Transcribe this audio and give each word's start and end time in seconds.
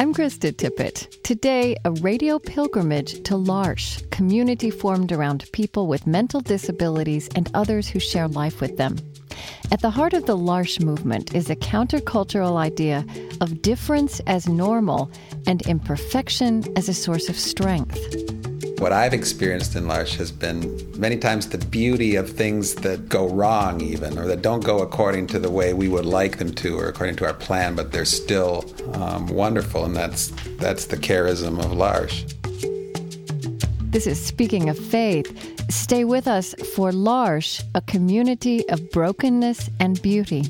I'm 0.00 0.14
Krista 0.14 0.52
Tippett. 0.52 1.24
Today, 1.24 1.74
a 1.84 1.90
radio 1.90 2.38
pilgrimage 2.38 3.20
to 3.24 3.36
L'Arche, 3.36 4.08
community 4.10 4.70
formed 4.70 5.10
around 5.10 5.50
people 5.50 5.88
with 5.88 6.06
mental 6.06 6.40
disabilities 6.40 7.28
and 7.34 7.50
others 7.52 7.88
who 7.88 7.98
share 7.98 8.28
life 8.28 8.60
with 8.60 8.76
them. 8.76 8.96
At 9.72 9.80
the 9.80 9.90
heart 9.90 10.12
of 10.12 10.24
the 10.24 10.36
L'Arche 10.36 10.78
movement 10.78 11.34
is 11.34 11.50
a 11.50 11.56
countercultural 11.56 12.56
idea 12.56 13.04
of 13.40 13.60
difference 13.60 14.20
as 14.20 14.48
normal 14.48 15.10
and 15.48 15.62
imperfection 15.62 16.62
as 16.76 16.88
a 16.88 16.94
source 16.94 17.28
of 17.28 17.36
strength. 17.36 17.98
What 18.78 18.92
I've 18.92 19.12
experienced 19.12 19.74
in 19.74 19.88
L'Arche 19.88 20.14
has 20.18 20.30
been 20.30 20.98
many 20.98 21.16
times 21.16 21.48
the 21.48 21.58
beauty 21.58 22.14
of 22.14 22.30
things 22.30 22.76
that 22.76 23.08
go 23.08 23.28
wrong, 23.28 23.80
even, 23.80 24.16
or 24.16 24.26
that 24.26 24.40
don't 24.40 24.64
go 24.64 24.82
according 24.82 25.26
to 25.28 25.40
the 25.40 25.50
way 25.50 25.74
we 25.74 25.88
would 25.88 26.06
like 26.06 26.38
them 26.38 26.54
to, 26.54 26.78
or 26.78 26.86
according 26.86 27.16
to 27.16 27.26
our 27.26 27.34
plan, 27.34 27.74
but 27.74 27.90
they're 27.90 28.04
still 28.04 28.64
um, 28.94 29.26
wonderful, 29.26 29.84
and 29.84 29.96
that's 29.96 30.28
that's 30.58 30.84
the 30.86 30.96
charism 30.96 31.58
of 31.58 31.72
L'Arche. 31.72 32.24
This 33.90 34.06
is 34.06 34.24
Speaking 34.24 34.68
of 34.68 34.78
Faith. 34.78 35.26
Stay 35.68 36.04
with 36.04 36.28
us 36.28 36.54
for 36.76 36.92
L'Arche, 36.92 37.60
a 37.74 37.80
community 37.80 38.66
of 38.68 38.92
brokenness 38.92 39.70
and 39.80 40.00
beauty. 40.02 40.44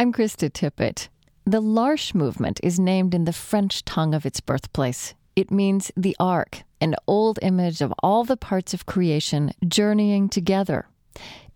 I'm 0.00 0.14
Krista 0.14 0.48
Tippett. 0.50 1.08
The 1.44 1.60
L'Arche 1.60 2.14
movement 2.14 2.58
is 2.62 2.80
named 2.80 3.12
in 3.12 3.24
the 3.24 3.34
French 3.34 3.84
tongue 3.84 4.14
of 4.14 4.24
its 4.24 4.40
birthplace. 4.40 5.12
It 5.36 5.50
means 5.50 5.92
the 5.94 6.16
ark, 6.18 6.62
an 6.80 6.94
old 7.06 7.38
image 7.42 7.82
of 7.82 7.92
all 8.02 8.24
the 8.24 8.38
parts 8.38 8.72
of 8.72 8.86
creation 8.86 9.52
journeying 9.68 10.30
together. 10.30 10.88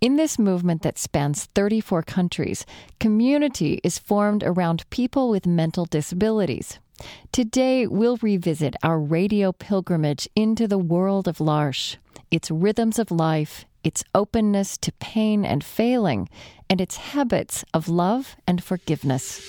In 0.02 0.16
this 0.16 0.38
movement 0.38 0.82
that 0.82 0.98
spans 0.98 1.46
34 1.54 2.02
countries, 2.02 2.66
community 3.00 3.80
is 3.82 3.98
formed 3.98 4.42
around 4.42 4.90
people 4.90 5.30
with 5.30 5.46
mental 5.46 5.86
disabilities. 5.86 6.78
Today, 7.32 7.86
we'll 7.86 8.18
revisit 8.18 8.76
our 8.82 9.00
radio 9.00 9.52
pilgrimage 9.52 10.28
into 10.36 10.68
the 10.68 10.76
world 10.76 11.26
of 11.28 11.40
L'Arche, 11.40 11.96
its 12.30 12.50
rhythms 12.50 12.98
of 12.98 13.10
life, 13.10 13.64
its 13.84 14.02
openness 14.14 14.76
to 14.78 14.90
pain 14.92 15.44
and 15.44 15.62
failing, 15.62 16.28
and 16.68 16.80
its 16.80 16.96
habits 16.96 17.64
of 17.72 17.88
love 17.88 18.36
and 18.46 18.64
forgiveness. 18.64 19.40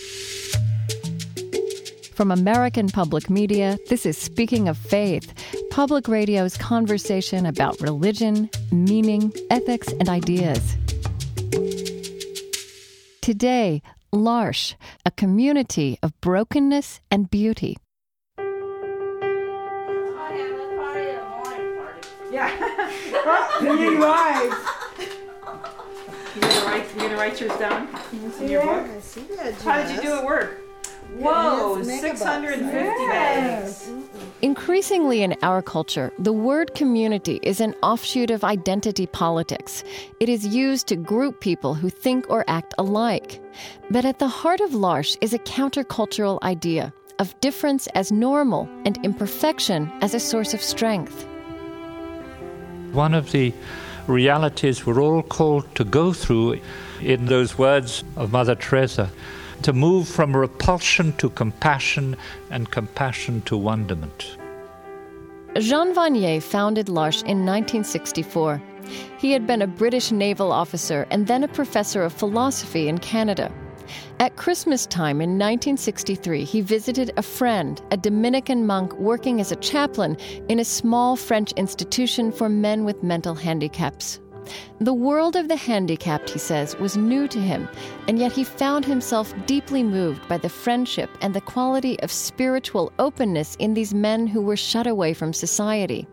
From 2.14 2.32
American 2.32 2.88
Public 2.88 3.30
Media, 3.30 3.78
this 3.90 4.06
is 4.06 4.18
Speaking 4.18 4.68
of 4.68 4.78
Faith, 4.78 5.34
public 5.70 6.08
radio's 6.08 6.56
conversation 6.56 7.46
about 7.46 7.82
religion, 7.82 8.50
meaning, 8.72 9.34
ethics, 9.50 9.90
and 10.00 10.08
ideas. 10.08 10.78
Today, 13.22 13.82
L'Arche, 14.14 14.76
a 15.06 15.12
community 15.12 15.98
of 16.02 16.20
brokenness 16.22 17.02
and 17.12 17.30
beauty. 17.30 17.76
Yeah. 22.36 22.50
you 23.62 24.00
guys. 24.00 24.52
You 26.36 26.42
gonna 26.42 26.66
write? 26.66 26.86
You 26.96 27.02
gonna 27.02 27.16
write 27.16 27.40
yours 27.40 27.58
down 27.58 27.88
in 28.42 28.50
your 28.50 28.62
book? 28.64 28.86
I 28.86 29.00
see 29.00 29.22
that, 29.38 29.54
How 29.62 29.82
did 29.82 29.96
you 29.96 30.02
do 30.02 30.14
at 30.16 30.26
work? 30.26 30.62
Whoa, 31.18 31.78
Yes, 31.78 32.02
six 32.02 32.22
megabucks. 32.22 32.26
hundred 32.26 32.54
and 32.60 32.72
fifty 32.72 33.06
bags. 33.08 33.90
Increasingly 34.42 35.24
in 35.24 35.36
our 35.44 35.62
culture, 35.62 36.12
the 36.20 36.34
word 36.34 36.76
community 36.76 37.40
is 37.42 37.62
an 37.62 37.74
offshoot 37.82 38.30
of 38.32 38.44
identity 38.44 39.06
politics. 39.08 39.84
It 40.20 40.28
is 40.28 40.46
used 40.46 40.88
to 40.88 40.98
group 40.98 41.40
people 41.40 41.74
who 41.74 41.90
think 41.90 42.26
or 42.30 42.44
act 42.50 42.74
alike. 42.78 43.42
But 43.90 44.04
at 44.04 44.20
the 44.20 44.28
heart 44.28 44.60
of 44.60 44.74
L'Arche 44.74 45.16
is 45.22 45.34
a 45.34 45.40
countercultural 45.40 46.42
idea 46.44 46.92
of 47.20 47.40
difference 47.40 47.88
as 47.96 48.12
normal 48.12 48.68
and 48.86 48.98
imperfection 49.06 49.90
as 50.02 50.14
a 50.14 50.20
source 50.20 50.54
of 50.54 50.62
strength. 50.62 51.26
One 52.96 53.14
of 53.14 53.32
the 53.34 53.54
realities 54.08 54.86
we're 54.86 55.02
all 55.02 55.22
called 55.22 55.76
to 55.76 55.84
go 55.84 56.14
through, 56.14 56.62
in 57.02 57.26
those 57.26 57.58
words 57.58 58.06
of 58.16 58.32
Mother 58.32 58.56
Teresa, 58.56 59.10
to 59.64 59.74
move 59.74 60.08
from 60.08 60.34
repulsion 60.34 61.12
to 61.18 61.30
compassion 61.30 62.16
and 62.50 62.72
compassion 62.72 63.42
to 63.42 63.58
wonderment. 63.58 64.38
Jean 65.58 65.94
Vanier 65.94 66.42
founded 66.42 66.88
L'Arche 66.88 67.24
in 67.24 67.46
1964. 67.46 68.62
He 69.18 69.34
had 69.34 69.46
been 69.46 69.62
a 69.62 69.68
British 69.68 70.14
naval 70.14 70.54
officer 70.54 71.06
and 71.12 71.28
then 71.28 71.44
a 71.44 71.50
professor 71.50 72.02
of 72.02 72.14
philosophy 72.14 72.88
in 72.88 72.98
Canada. 73.00 73.52
At 74.20 74.36
Christmas 74.36 74.86
time 74.86 75.22
in 75.22 75.32
1963, 75.32 76.44
he 76.44 76.62
visited 76.62 77.12
a 77.18 77.22
friend, 77.22 77.82
a 77.92 77.98
Dominican 77.98 78.66
monk 78.66 78.94
working 78.94 79.40
as 79.40 79.52
a 79.52 79.58
chaplain 79.58 80.18
in 80.50 80.60
a 80.60 80.66
small 80.66 81.16
French 81.16 81.52
institution 81.54 82.32
for 82.32 82.50
men 82.50 82.86
with 82.86 83.04
mental 83.04 83.36
handicaps. 83.36 84.20
The 84.80 84.94
world 84.94 85.36
of 85.36 85.48
the 85.48 85.56
handicapped, 85.56 86.30
he 86.30 86.40
says, 86.40 86.76
was 86.78 86.98
new 86.98 87.28
to 87.30 87.40
him, 87.40 87.68
and 88.08 88.20
yet 88.20 88.32
he 88.32 88.44
found 88.44 88.86
himself 88.86 89.34
deeply 89.46 89.84
moved 89.84 90.28
by 90.28 90.38
the 90.38 90.50
friendship 90.50 91.10
and 91.22 91.34
the 91.34 91.42
quality 91.42 92.00
of 92.02 92.12
spiritual 92.12 92.92
openness 93.00 93.56
in 93.58 93.74
these 93.74 93.94
men 93.94 94.28
who 94.28 94.42
were 94.42 94.58
shut 94.58 94.88
away 94.88 95.14
from 95.14 95.34
society. 95.34 96.08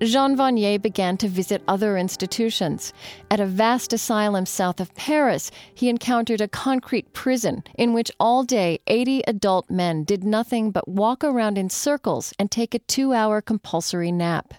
Jean 0.00 0.36
Vanier 0.36 0.80
began 0.80 1.16
to 1.16 1.28
visit 1.28 1.62
other 1.66 1.96
institutions. 1.96 2.92
At 3.30 3.40
a 3.40 3.46
vast 3.46 3.92
asylum 3.92 4.46
south 4.46 4.80
of 4.80 4.94
Paris, 4.94 5.50
he 5.74 5.88
encountered 5.88 6.40
a 6.40 6.48
concrete 6.48 7.12
prison 7.12 7.64
in 7.76 7.92
which 7.92 8.12
all 8.20 8.44
day 8.44 8.80
80 8.86 9.22
adult 9.26 9.70
men 9.70 10.04
did 10.04 10.24
nothing 10.24 10.70
but 10.70 10.88
walk 10.88 11.24
around 11.24 11.58
in 11.58 11.70
circles 11.70 12.32
and 12.38 12.50
take 12.50 12.74
a 12.74 12.80
two 12.80 13.12
hour 13.12 13.40
compulsory 13.40 14.12
nap. 14.12 14.54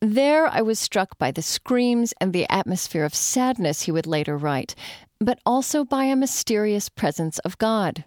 There, 0.00 0.46
I 0.46 0.62
was 0.62 0.78
struck 0.78 1.18
by 1.18 1.30
the 1.30 1.42
screams 1.42 2.14
and 2.20 2.32
the 2.32 2.50
atmosphere 2.50 3.04
of 3.04 3.14
sadness, 3.14 3.82
he 3.82 3.92
would 3.92 4.06
later 4.06 4.36
write, 4.36 4.74
but 5.20 5.40
also 5.44 5.84
by 5.84 6.04
a 6.04 6.16
mysterious 6.16 6.88
presence 6.88 7.38
of 7.40 7.58
God. 7.58 8.04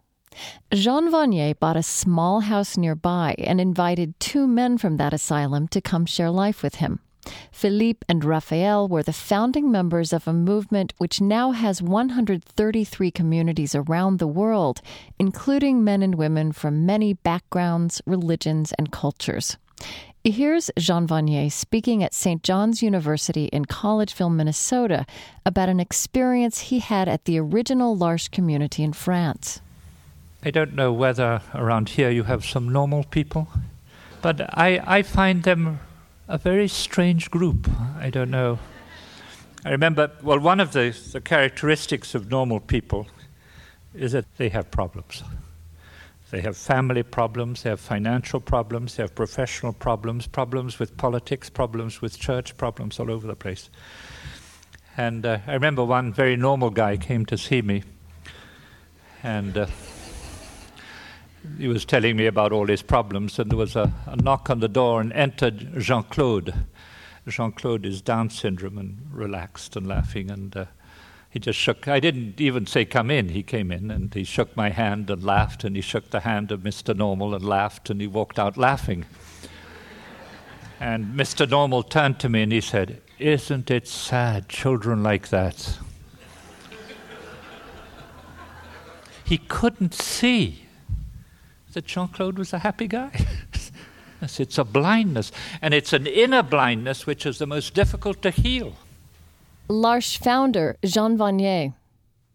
Jean 0.73 1.11
Vanier 1.11 1.57
bought 1.59 1.77
a 1.77 1.83
small 1.83 2.41
house 2.41 2.77
nearby 2.77 3.35
and 3.37 3.59
invited 3.59 4.19
two 4.19 4.47
men 4.47 4.77
from 4.77 4.97
that 4.97 5.13
asylum 5.13 5.67
to 5.69 5.81
come 5.81 6.05
share 6.05 6.29
life 6.29 6.61
with 6.61 6.75
him. 6.75 6.99
Philippe 7.51 8.05
and 8.07 8.23
Raphael 8.23 8.87
were 8.87 9.03
the 9.03 9.13
founding 9.13 9.71
members 9.71 10.13
of 10.13 10.27
a 10.27 10.33
movement 10.33 10.93
which 10.97 11.21
now 11.21 11.51
has 11.51 11.81
133 11.81 13.11
communities 13.11 13.75
around 13.75 14.17
the 14.17 14.27
world, 14.27 14.81
including 15.19 15.83
men 15.83 16.01
and 16.01 16.15
women 16.15 16.51
from 16.51 16.85
many 16.85 17.13
backgrounds, 17.13 18.01
religions, 18.05 18.73
and 18.77 18.91
cultures. 18.91 19.57
Here's 20.23 20.69
Jean 20.77 21.07
Vanier 21.07 21.51
speaking 21.51 22.03
at 22.03 22.13
St. 22.13 22.43
John's 22.43 22.83
University 22.83 23.45
in 23.45 23.65
Collegeville, 23.65 24.33
Minnesota, 24.35 25.05
about 25.45 25.69
an 25.69 25.79
experience 25.79 26.59
he 26.59 26.79
had 26.79 27.07
at 27.07 27.25
the 27.25 27.39
original 27.39 27.97
L'Arche 27.97 28.29
community 28.29 28.83
in 28.83 28.93
France. 28.93 29.61
I 30.41 30.51
don't 30.51 30.73
know 30.73 30.93
whether 30.93 31.41
around 31.53 31.89
here 31.89 32.09
you 32.09 32.23
have 32.23 32.45
some 32.45 32.71
normal 32.71 33.03
people, 33.03 33.49
but 34.21 34.39
I, 34.57 34.81
I 34.87 35.01
find 35.01 35.43
them 35.43 35.81
a 36.29 36.37
very 36.37 36.69
strange 36.69 37.29
group. 37.29 37.69
I 37.99 38.09
don't 38.09 38.31
know. 38.31 38.59
I 39.65 39.71
remember, 39.71 40.11
well, 40.21 40.39
one 40.39 40.61
of 40.61 40.71
the, 40.71 40.97
the 41.11 41.19
characteristics 41.19 42.15
of 42.15 42.31
normal 42.31 42.61
people 42.61 43.07
is 43.93 44.13
that 44.13 44.25
they 44.37 44.47
have 44.49 44.71
problems. 44.71 45.23
They 46.31 46.39
have 46.41 46.55
family 46.55 47.03
problems, 47.03 47.63
they 47.63 47.71
have 47.71 47.81
financial 47.81 48.39
problems, 48.39 48.95
they 48.95 49.03
have 49.03 49.15
professional 49.15 49.73
problems, 49.73 50.27
problems 50.27 50.79
with 50.79 50.95
politics, 50.95 51.49
problems 51.49 52.01
with 52.01 52.17
church, 52.17 52.55
problems 52.55 52.99
all 52.99 53.11
over 53.11 53.27
the 53.27 53.35
place. 53.35 53.69
And 54.95 55.25
uh, 55.25 55.39
I 55.47 55.53
remember 55.53 55.83
one 55.83 56.13
very 56.13 56.37
normal 56.37 56.69
guy 56.69 56.95
came 56.95 57.25
to 57.25 57.37
see 57.37 57.61
me, 57.61 57.83
and 59.23 59.57
uh, 59.57 59.65
he 61.57 61.67
was 61.67 61.85
telling 61.85 62.17
me 62.17 62.25
about 62.25 62.51
all 62.51 62.67
his 62.67 62.81
problems, 62.81 63.39
and 63.39 63.49
there 63.49 63.57
was 63.57 63.75
a, 63.75 63.91
a 64.05 64.15
knock 64.15 64.49
on 64.49 64.59
the 64.59 64.67
door, 64.67 65.01
and 65.01 65.13
entered 65.13 65.79
Jean 65.79 66.03
Claude. 66.03 66.53
Jean 67.27 67.51
Claude 67.51 67.85
is 67.85 68.01
Down 68.01 68.29
syndrome 68.29 68.77
and 68.77 68.99
relaxed 69.11 69.75
and 69.75 69.87
laughing, 69.87 70.31
and 70.31 70.55
uh, 70.55 70.65
he 71.29 71.39
just 71.39 71.59
shook. 71.59 71.87
I 71.87 71.99
didn't 71.99 72.41
even 72.41 72.65
say, 72.65 72.85
Come 72.85 73.11
in. 73.11 73.29
He 73.29 73.43
came 73.43 73.71
in 73.71 73.91
and 73.91 74.13
he 74.13 74.23
shook 74.23 74.55
my 74.57 74.69
hand 74.69 75.09
and 75.09 75.23
laughed, 75.23 75.63
and 75.63 75.75
he 75.75 75.81
shook 75.81 76.09
the 76.09 76.21
hand 76.21 76.51
of 76.51 76.61
Mr. 76.61 76.95
Normal 76.95 77.35
and 77.35 77.45
laughed, 77.45 77.89
and 77.89 78.01
he 78.01 78.07
walked 78.07 78.39
out 78.39 78.57
laughing. 78.57 79.05
And 80.79 81.13
Mr. 81.13 81.49
Normal 81.49 81.83
turned 81.83 82.19
to 82.21 82.29
me 82.29 82.41
and 82.41 82.53
he 82.53 82.61
said, 82.61 83.01
Isn't 83.19 83.69
it 83.69 83.85
sad, 83.85 84.47
children 84.47 85.03
like 85.03 85.27
that? 85.27 85.77
he 89.29 89.37
couldn't 89.37 89.93
see 89.93 90.68
that 91.73 91.85
Jean 91.85 92.07
Claude 92.07 92.37
was 92.37 92.53
a 92.53 92.59
happy 92.59 92.87
guy. 92.87 93.11
it's 94.21 94.57
a 94.57 94.63
blindness, 94.63 95.31
and 95.61 95.73
it's 95.73 95.93
an 95.93 96.07
inner 96.07 96.43
blindness 96.43 97.05
which 97.05 97.25
is 97.25 97.37
the 97.37 97.47
most 97.47 97.73
difficult 97.73 98.21
to 98.21 98.31
heal. 98.31 98.75
L'Arche 99.67 100.17
founder 100.17 100.77
Jean 100.83 101.17
Vanier. 101.17 101.73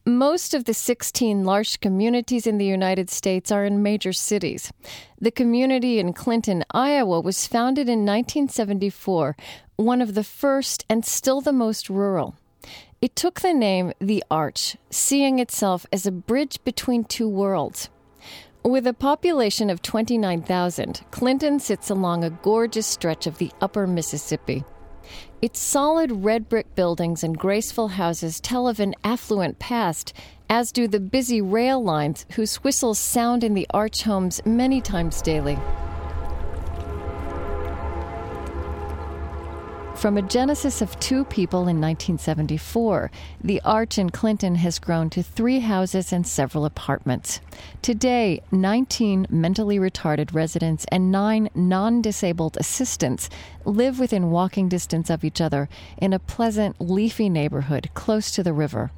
Most 0.06 0.52
of 0.52 0.66
the 0.66 0.75
16 0.75 1.46
L'Arche 1.46 1.78
communities 1.81 2.46
in 2.46 2.58
the 2.58 2.66
United 2.66 3.08
States 3.08 3.50
are 3.50 3.64
in 3.64 3.82
major 3.82 4.12
cities. 4.12 4.70
The 5.19 5.31
community 5.31 5.98
in 5.98 6.12
Clinton, 6.12 6.62
Iowa 6.72 7.20
was 7.20 7.46
founded 7.46 7.88
in 7.88 8.00
1974, 8.00 9.34
one 9.76 10.02
of 10.02 10.14
the 10.14 10.22
first 10.22 10.84
and 10.90 11.04
still 11.04 11.40
the 11.40 11.52
most 11.52 11.88
rural. 11.88 12.36
It 13.00 13.16
took 13.16 13.40
the 13.40 13.54
name 13.54 13.92
The 13.98 14.22
Arch, 14.31 14.76
seeing 14.90 15.38
itself 15.38 15.86
as 15.92 16.06
a 16.06 16.12
bridge 16.12 16.62
between 16.64 17.04
two 17.04 17.28
worlds. 17.28 17.88
With 18.64 18.87
a 18.87 18.94
population 18.94 19.69
of 19.69 19.82
29,000, 19.82 21.02
Clinton 21.11 21.61
sits 21.61 21.90
along 21.90 22.25
a 22.25 22.31
gorgeous 22.31 22.87
stretch 22.87 23.26
of 23.26 23.37
the 23.37 23.52
upper 23.61 23.87
Mississippi. 23.87 24.64
Its 25.43 25.61
solid 25.61 26.25
red 26.25 26.49
brick 26.49 26.75
buildings 26.75 27.22
and 27.22 27.37
graceful 27.37 27.88
houses 27.88 28.40
tell 28.40 28.66
of 28.66 28.81
an 28.81 28.94
affluent 29.05 29.58
past, 29.58 30.14
as 30.49 30.72
do 30.72 30.88
the 30.88 30.99
busy 30.99 31.43
rail 31.43 31.84
lines 31.84 32.25
whose 32.37 32.56
whistles 32.64 32.99
sound 32.99 33.44
in 33.44 33.52
the 33.52 33.66
arch 33.69 34.05
homes 34.05 34.40
many 34.46 34.81
times 34.81 35.20
daily. 35.20 35.58
From 40.05 40.19
a 40.19 40.29
genesis 40.29 40.83
of 40.83 41.01
two 41.01 41.25
people 41.25 41.61
in 41.61 41.81
1974, 41.81 43.11
the 43.43 43.62
Arch 43.62 43.97
in 43.97 44.11
Clinton 44.11 44.56
has 44.56 44.79
grown 44.79 45.09
to 45.09 45.23
three 45.23 45.61
houses 45.61 46.12
and 46.12 46.27
several 46.27 46.67
apartments. 46.67 47.41
Today, 47.81 48.43
19 48.53 49.29
mentally 49.31 49.79
retarded 49.79 50.35
residents 50.35 50.85
and 50.93 51.11
nine 51.11 51.49
non 51.55 52.03
disabled 52.03 52.59
assistants 52.59 53.31
live 53.65 53.99
within 53.99 54.31
walking 54.31 54.69
distance 54.69 55.09
of 55.09 55.25
each 55.25 55.41
other 55.41 55.71
in 55.97 56.12
a 56.12 56.19
pleasant, 56.19 56.79
leafy 56.79 57.31
neighborhood 57.31 57.89
close 57.95 58.31
to 58.33 58.43
the 58.43 58.53
river. 58.53 58.91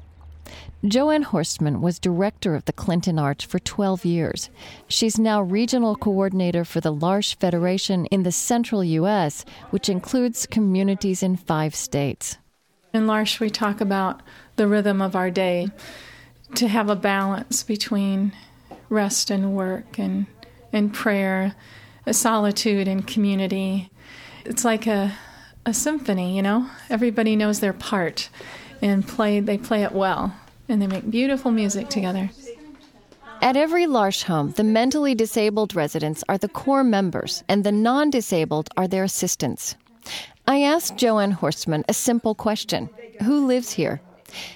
Jo 0.85 1.09
Anne 1.09 1.25
Horstmann 1.25 1.81
was 1.81 1.99
director 1.99 2.55
of 2.55 2.65
the 2.65 2.73
Clinton 2.73 3.17
Arch 3.17 3.45
for 3.45 3.59
12 3.59 4.05
years. 4.05 4.49
She's 4.87 5.17
now 5.17 5.41
regional 5.41 5.95
coordinator 5.95 6.63
for 6.63 6.79
the 6.79 6.91
L'Arche 6.91 7.35
Federation 7.35 8.05
in 8.07 8.23
the 8.23 8.31
central 8.31 8.83
U.S., 8.83 9.43
which 9.71 9.89
includes 9.89 10.45
communities 10.45 11.23
in 11.23 11.35
five 11.35 11.73
states. 11.75 12.37
In 12.93 13.07
L'Arche, 13.07 13.39
we 13.39 13.49
talk 13.49 13.81
about 13.81 14.21
the 14.55 14.67
rhythm 14.67 15.01
of 15.01 15.15
our 15.15 15.31
day 15.31 15.69
to 16.55 16.67
have 16.67 16.89
a 16.89 16.95
balance 16.95 17.63
between 17.63 18.31
rest 18.89 19.29
and 19.29 19.53
work 19.53 19.97
and, 19.97 20.27
and 20.71 20.93
prayer, 20.93 21.55
solitude 22.11 22.87
and 22.87 23.05
community. 23.05 23.89
It's 24.45 24.63
like 24.63 24.87
a, 24.87 25.13
a 25.65 25.73
symphony, 25.73 26.35
you 26.35 26.41
know? 26.41 26.69
Everybody 26.89 27.35
knows 27.35 27.59
their 27.59 27.73
part 27.73 28.29
and 28.81 29.07
play 29.07 29.39
they 29.39 29.57
play 29.57 29.83
it 29.83 29.91
well 29.91 30.33
and 30.69 30.81
they 30.81 30.87
make 30.87 31.09
beautiful 31.09 31.51
music 31.51 31.89
together. 31.89 32.29
At 33.41 33.55
every 33.55 33.85
L'Arche 33.85 34.23
home, 34.23 34.51
the 34.51 34.63
mentally 34.63 35.13
disabled 35.13 35.75
residents 35.75 36.23
are 36.27 36.37
the 36.37 36.49
core 36.49 36.83
members 36.83 37.43
and 37.47 37.63
the 37.63 37.71
non 37.71 38.09
disabled 38.09 38.69
are 38.75 38.87
their 38.87 39.03
assistants. 39.03 39.75
I 40.47 40.61
asked 40.61 40.97
Jo 40.97 41.19
Anne 41.19 41.33
Horstmann 41.33 41.83
a 41.87 41.93
simple 41.93 42.33
question 42.33 42.89
Who 43.23 43.45
lives 43.45 43.71
here? 43.71 44.01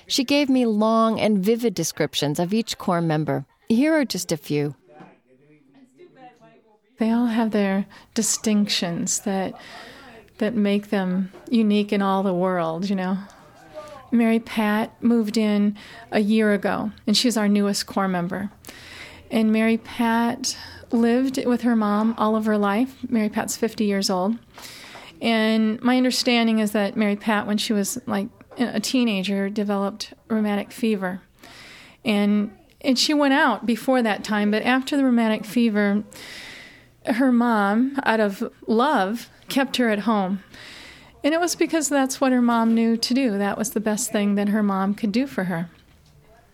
She 0.07 0.23
gave 0.23 0.49
me 0.49 0.65
long 0.65 1.19
and 1.19 1.39
vivid 1.39 1.75
descriptions 1.75 2.39
of 2.39 2.53
each 2.53 2.77
core 2.77 3.01
member. 3.01 3.45
Here 3.69 3.93
are 3.93 4.05
just 4.05 4.31
a 4.31 4.37
few. 4.37 4.75
They 6.97 7.11
all 7.11 7.27
have 7.27 7.51
their 7.51 7.85
distinctions 8.13 9.21
that 9.21 9.53
that 10.37 10.55
make 10.55 10.89
them 10.89 11.31
unique 11.49 11.93
in 11.93 12.01
all 12.01 12.23
the 12.23 12.33
world, 12.33 12.89
you 12.89 12.95
know. 12.95 13.17
Mary 14.11 14.39
Pat 14.39 15.01
moved 15.01 15.37
in 15.37 15.77
a 16.11 16.19
year 16.19 16.53
ago, 16.53 16.91
and 17.07 17.15
she's 17.15 17.37
our 17.37 17.47
newest 17.47 17.85
core 17.85 18.07
member. 18.07 18.51
And 19.29 19.51
Mary 19.51 19.77
Pat 19.77 20.57
lived 20.91 21.43
with 21.45 21.61
her 21.61 21.75
mom 21.75 22.13
all 22.17 22.35
of 22.35 22.45
her 22.45 22.57
life. 22.57 22.97
Mary 23.07 23.29
Pat's 23.29 23.55
50 23.55 23.85
years 23.85 24.09
old. 24.09 24.37
And 25.21 25.81
my 25.81 25.97
understanding 25.97 26.59
is 26.59 26.71
that 26.71 26.97
Mary 26.97 27.15
Pat, 27.15 27.47
when 27.47 27.57
she 27.57 27.73
was 27.73 27.97
like 28.05 28.27
a 28.57 28.79
teenager, 28.79 29.49
developed 29.49 30.13
rheumatic 30.27 30.71
fever. 30.71 31.21
And 32.03 32.51
and 32.83 32.97
she 32.97 33.13
went 33.13 33.33
out 33.33 33.65
before 33.65 34.01
that 34.01 34.23
time, 34.23 34.49
but 34.49 34.63
after 34.63 34.97
the 34.97 35.03
rheumatic 35.03 35.45
fever, 35.45 36.03
her 37.05 37.31
mom, 37.31 37.99
out 38.03 38.19
of 38.19 38.51
love, 38.67 39.29
kept 39.49 39.77
her 39.77 39.89
at 39.89 39.99
home. 39.99 40.43
And 41.23 41.33
it 41.33 41.39
was 41.39 41.55
because 41.55 41.87
that's 41.87 42.19
what 42.19 42.31
her 42.31 42.41
mom 42.41 42.73
knew 42.73 42.97
to 42.97 43.13
do. 43.13 43.37
That 43.37 43.57
was 43.57 43.71
the 43.71 43.79
best 43.79 44.11
thing 44.11 44.35
that 44.35 44.49
her 44.49 44.63
mom 44.63 44.95
could 44.95 45.11
do 45.11 45.27
for 45.27 45.45
her. 45.45 45.69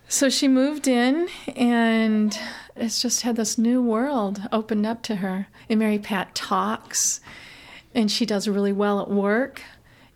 So 0.09 0.29
she 0.29 0.47
moved 0.47 0.87
in 0.87 1.27
and 1.55 2.37
it's 2.75 3.01
just 3.01 3.21
had 3.21 3.35
this 3.35 3.57
new 3.57 3.81
world 3.81 4.41
opened 4.51 4.85
up 4.85 5.03
to 5.03 5.17
her. 5.17 5.47
And 5.69 5.79
Mary 5.79 5.99
Pat 5.99 6.35
talks 6.35 7.21
and 7.95 8.11
she 8.11 8.25
does 8.25 8.47
really 8.47 8.73
well 8.73 9.01
at 9.01 9.09
work. 9.09 9.61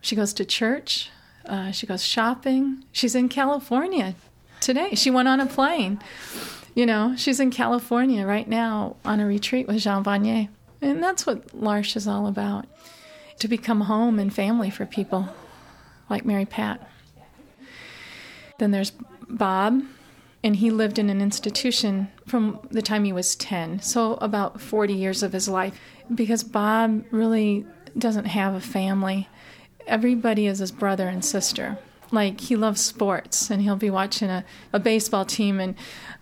She 0.02 0.16
goes 0.16 0.34
to 0.34 0.46
church, 0.46 1.10
uh, 1.46 1.72
she 1.72 1.88
goes 1.88 2.04
shopping. 2.04 2.84
She's 2.92 3.16
in 3.16 3.30
California 3.30 4.16
today. 4.60 4.96
She 4.96 5.12
went 5.12 5.28
on 5.28 5.40
a 5.40 5.46
plane. 5.46 6.00
You 6.76 6.86
know, 6.86 7.16
she's 7.18 7.40
in 7.40 7.52
California 7.52 8.26
right 8.26 8.48
now 8.48 8.96
on 9.04 9.20
a 9.20 9.26
retreat 9.26 9.68
with 9.68 9.80
Jean 9.80 10.04
Vanier. 10.04 10.50
And 10.82 11.04
that's 11.04 11.26
what 11.26 11.54
L'Arche 11.54 11.96
is 11.96 12.08
all 12.08 12.28
about 12.28 12.66
to 13.42 13.48
become 13.48 13.82
home 13.82 14.20
and 14.20 14.32
family 14.32 14.70
for 14.70 14.86
people 14.86 15.28
like 16.12 16.24
Mary 16.24 16.46
Pat. 16.46 16.88
Then 18.60 18.70
there's 18.70 18.92
Bob, 19.28 19.82
and 20.44 20.58
he 20.58 20.70
lived 20.70 21.00
in 21.00 21.10
an 21.10 21.22
institution 21.22 22.10
from 22.28 22.60
the 22.70 22.84
time 22.84 23.04
he 23.04 23.12
was 23.12 23.36
10, 23.36 23.82
so 23.82 24.14
about 24.16 24.62
40 24.62 24.94
years 24.94 25.24
of 25.24 25.34
his 25.34 25.50
life, 25.50 25.80
because 26.14 26.44
Bob 26.44 27.04
really 27.10 27.66
doesn't 27.98 28.26
have 28.26 28.54
a 28.54 28.62
family. 28.62 29.28
Everybody 29.88 30.46
is 30.46 30.60
his 30.60 30.72
brother 30.72 31.08
and 31.08 31.26
sister. 31.26 31.80
Like 32.12 32.42
he 32.42 32.56
loves 32.56 32.82
sports, 32.82 33.50
and 33.50 33.64
he'll 33.64 33.76
be 33.76 33.90
watching 33.90 34.30
a, 34.30 34.46
a 34.72 34.80
baseball 34.80 35.26
team, 35.26 35.60
and 35.60 35.76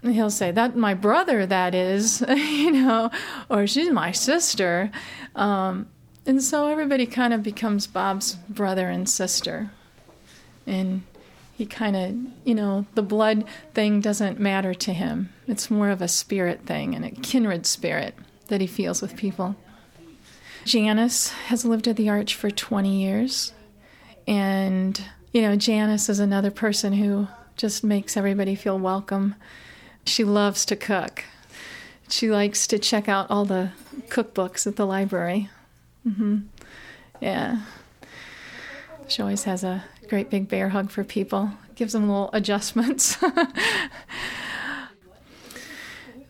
he'll 0.03 0.29
say, 0.29 0.51
"That 0.51 0.77
my 0.77 0.93
brother, 0.93 1.47
that 1.47 1.73
is," 1.73 2.23
you 2.29 2.71
know, 2.71 3.09
or 3.49 3.65
she's 3.65 3.91
my 3.91 4.11
sister. 4.11 4.91
Um, 5.35 5.89
and 6.29 6.43
so 6.43 6.67
everybody 6.67 7.07
kind 7.07 7.33
of 7.33 7.41
becomes 7.41 7.87
Bob's 7.87 8.35
brother 8.35 8.87
and 8.87 9.09
sister. 9.09 9.71
And 10.67 11.01
he 11.57 11.65
kind 11.65 11.95
of, 11.95 12.15
you 12.47 12.53
know, 12.53 12.85
the 12.93 13.01
blood 13.01 13.45
thing 13.73 13.99
doesn't 13.99 14.39
matter 14.39 14.75
to 14.75 14.93
him. 14.93 15.33
It's 15.47 15.71
more 15.71 15.89
of 15.89 16.03
a 16.03 16.07
spirit 16.07 16.67
thing 16.67 16.93
and 16.93 17.03
a 17.03 17.09
kindred 17.09 17.65
spirit 17.65 18.13
that 18.45 18.61
he 18.61 18.67
feels 18.67 19.01
with 19.01 19.15
people. 19.15 19.55
Janice 20.65 21.31
has 21.47 21.65
lived 21.65 21.87
at 21.87 21.95
the 21.95 22.09
Arch 22.09 22.35
for 22.35 22.51
20 22.51 22.95
years. 22.95 23.51
And, 24.27 25.03
you 25.33 25.41
know, 25.41 25.55
Janice 25.55 26.09
is 26.09 26.19
another 26.19 26.51
person 26.51 26.93
who 26.93 27.27
just 27.57 27.83
makes 27.83 28.15
everybody 28.15 28.53
feel 28.53 28.77
welcome. 28.77 29.33
She 30.05 30.23
loves 30.23 30.63
to 30.65 30.75
cook. 30.75 31.23
She 32.07 32.29
likes 32.29 32.67
to 32.67 32.77
check 32.77 33.09
out 33.09 33.31
all 33.31 33.45
the 33.45 33.71
cookbooks 34.09 34.67
at 34.67 34.75
the 34.75 34.85
library. 34.85 35.49
Mm-hmm. 36.07 36.39
Yeah. 37.21 37.61
She 39.07 39.21
always 39.21 39.43
has 39.45 39.63
a 39.63 39.83
great 40.07 40.29
big 40.29 40.47
bear 40.47 40.69
hug 40.69 40.91
for 40.91 41.03
people, 41.03 41.51
gives 41.75 41.93
them 41.93 42.07
little 42.07 42.29
adjustments. 42.33 43.17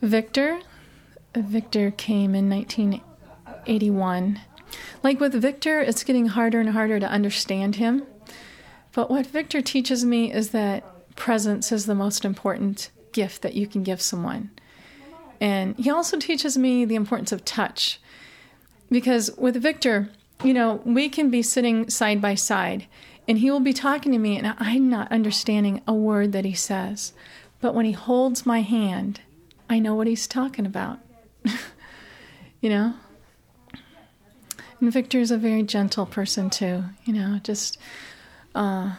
Victor, 0.02 0.60
Victor 1.34 1.90
came 1.90 2.34
in 2.34 2.48
1981. 2.48 4.40
Like 5.02 5.20
with 5.20 5.34
Victor, 5.34 5.80
it's 5.80 6.04
getting 6.04 6.26
harder 6.26 6.60
and 6.60 6.70
harder 6.70 6.98
to 7.00 7.06
understand 7.06 7.76
him. 7.76 8.04
But 8.92 9.10
what 9.10 9.26
Victor 9.26 9.60
teaches 9.60 10.04
me 10.04 10.32
is 10.32 10.50
that 10.50 10.84
presence 11.16 11.70
is 11.70 11.86
the 11.86 11.94
most 11.94 12.24
important 12.24 12.90
gift 13.12 13.42
that 13.42 13.54
you 13.54 13.66
can 13.66 13.82
give 13.82 14.00
someone. 14.00 14.50
And 15.40 15.76
he 15.78 15.90
also 15.90 16.18
teaches 16.18 16.56
me 16.58 16.84
the 16.84 16.94
importance 16.94 17.32
of 17.32 17.44
touch 17.44 18.00
because 18.90 19.30
with 19.36 19.56
Victor, 19.56 20.10
you 20.42 20.54
know, 20.54 20.80
we 20.84 21.08
can 21.08 21.30
be 21.30 21.42
sitting 21.42 21.88
side 21.90 22.20
by 22.20 22.34
side 22.34 22.86
and 23.28 23.38
he 23.38 23.50
will 23.50 23.60
be 23.60 23.72
talking 23.72 24.12
to 24.12 24.18
me 24.18 24.36
and 24.36 24.54
I'm 24.58 24.88
not 24.88 25.12
understanding 25.12 25.82
a 25.86 25.94
word 25.94 26.32
that 26.32 26.44
he 26.44 26.54
says. 26.54 27.12
But 27.60 27.74
when 27.74 27.84
he 27.84 27.92
holds 27.92 28.46
my 28.46 28.62
hand, 28.62 29.20
I 29.68 29.78
know 29.78 29.94
what 29.94 30.06
he's 30.06 30.26
talking 30.26 30.66
about. 30.66 30.98
you 32.60 32.70
know? 32.70 32.94
And 34.80 34.92
Victor's 34.92 35.30
a 35.30 35.36
very 35.36 35.62
gentle 35.62 36.06
person 36.06 36.48
too, 36.48 36.84
you 37.04 37.12
know, 37.12 37.38
just 37.42 37.78
uh, 38.54 38.92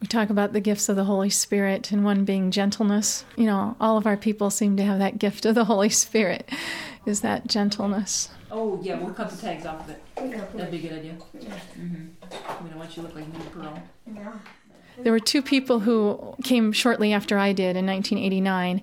We 0.00 0.06
talk 0.08 0.30
about 0.30 0.52
the 0.52 0.60
gifts 0.60 0.88
of 0.88 0.96
the 0.96 1.04
Holy 1.04 1.30
Spirit, 1.30 1.90
and 1.90 2.04
one 2.04 2.24
being 2.24 2.50
gentleness. 2.50 3.24
You 3.36 3.46
know, 3.46 3.76
all 3.80 3.96
of 3.96 4.06
our 4.06 4.16
people 4.16 4.50
seem 4.50 4.76
to 4.76 4.84
have 4.84 4.98
that 4.98 5.18
gift 5.18 5.44
of 5.46 5.54
the 5.54 5.64
Holy 5.64 5.88
Spirit, 5.88 6.50
is 7.08 7.22
that 7.22 7.46
gentleness. 7.46 8.28
Oh, 8.50 8.78
yeah, 8.82 8.98
we'll 8.98 9.14
cut 9.14 9.30
the 9.30 9.36
tags 9.36 9.66
off 9.66 9.80
of 9.80 9.90
it. 9.90 10.02
That'd 10.54 10.70
be 10.70 10.78
a 10.78 10.80
good 10.80 10.98
idea. 10.98 11.16
Mm-hmm. 11.36 12.64
We 12.64 12.70
don't 12.70 12.78
want 12.78 12.96
you 12.96 13.02
to 13.02 13.08
look 13.08 13.14
like 13.14 13.28
Minnie 13.32 13.44
Pearl. 13.52 13.82
There 14.98 15.12
were 15.12 15.20
two 15.20 15.42
people 15.42 15.80
who 15.80 16.34
came 16.44 16.72
shortly 16.72 17.12
after 17.12 17.38
I 17.38 17.52
did 17.52 17.76
in 17.76 17.86
1989, 17.86 18.82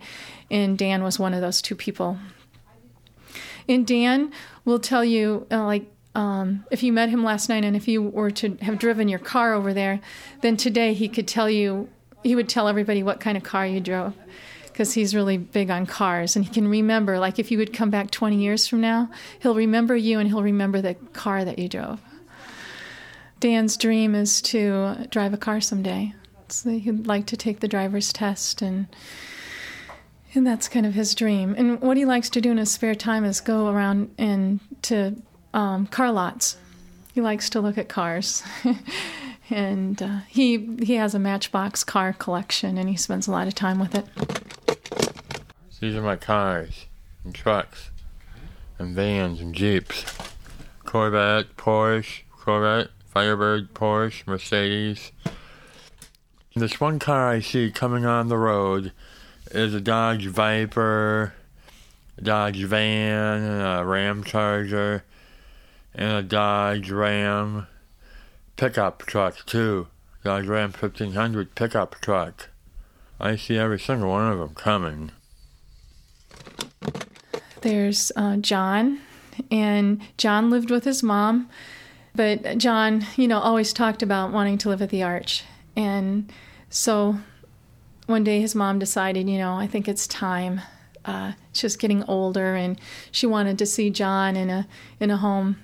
and 0.50 0.78
Dan 0.78 1.04
was 1.04 1.20
one 1.20 1.34
of 1.34 1.42
those 1.42 1.62
two 1.62 1.76
people. 1.76 2.18
And 3.68 3.86
Dan 3.86 4.32
will 4.64 4.80
tell 4.80 5.04
you, 5.04 5.48
uh, 5.52 5.64
like, 5.66 5.86
um, 6.14 6.66
if 6.72 6.84
you 6.84 6.94
met 6.94 7.10
him 7.10 7.24
last 7.24 7.50
night 7.50 7.66
and 7.66 7.76
if 7.76 7.88
you 7.88 8.02
were 8.02 8.32
to 8.32 8.56
have 8.62 8.80
driven 8.80 9.10
your 9.10 9.20
car 9.20 9.54
over 9.54 9.74
there, 9.74 10.00
then 10.42 10.56
today 10.56 10.94
he 10.94 11.10
could 11.10 11.28
tell 11.28 11.50
you, 11.50 11.90
he 12.24 12.36
would 12.36 12.48
tell 12.48 12.68
everybody 12.70 13.04
what 13.04 13.20
kind 13.20 13.36
of 13.36 13.44
car 13.44 13.68
you 13.68 13.82
drove 13.82 14.14
because 14.76 14.92
he's 14.92 15.16
really 15.16 15.38
big 15.38 15.70
on 15.70 15.86
cars 15.86 16.36
and 16.36 16.44
he 16.44 16.54
can 16.54 16.68
remember, 16.68 17.18
like, 17.18 17.40
if 17.40 17.50
you 17.50 17.58
would 17.58 17.72
come 17.72 17.90
back 17.90 18.12
20 18.12 18.36
years 18.36 18.68
from 18.68 18.82
now, 18.82 19.10
he'll 19.40 19.56
remember 19.56 19.96
you 19.96 20.20
and 20.20 20.28
he'll 20.28 20.44
remember 20.44 20.82
the 20.82 20.96
car 21.14 21.46
that 21.46 21.58
you 21.58 21.70
drove. 21.70 22.02
Dan's 23.40 23.78
dream 23.78 24.14
is 24.14 24.42
to 24.42 25.08
drive 25.10 25.34
a 25.34 25.38
car 25.38 25.62
someday. 25.62 26.14
So 26.50 26.72
he'd 26.72 27.08
like 27.08 27.26
to 27.28 27.38
take 27.38 27.62
the 27.62 27.70
driver's 27.70 28.12
test 28.12 28.62
and 28.62 28.88
and 30.34 30.46
that's 30.46 30.68
kind 30.68 30.86
of 30.86 30.94
his 30.94 31.16
dream. 31.16 31.56
And 31.58 31.80
what 31.80 31.96
he 31.96 32.04
likes 32.04 32.30
to 32.32 32.42
do 32.42 32.52
in 32.52 32.58
his 32.58 32.70
spare 32.70 32.96
time 32.96 33.24
is 33.24 33.40
go 33.40 33.70
around 33.70 34.14
and 34.18 34.60
to 34.82 35.16
um, 35.54 35.88
car 35.88 36.12
lots. 36.12 36.58
He 37.14 37.22
likes 37.22 37.50
to 37.52 37.62
look 37.62 37.78
at 37.78 37.88
cars, 37.88 38.44
and 39.50 40.02
uh, 40.02 40.20
he 40.28 40.78
he 40.84 40.96
has 40.96 41.14
a 41.16 41.20
Matchbox 41.20 41.84
car 41.84 42.14
collection, 42.14 42.78
and 42.78 42.90
he 42.90 42.96
spends 42.96 43.28
a 43.28 43.32
lot 43.32 43.48
of 43.48 43.56
time 43.56 43.80
with 43.80 43.96
it. 43.96 44.06
These 45.80 45.96
are 45.96 46.02
my 46.02 46.16
cars 46.16 46.88
and 47.24 47.36
trucks 47.36 47.92
and 48.80 48.96
vans 48.96 49.40
and 49.40 49.54
jeeps. 49.54 50.04
Corvette, 50.84 51.56
Porsche, 51.58 52.24
Corvette, 52.32 52.90
Firebird, 53.06 53.74
Porsche, 53.76 54.26
Mercedes. 54.26 55.12
This 56.56 56.80
one 56.80 56.98
car 56.98 57.30
I 57.30 57.40
see 57.40 57.70
coming 57.70 58.06
on 58.06 58.30
the 58.30 58.38
road 58.38 58.94
is 59.52 59.76
a 59.76 59.82
Dodge 59.82 60.26
Viper, 60.26 61.34
a 62.18 62.22
Dodge 62.22 62.64
Van, 62.64 63.44
a 63.44 63.84
Ramcharger, 63.84 65.04
and 65.94 66.14
a 66.14 66.24
Dodge 66.24 66.90
Ram 66.90 67.68
pickup 68.56 69.06
truck 69.06 69.46
too. 69.46 69.88
Dodge 70.24 70.48
Ram 70.48 70.72
1500 70.72 71.56
pickup 71.56 72.00
truck. 72.02 72.50
I 73.20 73.36
see 73.36 73.58
every 73.58 73.80
single 73.80 74.10
one 74.10 74.32
of 74.32 74.40
them 74.40 74.56
coming. 74.56 75.12
There's 77.62 78.12
uh, 78.16 78.38
John, 78.38 79.00
and 79.50 80.02
John 80.18 80.50
lived 80.50 80.70
with 80.70 80.84
his 80.84 81.02
mom, 81.02 81.50
but 82.14 82.58
John, 82.58 83.06
you 83.16 83.28
know, 83.28 83.40
always 83.40 83.74
talked 83.74 84.04
about 84.04 84.32
wanting 84.32 84.58
to 84.60 84.70
live 84.70 84.82
at 84.82 84.90
the 84.90 85.04
Arch, 85.04 85.44
and 85.76 86.32
so 86.70 87.18
one 88.06 88.24
day 88.24 88.42
his 88.42 88.54
mom 88.54 88.80
decided, 88.80 89.30
you 89.30 89.38
know, 89.38 89.56
I 89.56 89.68
think 89.68 89.88
it's 89.88 90.06
time. 90.08 90.62
Uh, 91.06 91.34
she 91.54 91.66
was 91.66 91.76
getting 91.76 92.04
older, 92.04 92.56
and 92.56 92.80
she 93.12 93.26
wanted 93.26 93.58
to 93.60 93.66
see 93.66 93.90
John 93.90 94.36
in 94.36 94.50
a 94.50 94.68
in 95.00 95.10
a 95.10 95.18
home 95.18 95.58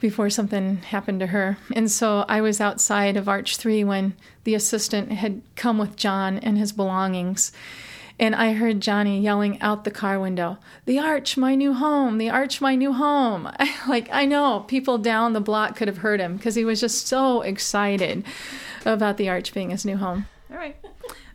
before 0.00 0.30
something 0.30 0.78
happened 0.78 1.20
to 1.20 1.28
her. 1.28 1.58
And 1.74 1.90
so 1.90 2.24
I 2.28 2.40
was 2.40 2.60
outside 2.60 3.16
of 3.16 3.28
Arch 3.28 3.56
3 3.56 3.84
when 3.84 4.14
the 4.44 4.54
assistant 4.54 5.12
had 5.12 5.42
come 5.54 5.78
with 5.78 5.96
John 5.96 6.38
and 6.38 6.58
his 6.58 6.72
belongings. 6.72 7.52
And 8.18 8.34
I 8.34 8.54
heard 8.54 8.80
Johnny 8.80 9.20
yelling 9.20 9.60
out 9.60 9.84
the 9.84 9.90
car 9.90 10.18
window, 10.18 10.56
The 10.86 10.98
Arch, 10.98 11.36
my 11.36 11.54
new 11.54 11.74
home, 11.74 12.16
the 12.16 12.30
Arch, 12.30 12.62
my 12.62 12.74
new 12.74 12.94
home. 12.94 13.50
like, 13.88 14.08
I 14.10 14.24
know 14.24 14.60
people 14.60 14.96
down 14.96 15.34
the 15.34 15.40
block 15.40 15.76
could 15.76 15.88
have 15.88 15.98
heard 15.98 16.20
him 16.20 16.36
because 16.36 16.54
he 16.54 16.64
was 16.64 16.80
just 16.80 17.06
so 17.06 17.42
excited 17.42 18.24
about 18.86 19.18
the 19.18 19.28
Arch 19.28 19.52
being 19.52 19.70
his 19.70 19.84
new 19.84 19.98
home. 19.98 20.26
All 20.50 20.56
right. 20.56 20.76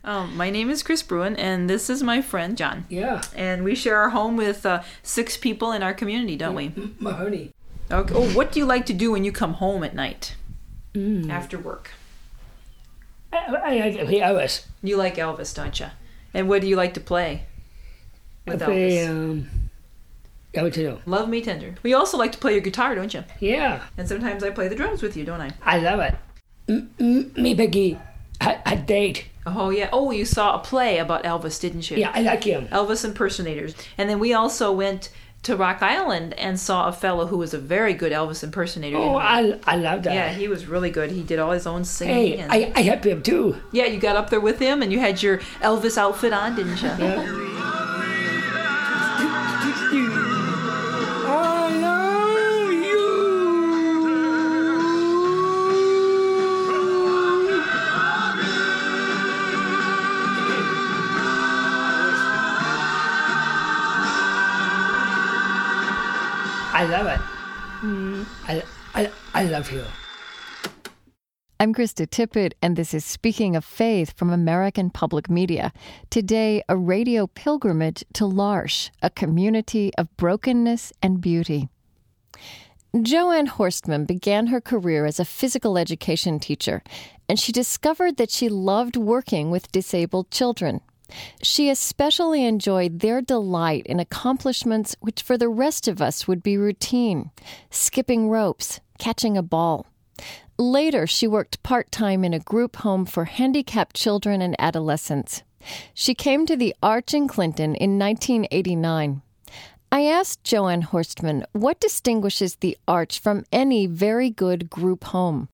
Um, 0.04 0.36
my 0.36 0.50
name 0.50 0.68
is 0.68 0.82
Chris 0.82 1.02
Bruin, 1.02 1.36
and 1.36 1.70
this 1.70 1.88
is 1.88 2.02
my 2.02 2.20
friend 2.20 2.56
John. 2.56 2.86
Yeah. 2.88 3.22
And 3.36 3.62
we 3.62 3.76
share 3.76 3.98
our 3.98 4.10
home 4.10 4.36
with 4.36 4.66
uh, 4.66 4.82
six 5.04 5.36
people 5.36 5.70
in 5.70 5.84
our 5.84 5.94
community, 5.94 6.34
don't 6.34 6.56
we? 6.56 6.72
Mahoney. 6.98 7.52
Okay. 7.92 8.14
Oh, 8.14 8.28
what 8.34 8.52
do 8.52 8.58
you 8.60 8.66
like 8.66 8.86
to 8.86 8.92
do 8.94 9.12
when 9.12 9.24
you 9.24 9.32
come 9.32 9.54
home 9.54 9.84
at 9.84 9.94
night 9.94 10.34
after 11.28 11.58
work? 11.58 11.90
I, 13.32 13.36
I, 13.38 13.86
I 13.88 14.04
play 14.04 14.20
Elvis. 14.20 14.66
You 14.82 14.96
like 14.96 15.16
Elvis, 15.16 15.54
don't 15.54 15.78
you? 15.78 15.86
And 16.34 16.48
what 16.48 16.60
do 16.62 16.66
you 16.66 16.76
like 16.76 16.94
to 16.94 17.00
play 17.00 17.46
I 18.46 18.50
with 18.52 18.62
play, 18.62 18.90
Elvis? 18.92 19.10
um, 19.10 19.48
Elvis 20.54 20.74
too. 20.74 20.98
Love 21.06 21.28
Me 21.28 21.42
Tender. 21.42 21.74
We 21.82 21.94
also 21.94 22.16
like 22.18 22.32
to 22.32 22.38
play 22.38 22.52
your 22.52 22.60
guitar, 22.60 22.94
don't 22.94 23.12
you? 23.12 23.24
Yeah, 23.40 23.82
And 23.96 24.08
sometimes 24.08 24.42
I 24.42 24.50
play 24.50 24.68
the 24.68 24.74
drums 24.74 25.02
with 25.02 25.16
you, 25.16 25.24
don't 25.24 25.40
I? 25.40 25.50
I 25.62 25.78
love 25.78 26.00
it. 26.00 26.14
M- 26.68 27.32
me, 27.36 27.54
Peggy, 27.54 27.98
a, 28.40 28.58
a 28.66 28.76
date. 28.76 29.26
Oh, 29.46 29.70
yeah. 29.70 29.88
Oh, 29.92 30.10
you 30.12 30.24
saw 30.24 30.54
a 30.54 30.58
play 30.60 30.98
about 30.98 31.24
Elvis, 31.24 31.60
didn't 31.60 31.90
you? 31.90 31.96
Yeah, 31.96 32.12
I 32.14 32.20
like 32.22 32.44
him. 32.44 32.68
Elvis 32.68 33.04
impersonators. 33.04 33.74
And 33.98 34.08
then 34.08 34.18
we 34.18 34.32
also 34.34 34.70
went 34.72 35.10
to 35.42 35.56
Rock 35.56 35.82
Island 35.82 36.34
and 36.34 36.58
saw 36.58 36.88
a 36.88 36.92
fellow 36.92 37.26
who 37.26 37.38
was 37.38 37.52
a 37.52 37.58
very 37.58 37.94
good 37.94 38.12
Elvis 38.12 38.44
impersonator. 38.44 38.96
Oh, 38.96 39.16
I, 39.16 39.58
I 39.64 39.76
love 39.76 40.04
that. 40.04 40.14
yeah, 40.14 40.32
he 40.32 40.46
was 40.48 40.66
really 40.66 40.90
good. 40.90 41.10
He 41.10 41.22
did 41.22 41.38
all 41.38 41.50
his 41.50 41.66
own 41.66 41.84
singing. 41.84 42.14
Hey, 42.14 42.36
and, 42.38 42.52
I, 42.52 42.72
I 42.74 42.82
help 42.82 43.04
him 43.04 43.22
too. 43.22 43.56
yeah, 43.72 43.86
you 43.86 43.98
got 43.98 44.16
up 44.16 44.30
there 44.30 44.40
with 44.40 44.58
him 44.58 44.82
and 44.82 44.92
you 44.92 45.00
had 45.00 45.22
your 45.22 45.38
Elvis 45.60 45.98
outfit 45.98 46.32
on, 46.32 46.54
didn't 46.54 46.80
you? 46.80 47.81
I 66.82 66.86
love 66.86 67.06
it. 67.06 67.20
Mm, 67.86 68.26
I, 68.48 68.62
I, 68.92 69.10
I 69.34 69.44
love 69.44 69.70
you. 69.70 69.84
I'm 71.60 71.72
Krista 71.72 72.08
Tippett, 72.08 72.54
and 72.60 72.74
this 72.74 72.92
is 72.92 73.04
Speaking 73.04 73.54
of 73.54 73.64
Faith 73.64 74.14
from 74.16 74.30
American 74.30 74.90
Public 74.90 75.30
Media. 75.30 75.72
Today, 76.10 76.60
a 76.68 76.76
radio 76.76 77.28
pilgrimage 77.28 78.02
to 78.14 78.26
L'Arche, 78.26 78.90
a 79.00 79.10
community 79.10 79.92
of 79.96 80.08
brokenness 80.16 80.92
and 81.00 81.20
beauty. 81.20 81.68
Jo 83.00 83.30
Anne 83.30 83.46
Horstmann 83.46 84.04
began 84.04 84.48
her 84.48 84.60
career 84.60 85.06
as 85.06 85.20
a 85.20 85.24
physical 85.24 85.78
education 85.78 86.40
teacher, 86.40 86.82
and 87.28 87.38
she 87.38 87.52
discovered 87.52 88.16
that 88.16 88.32
she 88.32 88.48
loved 88.48 88.96
working 88.96 89.52
with 89.52 89.70
disabled 89.70 90.32
children. 90.32 90.80
She 91.42 91.68
especially 91.68 92.44
enjoyed 92.44 93.00
their 93.00 93.20
delight 93.20 93.86
in 93.86 94.00
accomplishments 94.00 94.96
which 95.00 95.22
for 95.22 95.36
the 95.36 95.48
rest 95.48 95.88
of 95.88 96.00
us 96.00 96.26
would 96.28 96.42
be 96.42 96.56
routine 96.56 97.30
skipping 97.70 98.28
ropes, 98.28 98.80
catching 98.98 99.36
a 99.36 99.42
ball. 99.42 99.86
Later, 100.58 101.06
she 101.06 101.26
worked 101.26 101.62
part 101.62 101.90
time 101.90 102.24
in 102.24 102.34
a 102.34 102.38
group 102.38 102.76
home 102.76 103.04
for 103.04 103.24
handicapped 103.24 103.96
children 103.96 104.40
and 104.42 104.54
adolescents. 104.58 105.42
She 105.94 106.14
came 106.14 106.46
to 106.46 106.56
the 106.56 106.74
Arch 106.82 107.14
in 107.14 107.28
Clinton 107.28 107.74
in 107.74 107.98
1989. 107.98 109.22
I 109.90 110.04
asked 110.04 110.44
Jo 110.44 110.68
Anne 110.68 110.82
Horstmann 110.82 111.44
what 111.52 111.80
distinguishes 111.80 112.56
the 112.56 112.78
Arch 112.88 113.18
from 113.18 113.44
any 113.52 113.86
very 113.86 114.30
good 114.30 114.70
group 114.70 115.04
home. 115.04 115.48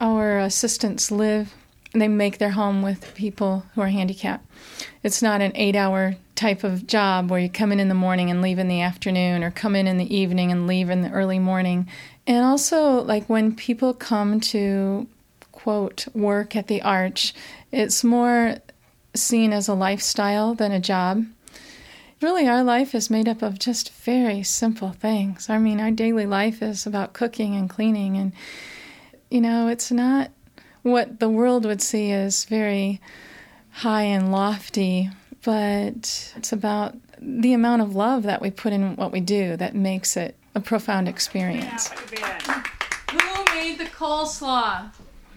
Our 0.00 0.38
assistants 0.38 1.10
live, 1.10 1.54
they 1.98 2.08
make 2.08 2.38
their 2.38 2.50
home 2.50 2.82
with 2.82 3.14
people 3.14 3.64
who 3.74 3.80
are 3.80 3.88
handicapped. 3.88 4.46
It's 5.02 5.22
not 5.22 5.40
an 5.40 5.52
eight 5.54 5.76
hour 5.76 6.16
type 6.34 6.62
of 6.64 6.86
job 6.86 7.30
where 7.30 7.40
you 7.40 7.48
come 7.48 7.72
in 7.72 7.80
in 7.80 7.88
the 7.88 7.94
morning 7.94 8.30
and 8.30 8.40
leave 8.40 8.58
in 8.58 8.68
the 8.68 8.80
afternoon, 8.80 9.42
or 9.42 9.50
come 9.50 9.74
in 9.74 9.86
in 9.86 9.98
the 9.98 10.16
evening 10.16 10.52
and 10.52 10.66
leave 10.66 10.90
in 10.90 11.02
the 11.02 11.10
early 11.10 11.38
morning. 11.38 11.88
And 12.26 12.44
also, 12.44 13.02
like 13.02 13.28
when 13.28 13.54
people 13.54 13.94
come 13.94 14.40
to 14.40 15.06
quote 15.50 16.06
work 16.14 16.54
at 16.54 16.68
the 16.68 16.82
Arch, 16.82 17.34
it's 17.72 18.04
more 18.04 18.56
seen 19.14 19.52
as 19.52 19.66
a 19.66 19.74
lifestyle 19.74 20.54
than 20.54 20.70
a 20.70 20.80
job. 20.80 21.24
Really, 22.20 22.48
our 22.48 22.64
life 22.64 22.94
is 22.94 23.10
made 23.10 23.28
up 23.28 23.42
of 23.42 23.58
just 23.58 23.92
very 23.92 24.42
simple 24.42 24.90
things. 24.90 25.48
I 25.48 25.58
mean, 25.58 25.80
our 25.80 25.90
daily 25.90 26.26
life 26.26 26.62
is 26.62 26.86
about 26.86 27.12
cooking 27.12 27.54
and 27.54 27.70
cleaning, 27.70 28.16
and 28.16 28.32
you 29.30 29.40
know, 29.40 29.68
it's 29.68 29.90
not 29.90 30.30
what 30.90 31.20
the 31.20 31.28
world 31.28 31.64
would 31.64 31.82
see 31.82 32.10
as 32.12 32.44
very 32.44 33.00
high 33.70 34.02
and 34.02 34.32
lofty, 34.32 35.10
but 35.44 36.32
it's 36.36 36.52
about 36.52 36.96
the 37.20 37.52
amount 37.52 37.82
of 37.82 37.94
love 37.94 38.22
that 38.24 38.40
we 38.40 38.50
put 38.50 38.72
in 38.72 38.96
what 38.96 39.12
we 39.12 39.20
do 39.20 39.56
that 39.56 39.74
makes 39.74 40.16
it 40.16 40.36
a 40.54 40.60
profound 40.60 41.08
experience. 41.08 41.88
Who 41.88 43.44
made 43.54 43.78
the 43.78 43.84
coleslaw? 43.84 44.90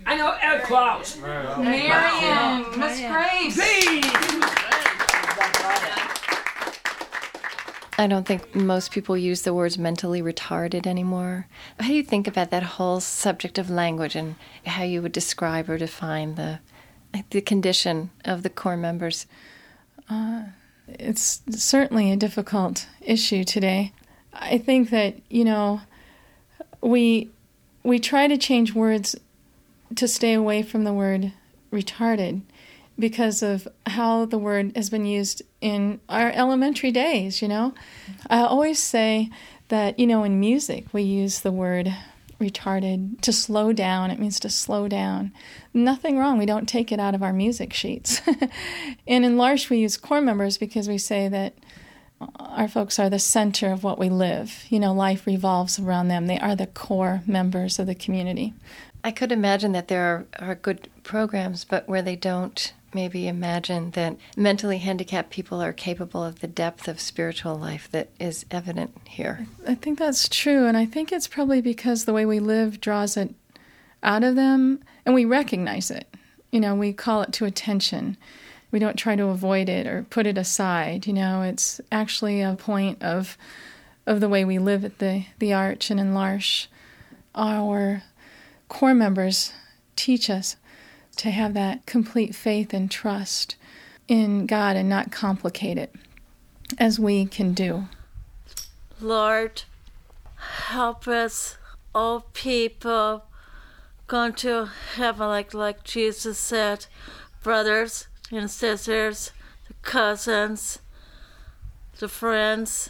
I 0.05 0.15
know 0.15 0.35
Ed 0.41 0.63
Klaus. 0.63 1.17
Marion, 1.17 2.79
Miss 2.79 2.99
Grace. 2.99 4.70
I 7.97 8.07
don't 8.07 8.25
think 8.25 8.55
most 8.55 8.91
people 8.91 9.17
use 9.17 9.41
the 9.41 9.53
words 9.53 9.77
mentally 9.77 10.21
retarded 10.21 10.87
anymore. 10.87 11.47
How 11.79 11.87
do 11.87 11.93
you 11.93 12.03
think 12.03 12.27
about 12.27 12.49
that 12.51 12.63
whole 12.63 12.99
subject 12.99 13.57
of 13.57 13.69
language 13.69 14.15
and 14.15 14.35
how 14.65 14.83
you 14.83 15.01
would 15.01 15.11
describe 15.11 15.69
or 15.69 15.77
define 15.77 16.35
the 16.35 16.59
the 17.29 17.41
condition 17.41 18.09
of 18.23 18.43
the 18.43 18.49
core 18.49 18.77
members? 18.77 19.27
Uh, 20.09 20.43
it's 20.87 21.41
certainly 21.49 22.11
a 22.11 22.17
difficult 22.17 22.87
issue 23.01 23.43
today. 23.43 23.93
I 24.33 24.57
think 24.57 24.89
that 24.91 25.15
you 25.29 25.43
know 25.43 25.81
we 26.81 27.29
we 27.83 27.99
try 27.99 28.27
to 28.27 28.37
change 28.37 28.73
words 28.73 29.15
to 29.95 30.07
stay 30.07 30.33
away 30.33 30.63
from 30.63 30.85
the 30.85 30.93
word 30.93 31.33
retarded 31.71 32.41
because 32.97 33.41
of 33.41 33.67
how 33.85 34.25
the 34.25 34.37
word 34.37 34.71
has 34.75 34.89
been 34.89 35.05
used 35.05 35.41
in 35.59 35.99
our 36.09 36.31
elementary 36.31 36.91
days, 36.91 37.41
you 37.41 37.47
know. 37.47 37.73
I 38.29 38.41
always 38.41 38.81
say 38.81 39.29
that, 39.69 39.99
you 39.99 40.07
know, 40.07 40.23
in 40.23 40.39
music 40.39 40.85
we 40.93 41.03
use 41.03 41.41
the 41.41 41.51
word 41.51 41.93
retarded 42.39 43.21
to 43.21 43.31
slow 43.31 43.71
down. 43.71 44.11
It 44.11 44.19
means 44.19 44.39
to 44.41 44.49
slow 44.49 44.87
down. 44.87 45.31
Nothing 45.73 46.17
wrong. 46.17 46.37
We 46.37 46.45
don't 46.45 46.67
take 46.67 46.91
it 46.91 46.99
out 46.99 47.15
of 47.15 47.23
our 47.23 47.33
music 47.33 47.71
sheets. 47.73 48.21
and 49.07 49.23
in 49.23 49.37
L'Arche 49.37 49.69
we 49.69 49.77
use 49.77 49.95
core 49.97 50.21
members 50.21 50.57
because 50.57 50.89
we 50.89 50.97
say 50.97 51.27
that 51.29 51.53
our 52.35 52.67
folks 52.67 52.99
are 52.99 53.09
the 53.09 53.19
center 53.19 53.71
of 53.71 53.83
what 53.83 53.99
we 53.99 54.09
live. 54.09 54.65
You 54.69 54.79
know, 54.79 54.93
life 54.93 55.25
revolves 55.25 55.79
around 55.79 56.07
them. 56.07 56.27
They 56.27 56.39
are 56.39 56.55
the 56.55 56.67
core 56.67 57.21
members 57.25 57.79
of 57.79 57.87
the 57.87 57.95
community. 57.95 58.53
I 59.03 59.11
could 59.11 59.31
imagine 59.31 59.71
that 59.71 59.87
there 59.87 60.03
are, 60.03 60.49
are 60.49 60.55
good 60.55 60.89
programs, 61.03 61.65
but 61.65 61.87
where 61.87 62.01
they 62.01 62.15
don't 62.15 62.73
maybe 62.93 63.27
imagine 63.27 63.91
that 63.91 64.17
mentally 64.35 64.77
handicapped 64.79 65.29
people 65.29 65.61
are 65.61 65.73
capable 65.73 66.23
of 66.23 66.39
the 66.39 66.47
depth 66.47 66.87
of 66.87 66.99
spiritual 66.99 67.55
life 67.55 67.89
that 67.91 68.09
is 68.19 68.45
evident 68.51 68.97
here. 69.05 69.47
I 69.67 69.75
think 69.75 69.99
that's 69.99 70.27
true, 70.29 70.65
and 70.65 70.75
I 70.75 70.85
think 70.85 71.11
it's 71.11 71.27
probably 71.27 71.61
because 71.61 72.05
the 72.05 72.13
way 72.13 72.25
we 72.25 72.39
live 72.39 72.81
draws 72.81 73.17
it 73.17 73.33
out 74.03 74.23
of 74.23 74.35
them, 74.35 74.83
and 75.05 75.15
we 75.15 75.25
recognize 75.25 75.91
it. 75.91 76.07
You 76.51 76.59
know, 76.59 76.75
we 76.75 76.93
call 76.93 77.21
it 77.21 77.31
to 77.33 77.45
attention. 77.45 78.17
We 78.71 78.79
don't 78.79 78.97
try 78.97 79.15
to 79.15 79.27
avoid 79.27 79.69
it 79.69 79.87
or 79.87 80.05
put 80.09 80.27
it 80.27 80.37
aside. 80.37 81.07
You 81.07 81.13
know, 81.13 81.41
it's 81.41 81.79
actually 81.91 82.41
a 82.41 82.55
point 82.55 83.01
of 83.03 83.37
of 84.07 84.19
the 84.19 84.29
way 84.29 84.43
we 84.43 84.57
live 84.57 84.83
at 84.83 84.99
the 84.99 85.25
the 85.39 85.53
Arch 85.53 85.91
and 85.91 85.99
in. 85.99 86.13
Our 87.33 88.03
core 88.67 88.93
members 88.93 89.53
teach 89.95 90.29
us 90.29 90.57
to 91.21 91.29
have 91.29 91.53
that 91.53 91.85
complete 91.85 92.33
faith 92.33 92.73
and 92.73 92.89
trust 92.89 93.55
in 94.07 94.47
God 94.47 94.75
and 94.75 94.89
not 94.89 95.11
complicate 95.11 95.77
it 95.77 95.93
as 96.79 96.99
we 96.99 97.27
can 97.27 97.53
do. 97.53 97.83
Lord, 98.99 99.61
help 100.35 101.07
us, 101.07 101.59
all 101.93 102.21
people, 102.33 103.25
going 104.07 104.33
to 104.33 104.67
heaven, 104.95 105.27
like, 105.27 105.53
like 105.53 105.83
Jesus 105.83 106.39
said, 106.39 106.87
brothers 107.43 108.07
and 108.31 108.49
sisters, 108.49 109.31
the 109.67 109.75
cousins, 109.83 110.79
the 111.99 112.07
friends. 112.07 112.89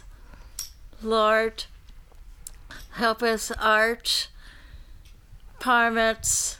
Lord, 1.02 1.66
help 2.92 3.22
us 3.22 3.52
arch, 3.60 4.28
parents, 5.60 6.56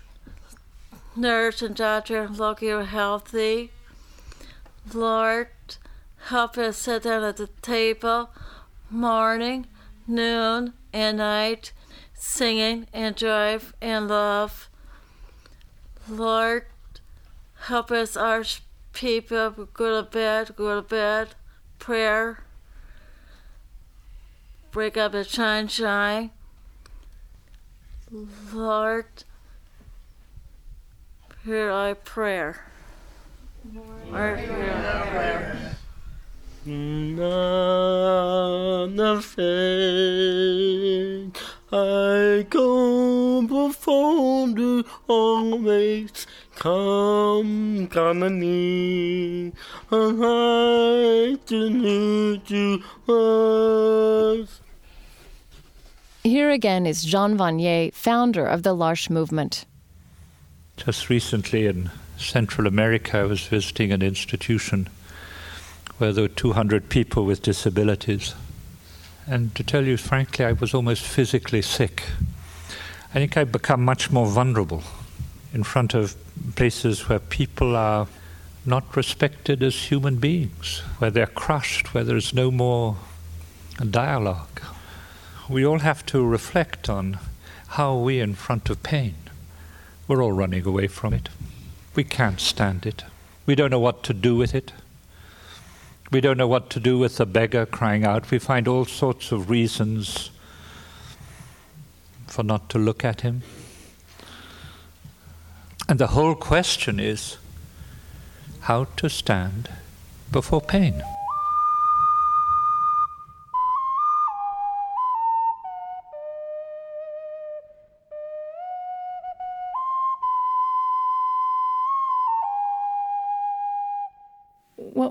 nurse 1.16 1.62
and 1.62 1.74
doctor, 1.74 2.28
look 2.28 2.62
you're 2.62 2.84
healthy. 2.84 3.70
Lord, 4.92 5.48
help 6.26 6.58
us 6.58 6.78
sit 6.78 7.04
down 7.04 7.22
at 7.22 7.36
the 7.36 7.48
table 7.60 8.30
morning, 8.90 9.66
noon, 10.06 10.74
and 10.92 11.18
night, 11.18 11.72
singing 12.14 12.86
and 12.92 13.16
drive 13.16 13.74
and 13.80 14.08
love. 14.08 14.68
Lord, 16.08 16.66
help 17.66 17.90
us, 17.90 18.16
our 18.16 18.44
people, 18.92 19.68
go 19.72 20.02
to 20.02 20.08
bed, 20.08 20.54
go 20.56 20.76
to 20.76 20.82
bed, 20.82 21.28
prayer, 21.78 22.44
break 24.70 24.96
up 24.96 25.12
the 25.12 25.24
shine, 25.24 25.68
shine. 25.68 26.30
Lord, 28.52 29.06
hear 31.44 31.70
our 31.70 31.94
prayer. 31.94 32.64
Lord, 33.74 34.38
hear 34.38 34.72
our 34.72 35.06
prayer. 35.06 35.76
Nothing 38.88 39.42
I 41.72 42.46
go 42.48 43.42
before 43.42 44.48
you 44.48 44.84
always 45.08 46.26
come 46.54 47.88
come 47.88 47.88
to 47.88 48.14
me 48.30 49.52
and 49.90 50.24
I 50.24 51.34
to 51.46 51.70
need 51.70 52.48
you 52.48 52.82
was. 53.06 54.60
Here 56.22 56.50
again 56.50 56.86
is 56.86 57.02
Jean 57.02 57.36
Vanier, 57.36 57.92
founder 57.92 58.46
of 58.46 58.62
the 58.62 58.72
L'Arche 58.72 59.10
movement. 59.10 59.66
Just 60.76 61.08
recently 61.08 61.66
in 61.66 61.90
Central 62.18 62.66
America, 62.66 63.18
I 63.18 63.24
was 63.24 63.46
visiting 63.46 63.92
an 63.92 64.02
institution 64.02 64.88
where 65.98 66.12
there 66.12 66.24
were 66.24 66.28
200 66.28 66.88
people 66.88 67.24
with 67.24 67.42
disabilities. 67.42 68.34
And 69.26 69.54
to 69.54 69.62
tell 69.62 69.84
you 69.84 69.96
frankly, 69.96 70.44
I 70.44 70.52
was 70.52 70.74
almost 70.74 71.02
physically 71.02 71.62
sick. 71.62 72.02
I 73.10 73.14
think 73.14 73.36
I've 73.36 73.52
become 73.52 73.84
much 73.84 74.10
more 74.10 74.26
vulnerable 74.26 74.82
in 75.52 75.62
front 75.62 75.94
of 75.94 76.16
places 76.56 77.08
where 77.08 77.18
people 77.18 77.76
are 77.76 78.08
not 78.64 78.96
respected 78.96 79.62
as 79.62 79.76
human 79.76 80.16
beings, 80.16 80.80
where 80.98 81.10
they're 81.10 81.26
crushed, 81.26 81.94
where 81.94 82.04
there's 82.04 82.32
no 82.32 82.50
more 82.50 82.96
dialogue. 83.88 84.60
We 85.48 85.64
all 85.66 85.80
have 85.80 86.06
to 86.06 86.24
reflect 86.24 86.88
on 86.88 87.18
how 87.68 87.96
we 87.98 88.18
in 88.18 88.34
front 88.34 88.70
of 88.70 88.82
pain. 88.82 89.14
We're 90.08 90.22
all 90.22 90.32
running 90.32 90.66
away 90.66 90.88
from 90.88 91.14
it. 91.14 91.28
We 91.94 92.04
can't 92.04 92.40
stand 92.40 92.86
it. 92.86 93.04
We 93.46 93.54
don't 93.54 93.70
know 93.70 93.78
what 93.78 94.02
to 94.04 94.14
do 94.14 94.36
with 94.36 94.54
it. 94.54 94.72
We 96.10 96.20
don't 96.20 96.36
know 96.36 96.48
what 96.48 96.68
to 96.70 96.80
do 96.80 96.98
with 96.98 97.16
the 97.16 97.26
beggar 97.26 97.64
crying 97.64 98.04
out. 98.04 98.30
We 98.30 98.38
find 98.38 98.68
all 98.68 98.84
sorts 98.84 99.32
of 99.32 99.48
reasons 99.48 100.30
for 102.26 102.42
not 102.42 102.68
to 102.70 102.78
look 102.78 103.04
at 103.04 103.22
him. 103.22 103.42
And 105.88 105.98
the 105.98 106.08
whole 106.08 106.34
question 106.34 107.00
is 107.00 107.36
how 108.60 108.84
to 108.96 109.08
stand 109.08 109.70
before 110.30 110.60
pain. 110.60 111.02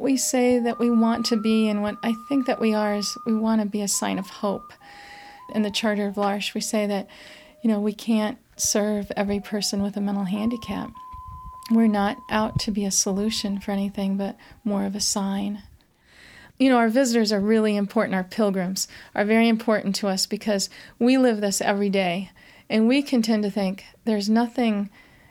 What 0.01 0.09
we 0.09 0.17
say 0.17 0.57
that 0.57 0.79
we 0.79 0.89
want 0.89 1.27
to 1.27 1.37
be 1.37 1.69
and 1.69 1.83
what 1.83 1.95
I 2.01 2.15
think 2.27 2.47
that 2.47 2.59
we 2.59 2.73
are 2.73 2.95
is 2.95 3.15
we 3.23 3.35
want 3.35 3.61
to 3.61 3.67
be 3.67 3.83
a 3.83 3.87
sign 3.87 4.17
of 4.17 4.27
hope. 4.27 4.73
In 5.53 5.61
the 5.61 5.69
Charter 5.69 6.07
of 6.07 6.17
L'Arche, 6.17 6.55
we 6.55 6.61
say 6.61 6.87
that, 6.87 7.07
you 7.61 7.69
know, 7.69 7.79
we 7.79 7.93
can't 7.93 8.39
serve 8.55 9.11
every 9.15 9.39
person 9.39 9.83
with 9.83 9.95
a 9.95 10.01
mental 10.01 10.23
handicap. 10.23 10.91
We're 11.69 11.85
not 11.85 12.17
out 12.31 12.57
to 12.61 12.71
be 12.71 12.83
a 12.83 12.89
solution 12.89 13.59
for 13.59 13.73
anything, 13.73 14.17
but 14.17 14.37
more 14.63 14.85
of 14.85 14.95
a 14.95 14.99
sign. 14.99 15.61
You 16.57 16.69
know, 16.69 16.77
our 16.77 16.89
visitors 16.89 17.31
are 17.31 17.39
really 17.39 17.75
important. 17.75 18.15
Our 18.15 18.23
pilgrims 18.23 18.87
are 19.13 19.23
very 19.23 19.47
important 19.47 19.93
to 19.97 20.07
us 20.07 20.25
because 20.25 20.67
we 20.97 21.19
live 21.19 21.41
this 21.41 21.61
every 21.61 21.91
day. 21.91 22.31
And 22.71 22.87
we 22.87 23.03
can 23.03 23.21
tend 23.21 23.43
to 23.43 23.51
think 23.51 23.85
there's 24.05 24.29
nothing 24.29 24.89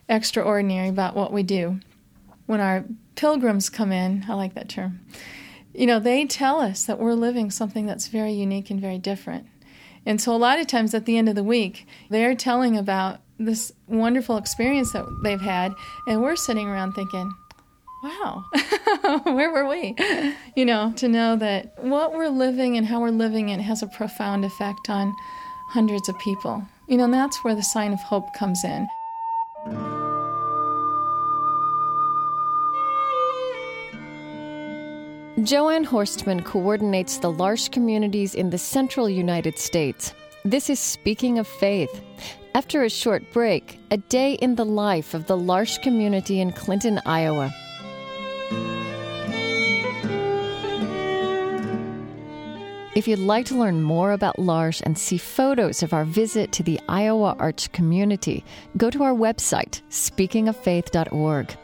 extraordinary 0.09 0.91
about 0.91 1.17
what 1.17 1.33
we 1.33 1.43
do. 1.43 1.81
When 2.47 2.61
our 2.61 2.85
pilgrims 3.21 3.69
come 3.69 3.93
in, 3.93 4.25
I 4.31 4.33
like 4.33 4.55
that 4.55 4.71
term, 4.71 5.01
you 5.75 5.87
know, 5.87 6.01
they 6.01 6.25
tell 6.25 6.59
us 6.59 6.85
that 6.85 6.99
we're 6.99 7.13
living 7.13 7.51
something 7.51 7.85
that's 7.85 8.09
very 8.09 8.33
unique 8.33 8.71
and 8.71 8.81
very 8.81 8.97
different. 8.97 9.47
And 10.07 10.19
so 10.19 10.35
a 10.35 10.39
lot 10.39 10.59
of 10.59 10.67
times 10.67 10.95
at 10.95 11.05
the 11.05 11.19
end 11.19 11.29
of 11.29 11.35
the 11.35 11.45
week, 11.45 11.87
they're 12.09 12.35
telling 12.35 12.79
about 12.79 13.21
this 13.39 13.73
wonderful 13.87 14.39
experience 14.39 14.95
that 14.95 15.05
they've 15.23 15.41
had, 15.41 15.75
and 16.07 16.23
we're 16.23 16.35
sitting 16.35 16.67
around 16.67 16.95
thinking, 16.95 17.31
wow, 18.03 18.43
where 19.25 19.53
were 19.53 19.69
we? 19.69 19.95
You 20.57 20.65
know, 20.65 20.95
to 20.97 21.07
know 21.07 21.37
that 21.37 21.75
what 21.85 22.15
we're 22.15 22.31
living 22.31 22.79
and 22.79 22.87
how 22.87 23.03
we're 23.03 23.11
living 23.11 23.51
it 23.51 23.61
has 23.61 23.83
a 23.83 23.87
profound 23.87 24.47
effect 24.47 24.89
on 24.89 25.15
hundreds 25.69 26.09
of 26.09 26.19
people. 26.21 26.67
You 26.89 26.97
know, 26.97 27.05
and 27.05 27.13
that's 27.13 27.45
where 27.45 27.55
the 27.55 27.63
sign 27.63 27.93
of 27.93 28.01
hope 28.01 28.33
comes 28.33 28.65
in. 28.65 28.89
Jo 35.45 35.71
Anne 35.71 35.87
Horstmann 35.87 36.45
coordinates 36.45 37.17
the 37.17 37.31
L'Arche 37.31 37.71
communities 37.71 38.35
in 38.35 38.51
the 38.51 38.59
central 38.59 39.09
United 39.09 39.59
States. 39.59 40.13
This 40.45 40.69
is 40.69 40.79
Speaking 40.79 41.39
of 41.39 41.47
Faith. 41.47 42.03
After 42.55 42.83
a 42.83 42.91
short 42.91 43.23
break, 43.33 43.79
a 43.91 43.97
day 43.97 44.35
in 44.35 44.57
the 44.57 44.67
life 44.67 45.15
of 45.15 45.27
the 45.27 45.37
L'Arche 45.37 45.79
community 45.79 46.41
in 46.41 46.53
Clinton, 46.53 47.01
Iowa. 47.07 47.51
If 52.95 53.09
you'd 53.09 53.21
like 53.21 53.47
to 53.47 53.59
learn 53.59 53.83
more 53.83 54.13
about 54.13 54.39
L'Arche 54.39 54.83
and 54.83 54.99
see 54.99 55.17
photos 55.17 55.83
of 55.83 55.95
our 55.95 56.05
visit 56.05 56.53
to 56.53 56.63
the 56.63 56.79
Iowa 56.87 57.35
Arch 57.39 57.73
community, 57.73 58.45
go 58.77 58.91
to 58.91 59.05
our 59.05 59.15
website, 59.15 59.81
speakingoffaith.org. 59.89 61.57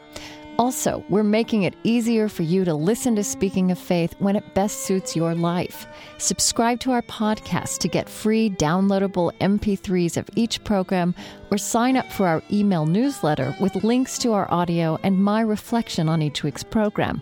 Also, 0.57 1.05
we're 1.07 1.21
making 1.21 1.63
it 1.63 1.75
easier 1.83 2.27
for 2.27 2.41
you 2.41 2.65
to 2.65 2.73
listen 2.73 3.15
to 3.15 3.23
Speaking 3.23 3.69
of 3.69 3.77
Faith 3.77 4.15
when 4.17 4.35
it 4.35 4.55
best 4.55 4.85
suits 4.85 5.15
your 5.15 5.35
life. 5.35 5.85
Subscribe 6.17 6.79
to 6.79 6.91
our 6.91 7.03
podcast 7.03 7.77
to 7.79 7.87
get 7.87 8.09
free 8.09 8.49
downloadable 8.49 9.31
MP3s 9.37 10.17
of 10.17 10.27
each 10.35 10.63
program 10.63 11.13
or 11.51 11.59
sign 11.59 11.95
up 11.95 12.11
for 12.11 12.27
our 12.27 12.41
email 12.51 12.87
newsletter 12.87 13.55
with 13.59 13.83
links 13.83 14.17
to 14.17 14.33
our 14.33 14.51
audio 14.51 14.97
and 15.03 15.23
my 15.23 15.41
reflection 15.41 16.09
on 16.09 16.23
each 16.23 16.41
week's 16.41 16.63
program. 16.63 17.21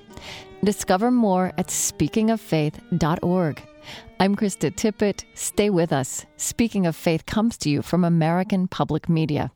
Discover 0.64 1.12
more 1.12 1.52
at 1.58 1.68
speakingoffaith.org. 1.68 3.62
I'm 4.18 4.36
Krista 4.36 4.74
Tippett. 4.74 5.26
Stay 5.34 5.70
with 5.70 5.92
us. 5.92 6.26
Speaking 6.38 6.86
of 6.86 6.96
Faith 6.96 7.26
comes 7.26 7.58
to 7.58 7.70
you 7.70 7.82
from 7.82 8.06
American 8.06 8.70
Public 8.70 9.10
Media. 9.10 9.52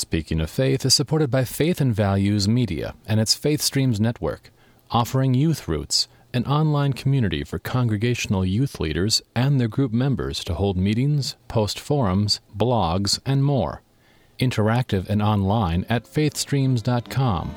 Speaking 0.00 0.40
of 0.40 0.48
Faith 0.48 0.86
is 0.86 0.94
supported 0.94 1.30
by 1.30 1.44
Faith 1.44 1.78
and 1.78 1.94
Values 1.94 2.48
Media 2.48 2.94
and 3.04 3.20
its 3.20 3.34
Faith 3.34 3.60
Streams 3.60 4.00
Network, 4.00 4.50
offering 4.90 5.34
Youth 5.34 5.68
Roots, 5.68 6.08
an 6.32 6.46
online 6.46 6.94
community 6.94 7.44
for 7.44 7.58
congregational 7.58 8.42
youth 8.42 8.80
leaders 8.80 9.20
and 9.36 9.60
their 9.60 9.68
group 9.68 9.92
members 9.92 10.42
to 10.44 10.54
hold 10.54 10.78
meetings, 10.78 11.36
post 11.48 11.78
forums, 11.78 12.40
blogs, 12.56 13.20
and 13.26 13.44
more. 13.44 13.82
Interactive 14.38 15.06
and 15.10 15.20
online 15.20 15.84
at 15.90 16.04
faithstreams.com. 16.04 17.54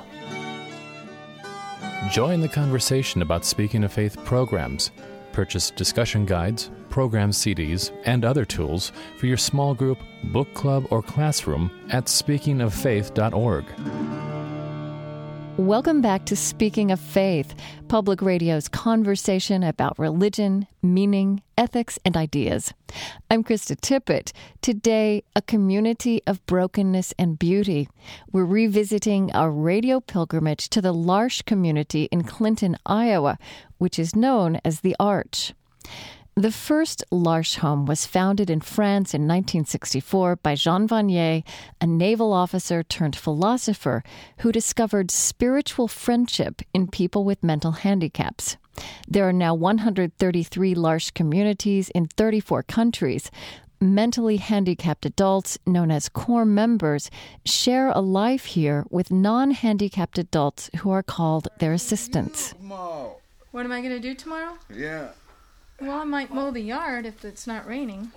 Join 2.11 2.41
the 2.41 2.49
conversation 2.49 3.21
about 3.21 3.45
Speaking 3.45 3.85
of 3.85 3.93
Faith 3.93 4.17
programs. 4.25 4.91
Purchase 5.33 5.71
discussion 5.71 6.25
guides, 6.25 6.69
program 6.89 7.31
CDs, 7.31 7.91
and 8.05 8.23
other 8.23 8.45
tools 8.45 8.91
for 9.17 9.25
your 9.25 9.37
small 9.37 9.73
group, 9.73 9.97
book 10.25 10.53
club, 10.53 10.85
or 10.91 11.01
classroom 11.01 11.71
at 11.89 12.05
speakingoffaith.org. 12.05 14.32
Welcome 15.57 16.01
back 16.01 16.25
to 16.25 16.35
Speaking 16.35 16.89
of 16.89 16.99
Faith, 16.99 17.53
Public 17.87 18.23
Radio's 18.23 18.67
conversation 18.67 19.61
about 19.61 19.99
religion, 19.99 20.65
meaning, 20.81 21.43
ethics, 21.55 21.99
and 22.03 22.17
ideas. 22.17 22.73
I'm 23.29 23.43
Krista 23.43 23.79
Tippett. 23.79 24.31
Today, 24.63 25.23
a 25.35 25.43
community 25.43 26.23
of 26.25 26.43
brokenness 26.47 27.13
and 27.19 27.37
beauty. 27.37 27.87
We're 28.31 28.45
revisiting 28.45 29.31
our 29.33 29.51
radio 29.51 29.99
pilgrimage 29.99 30.69
to 30.69 30.81
the 30.81 30.91
L'Arche 30.91 31.43
community 31.45 32.05
in 32.05 32.23
Clinton, 32.23 32.75
Iowa, 32.87 33.37
which 33.77 33.99
is 33.99 34.15
known 34.15 34.59
as 34.65 34.79
the 34.79 34.95
Arch. 34.99 35.53
The 36.35 36.51
first 36.51 37.03
L'Arche 37.11 37.57
home 37.57 37.85
was 37.85 38.07
founded 38.07 38.49
in 38.49 38.59
France 38.59 39.13
in 39.13 39.27
1964 39.27 40.37
by 40.37 40.55
Jean 40.55 40.87
Vanier, 40.87 41.43
a 41.79 41.85
naval 41.85 42.33
officer 42.33 42.81
turned 42.81 43.15
philosopher 43.15 44.03
who 44.39 44.51
discovered 44.51 45.11
spiritual 45.11 45.87
friendship 45.87 46.63
in 46.73 46.87
people 46.87 47.23
with 47.23 47.43
mental 47.43 47.73
handicaps. 47.73 48.57
There 49.07 49.29
are 49.29 49.33
now 49.33 49.53
133 49.53 50.73
L'Arche 50.73 51.13
communities 51.13 51.89
in 51.91 52.07
34 52.07 52.63
countries. 52.63 53.29
Mentally 53.79 54.37
handicapped 54.37 55.05
adults, 55.05 55.59
known 55.67 55.91
as 55.91 56.09
core 56.09 56.45
members, 56.45 57.11
share 57.45 57.89
a 57.89 57.99
life 57.99 58.45
here 58.45 58.85
with 58.89 59.11
non 59.11 59.51
handicapped 59.51 60.17
adults 60.17 60.71
who 60.77 60.89
are 60.89 61.03
called 61.03 61.47
their 61.59 61.73
assistants. 61.73 62.55
What 63.51 63.65
am 63.65 63.71
I 63.71 63.81
going 63.81 63.93
to 63.93 63.99
do 63.99 64.15
tomorrow? 64.15 64.57
Yeah. 64.73 65.09
Well, 65.81 65.99
I 65.99 66.03
might 66.03 66.33
mow 66.33 66.51
the 66.51 66.61
yard 66.61 67.05
if 67.05 67.25
it's 67.25 67.45
not 67.47 67.67
raining. 67.67 68.11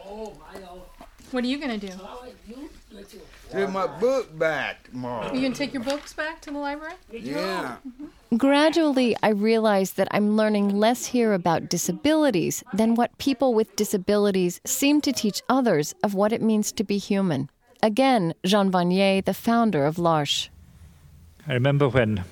What 1.32 1.42
are 1.42 1.46
you 1.46 1.58
going 1.58 1.80
to 1.80 1.86
do? 1.86 1.92
Take 3.50 3.70
my 3.70 3.86
book 3.86 4.38
back 4.38 4.88
Mom. 4.92 5.34
You 5.34 5.40
going 5.40 5.52
to 5.52 5.58
take 5.58 5.74
your 5.74 5.82
books 5.82 6.12
back 6.12 6.40
to 6.42 6.50
the 6.52 6.58
library? 6.58 6.94
Yeah. 7.10 7.78
Mm-hmm. 7.86 8.36
Gradually, 8.36 9.16
I 9.22 9.30
realized 9.30 9.96
that 9.96 10.08
I'm 10.12 10.36
learning 10.36 10.68
less 10.76 11.06
here 11.06 11.32
about 11.32 11.68
disabilities 11.68 12.62
than 12.72 12.94
what 12.94 13.18
people 13.18 13.54
with 13.54 13.74
disabilities 13.74 14.60
seem 14.64 15.00
to 15.00 15.12
teach 15.12 15.42
others 15.48 15.94
of 16.04 16.14
what 16.14 16.32
it 16.32 16.42
means 16.42 16.70
to 16.72 16.84
be 16.84 16.98
human. 16.98 17.50
Again, 17.82 18.34
Jean 18.44 18.70
Vanier, 18.70 19.24
the 19.24 19.34
founder 19.34 19.84
of 19.84 19.98
L'Arche. 19.98 20.48
I 21.48 21.54
remember 21.54 21.88
when 21.88 22.24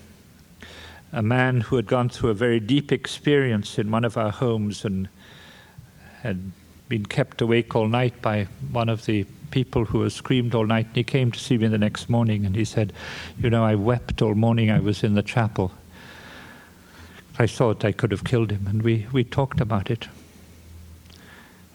a 1.15 1.23
man 1.23 1.61
who 1.61 1.77
had 1.77 1.87
gone 1.87 2.09
through 2.09 2.31
a 2.31 2.35
very 2.35 2.59
deep 2.59 2.91
experience 2.91 3.79
in 3.79 3.89
one 3.89 4.05
of 4.05 4.17
our 4.17 4.33
homes 4.33 4.85
and 4.85 5.09
had 6.23 6.51
been 6.89 7.07
kept 7.07 7.41
awake 7.41 7.77
all 7.77 7.87
night 7.87 8.21
by 8.21 8.49
one 8.73 8.89
of 8.89 9.07
the 9.07 9.25
people 9.53 9.85
who 9.85 10.03
had 10.03 10.11
screamed 10.11 10.57
all 10.57 10.67
night. 10.67 10.87
And 10.87 10.97
he 10.97 11.05
came 11.05 11.31
to 11.31 11.39
see 11.39 11.57
me 11.57 11.69
the 11.69 11.79
next 11.79 12.11
morning 12.11 12.45
and 12.45 12.57
he 12.57 12.65
said, 12.65 12.93
You 13.39 13.49
know, 13.49 13.65
I 13.65 13.77
wept 13.77 14.23
all 14.23 14.35
morning. 14.35 14.73
I 14.73 14.81
was 14.81 15.05
in 15.05 15.15
the 15.15 15.23
chapel. 15.23 15.71
I 17.39 17.47
thought 17.47 17.85
I 17.85 17.93
could 17.93 18.11
have 18.11 18.25
killed 18.25 18.51
him. 18.51 18.67
And 18.67 18.83
we, 18.83 19.07
we 19.13 19.23
talked 19.23 19.61
about 19.61 19.93
it. 19.93 20.09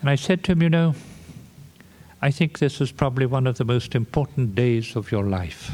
And 0.01 0.09
I 0.09 0.15
said 0.15 0.43
to 0.43 0.51
him, 0.51 0.61
You 0.61 0.69
know, 0.69 0.95
I 2.21 2.29
think 2.29 2.59
this 2.59 2.81
is 2.81 2.91
probably 2.91 3.25
one 3.25 3.47
of 3.47 3.57
the 3.57 3.65
most 3.65 3.95
important 3.95 4.53
days 4.53 4.97
of 4.97 5.13
your 5.13 5.23
life. 5.23 5.71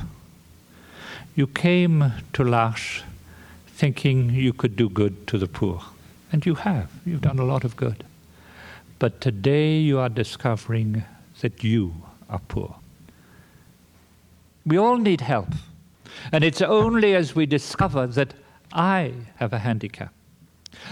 You 1.34 1.47
came 1.47 2.13
to 2.34 2.43
L'Arche 2.43 3.01
thinking 3.76 4.30
you 4.30 4.54
could 4.54 4.78
do 4.78 4.88
good 4.90 5.28
to 5.28 5.38
the 5.38 5.48
poor. 5.48 5.82
And 6.32 6.46
you 6.46 6.56
have. 6.56 6.90
You've 7.06 7.22
done 7.22 7.40
a 7.40 7.44
lot 7.44 7.66
of 7.66 7.76
good. 7.76 8.06
But 9.00 9.20
today 9.20 9.78
you 9.78 10.00
are 10.00 10.08
discovering 10.08 11.04
that 11.42 11.62
you 11.62 11.94
are 12.30 12.40
poor. 12.48 12.78
We 14.66 14.78
all 14.78 14.98
need 14.98 15.22
help. 15.22 15.50
And 16.32 16.44
it's 16.44 16.62
only 16.62 17.16
as 17.16 17.36
we 17.36 17.46
discover 17.46 18.08
that 18.08 18.34
I 18.72 19.14
have 19.36 19.52
a 19.52 19.60
handicap, 19.60 20.14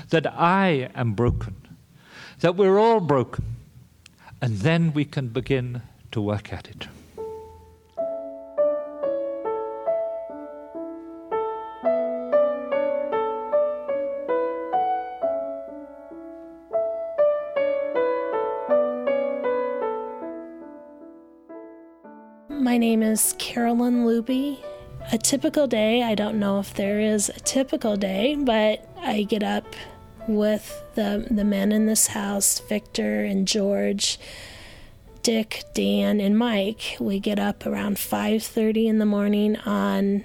that 0.10 0.28
I 0.28 0.89
am 0.93 1.13
broken, 1.13 1.56
that 2.41 2.58
we're 2.58 2.78
all 2.78 3.00
broken, 3.00 3.46
and 4.41 4.58
then 4.58 4.91
we 4.91 5.06
can 5.06 5.30
begin 5.30 5.82
to 6.12 6.19
work 6.19 6.52
at 6.52 6.67
it. 6.67 6.88
My 22.63 22.78
name 22.78 23.04
is 23.04 23.36
Carolyn 23.39 24.06
Luby, 24.06 24.58
A 25.12 25.17
typical 25.17 25.67
day, 25.67 26.02
I 26.02 26.15
don't 26.15 26.39
know 26.39 26.60
if 26.60 26.73
there 26.73 26.97
is 27.02 27.28
a 27.28 27.39
typical 27.41 27.97
day, 27.97 28.36
but 28.36 28.88
I 29.02 29.23
get 29.23 29.43
up 29.43 29.65
with 30.30 30.82
the, 30.95 31.28
the 31.30 31.43
men 31.43 31.73
in 31.73 31.88
this 31.88 32.08
house, 32.08 32.62
Victor 32.62 33.26
and 33.26 33.45
George, 33.45 34.17
Dick, 35.23 35.65
Dan, 35.73 36.21
and 36.21 36.38
Mike. 36.38 36.95
We 37.02 37.19
get 37.19 37.38
up 37.38 37.65
around 37.65 37.97
5:30 37.97 38.88
in 38.88 38.97
the 38.97 39.06
morning 39.06 39.58
on 39.65 40.23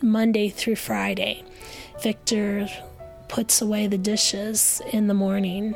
Monday 0.00 0.50
through 0.50 0.76
Friday. 0.76 1.42
Victor 2.00 2.68
puts 3.26 3.60
away 3.60 3.88
the 3.88 3.98
dishes 3.98 4.80
in 4.92 5.08
the 5.08 5.14
morning. 5.14 5.74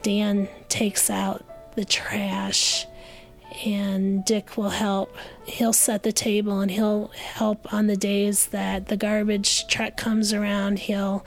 Dan 0.00 0.48
takes 0.70 1.10
out 1.10 1.44
the 1.76 1.84
trash 1.84 2.86
and 3.64 4.24
Dick 4.24 4.56
will 4.56 4.70
help. 4.70 5.14
He'll 5.44 5.72
set 5.72 6.02
the 6.02 6.12
table 6.12 6.60
and 6.60 6.70
he'll 6.70 7.08
help 7.08 7.72
on 7.72 7.86
the 7.86 7.96
days 7.96 8.46
that 8.46 8.86
the 8.88 8.96
garbage 8.96 9.66
truck 9.68 9.96
comes 9.96 10.32
around. 10.32 10.80
He'll 10.80 11.24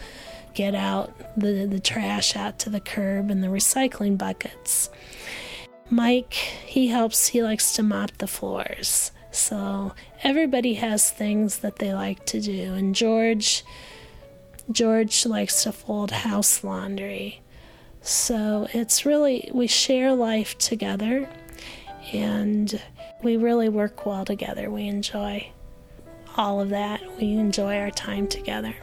get 0.53 0.75
out 0.75 1.13
the, 1.39 1.65
the 1.65 1.79
trash 1.79 2.35
out 2.35 2.59
to 2.59 2.69
the 2.69 2.79
curb 2.79 3.31
and 3.31 3.43
the 3.43 3.47
recycling 3.47 4.17
buckets. 4.17 4.89
Mike, 5.89 6.33
he 6.33 6.87
helps, 6.87 7.27
he 7.27 7.41
likes 7.41 7.73
to 7.73 7.83
mop 7.83 8.11
the 8.17 8.27
floors. 8.27 9.11
So 9.31 9.93
everybody 10.23 10.73
has 10.75 11.09
things 11.09 11.59
that 11.59 11.77
they 11.77 11.93
like 11.93 12.25
to 12.27 12.41
do. 12.41 12.73
And 12.73 12.93
George, 12.93 13.63
George 14.71 15.25
likes 15.25 15.63
to 15.63 15.71
fold 15.71 16.11
house 16.11 16.63
laundry. 16.63 17.41
So 18.01 18.67
it's 18.73 19.05
really, 19.05 19.49
we 19.53 19.67
share 19.67 20.13
life 20.13 20.57
together 20.57 21.29
and 22.13 22.81
we 23.23 23.37
really 23.37 23.69
work 23.69 24.05
well 24.05 24.25
together. 24.25 24.69
We 24.69 24.87
enjoy 24.87 25.51
all 26.35 26.61
of 26.61 26.69
that. 26.69 27.01
We 27.17 27.33
enjoy 27.33 27.77
our 27.77 27.91
time 27.91 28.27
together. 28.27 28.75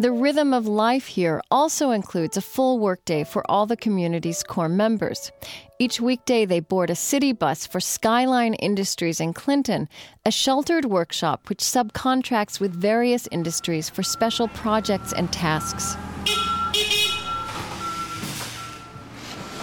The 0.00 0.12
rhythm 0.12 0.54
of 0.54 0.68
life 0.68 1.06
here 1.08 1.42
also 1.50 1.90
includes 1.90 2.36
a 2.36 2.40
full 2.40 2.78
workday 2.78 3.24
for 3.24 3.42
all 3.50 3.66
the 3.66 3.76
community's 3.76 4.44
core 4.44 4.68
members. 4.68 5.32
Each 5.80 6.00
weekday, 6.00 6.44
they 6.44 6.60
board 6.60 6.88
a 6.88 6.94
city 6.94 7.32
bus 7.32 7.66
for 7.66 7.80
Skyline 7.80 8.54
Industries 8.54 9.18
in 9.18 9.32
Clinton, 9.32 9.88
a 10.24 10.30
sheltered 10.30 10.84
workshop 10.84 11.48
which 11.48 11.58
subcontracts 11.58 12.60
with 12.60 12.80
various 12.80 13.26
industries 13.32 13.88
for 13.88 14.04
special 14.04 14.46
projects 14.46 15.12
and 15.12 15.32
tasks. 15.32 15.96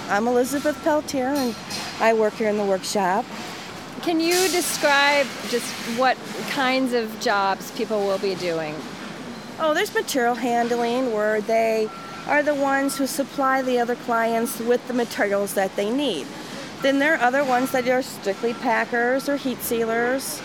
I'm 0.08 0.28
Elizabeth 0.28 0.80
Peltier, 0.84 1.30
and 1.30 1.56
I 2.00 2.14
work 2.14 2.36
here 2.36 2.48
in 2.48 2.58
the 2.58 2.64
workshop. 2.64 3.26
Can 4.04 4.20
you 4.20 4.36
describe 4.50 5.26
just 5.50 5.66
what 5.98 6.16
kinds 6.52 6.94
of 6.94 7.20
jobs 7.20 7.72
people 7.72 8.06
will 8.06 8.20
be 8.20 8.36
doing? 8.36 8.76
Oh, 9.60 9.74
there's 9.74 9.96
material 9.96 10.36
handling 10.36 11.12
where 11.12 11.42
they 11.42 11.90
are 12.28 12.44
the 12.44 12.54
ones 12.54 12.98
who 12.98 13.08
supply 13.08 13.64
the 13.64 13.80
other 13.80 13.96
clients 13.96 14.60
with 14.60 14.88
the 14.88 14.94
materials 14.94 15.56
that 15.56 15.76
they 15.76 15.90
need. 15.90 16.28
Then 16.84 17.00
there 17.00 17.16
are 17.16 17.22
other 17.22 17.44
ones 17.44 17.72
that 17.72 17.88
are 17.88 18.04
strictly 18.04 18.54
packers 18.54 19.28
or 19.28 19.38
heat 19.38 19.58
sealers. 19.64 20.40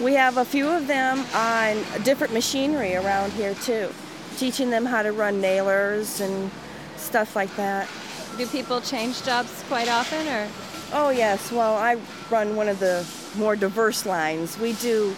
We 0.00 0.14
have 0.14 0.36
a 0.36 0.44
few 0.44 0.68
of 0.68 0.88
them 0.88 1.24
on 1.32 1.76
different 2.02 2.32
machinery 2.32 2.96
around 2.96 3.34
here 3.34 3.54
too, 3.54 3.90
teaching 4.36 4.70
them 4.70 4.84
how 4.84 5.02
to 5.02 5.12
run 5.12 5.40
nailers 5.40 6.20
and 6.20 6.50
stuff 6.96 7.36
like 7.36 7.54
that. 7.54 7.86
Do 8.36 8.46
people 8.46 8.80
change 8.80 9.22
jobs 9.22 9.62
quite 9.68 9.88
often 9.88 10.26
or? 10.26 10.48
Oh 10.92 11.10
yes, 11.10 11.52
well 11.52 11.76
I 11.76 11.98
run 12.30 12.56
one 12.56 12.68
of 12.68 12.80
the 12.80 13.06
more 13.36 13.56
diverse 13.56 14.06
lines. 14.06 14.58
We 14.58 14.72
do 14.74 15.14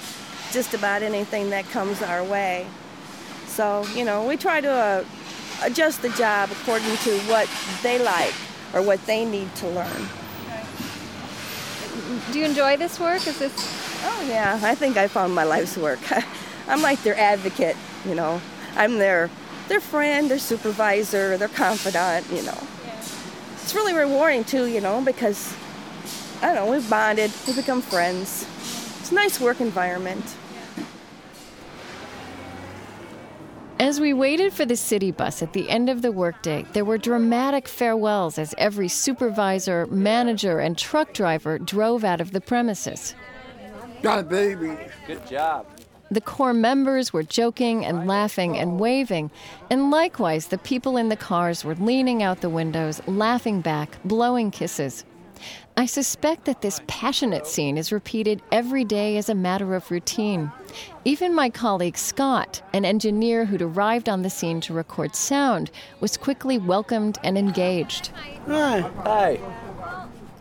just 0.52 0.74
about 0.74 1.02
anything 1.02 1.50
that 1.50 1.68
comes 1.70 2.02
our 2.02 2.22
way. 2.24 2.66
So, 3.46 3.86
you 3.94 4.04
know, 4.04 4.26
we 4.26 4.36
try 4.36 4.60
to 4.60 4.70
uh, 4.70 5.04
adjust 5.62 6.02
the 6.02 6.10
job 6.10 6.50
according 6.52 6.96
to 6.98 7.18
what 7.30 7.48
they 7.82 7.98
like 7.98 8.34
or 8.74 8.82
what 8.82 9.04
they 9.06 9.24
need 9.24 9.54
to 9.56 9.68
learn. 9.68 10.08
Do 12.32 12.38
you 12.38 12.44
enjoy 12.44 12.76
this 12.76 12.98
work? 12.98 13.26
Is 13.26 13.38
this? 13.38 13.52
Oh 14.04 14.26
yeah, 14.28 14.58
I 14.62 14.74
think 14.74 14.96
I 14.96 15.06
found 15.06 15.34
my 15.34 15.44
life's 15.44 15.76
work. 15.76 16.00
I'm 16.68 16.82
like 16.82 17.02
their 17.02 17.18
advocate, 17.18 17.76
you 18.06 18.14
know. 18.14 18.40
I'm 18.76 18.98
their 18.98 19.30
their 19.68 19.80
friend, 19.80 20.30
their 20.30 20.38
supervisor, 20.38 21.36
their 21.36 21.48
confidant, 21.48 22.26
you 22.30 22.42
know. 22.42 22.58
Yeah. 23.62 23.64
It's 23.64 23.74
really 23.74 23.94
rewarding 23.94 24.44
too, 24.44 24.66
you 24.66 24.80
know, 24.80 25.00
because 25.00 25.54
I 26.42 26.46
don't 26.46 26.54
know, 26.54 26.70
we've 26.70 26.88
bonded, 26.90 27.30
we've 27.46 27.56
become 27.56 27.82
friends. 27.82 28.46
It's 29.00 29.10
a 29.10 29.14
nice 29.14 29.40
work 29.40 29.60
environment. 29.60 30.24
As 33.78 33.98
we 33.98 34.12
waited 34.12 34.52
for 34.52 34.64
the 34.64 34.76
city 34.76 35.10
bus 35.10 35.42
at 35.42 35.52
the 35.52 35.68
end 35.68 35.88
of 35.88 36.02
the 36.02 36.12
workday, 36.12 36.64
there 36.72 36.84
were 36.84 36.98
dramatic 36.98 37.66
farewells 37.66 38.38
as 38.38 38.54
every 38.56 38.86
supervisor, 38.86 39.86
manager, 39.86 40.60
and 40.60 40.78
truck 40.78 41.12
driver 41.12 41.58
drove 41.58 42.04
out 42.04 42.20
of 42.20 42.30
the 42.30 42.40
premises. 42.40 43.16
Got 44.00 44.20
a 44.20 44.22
baby. 44.22 44.76
Good 45.06 45.26
job. 45.26 45.66
The 46.12 46.20
core 46.20 46.52
members 46.52 47.10
were 47.10 47.22
joking 47.22 47.86
and 47.86 48.06
laughing 48.06 48.58
and 48.58 48.78
waving, 48.78 49.30
and 49.70 49.90
likewise, 49.90 50.48
the 50.48 50.58
people 50.58 50.98
in 50.98 51.08
the 51.08 51.16
cars 51.16 51.64
were 51.64 51.74
leaning 51.74 52.22
out 52.22 52.42
the 52.42 52.50
windows, 52.50 53.00
laughing 53.06 53.62
back, 53.62 53.96
blowing 54.04 54.50
kisses. 54.50 55.06
I 55.74 55.86
suspect 55.86 56.44
that 56.44 56.60
this 56.60 56.82
passionate 56.86 57.46
scene 57.46 57.78
is 57.78 57.92
repeated 57.92 58.42
every 58.52 58.84
day 58.84 59.16
as 59.16 59.30
a 59.30 59.34
matter 59.34 59.74
of 59.74 59.90
routine. 59.90 60.52
Even 61.06 61.34
my 61.34 61.48
colleague 61.48 61.96
Scott, 61.96 62.60
an 62.74 62.84
engineer 62.84 63.46
who'd 63.46 63.62
arrived 63.62 64.10
on 64.10 64.20
the 64.20 64.28
scene 64.28 64.60
to 64.60 64.74
record 64.74 65.16
sound, 65.16 65.70
was 66.00 66.18
quickly 66.18 66.58
welcomed 66.58 67.16
and 67.24 67.38
engaged. 67.38 68.08
Hi. 68.48 68.80
Hi. 68.80 69.40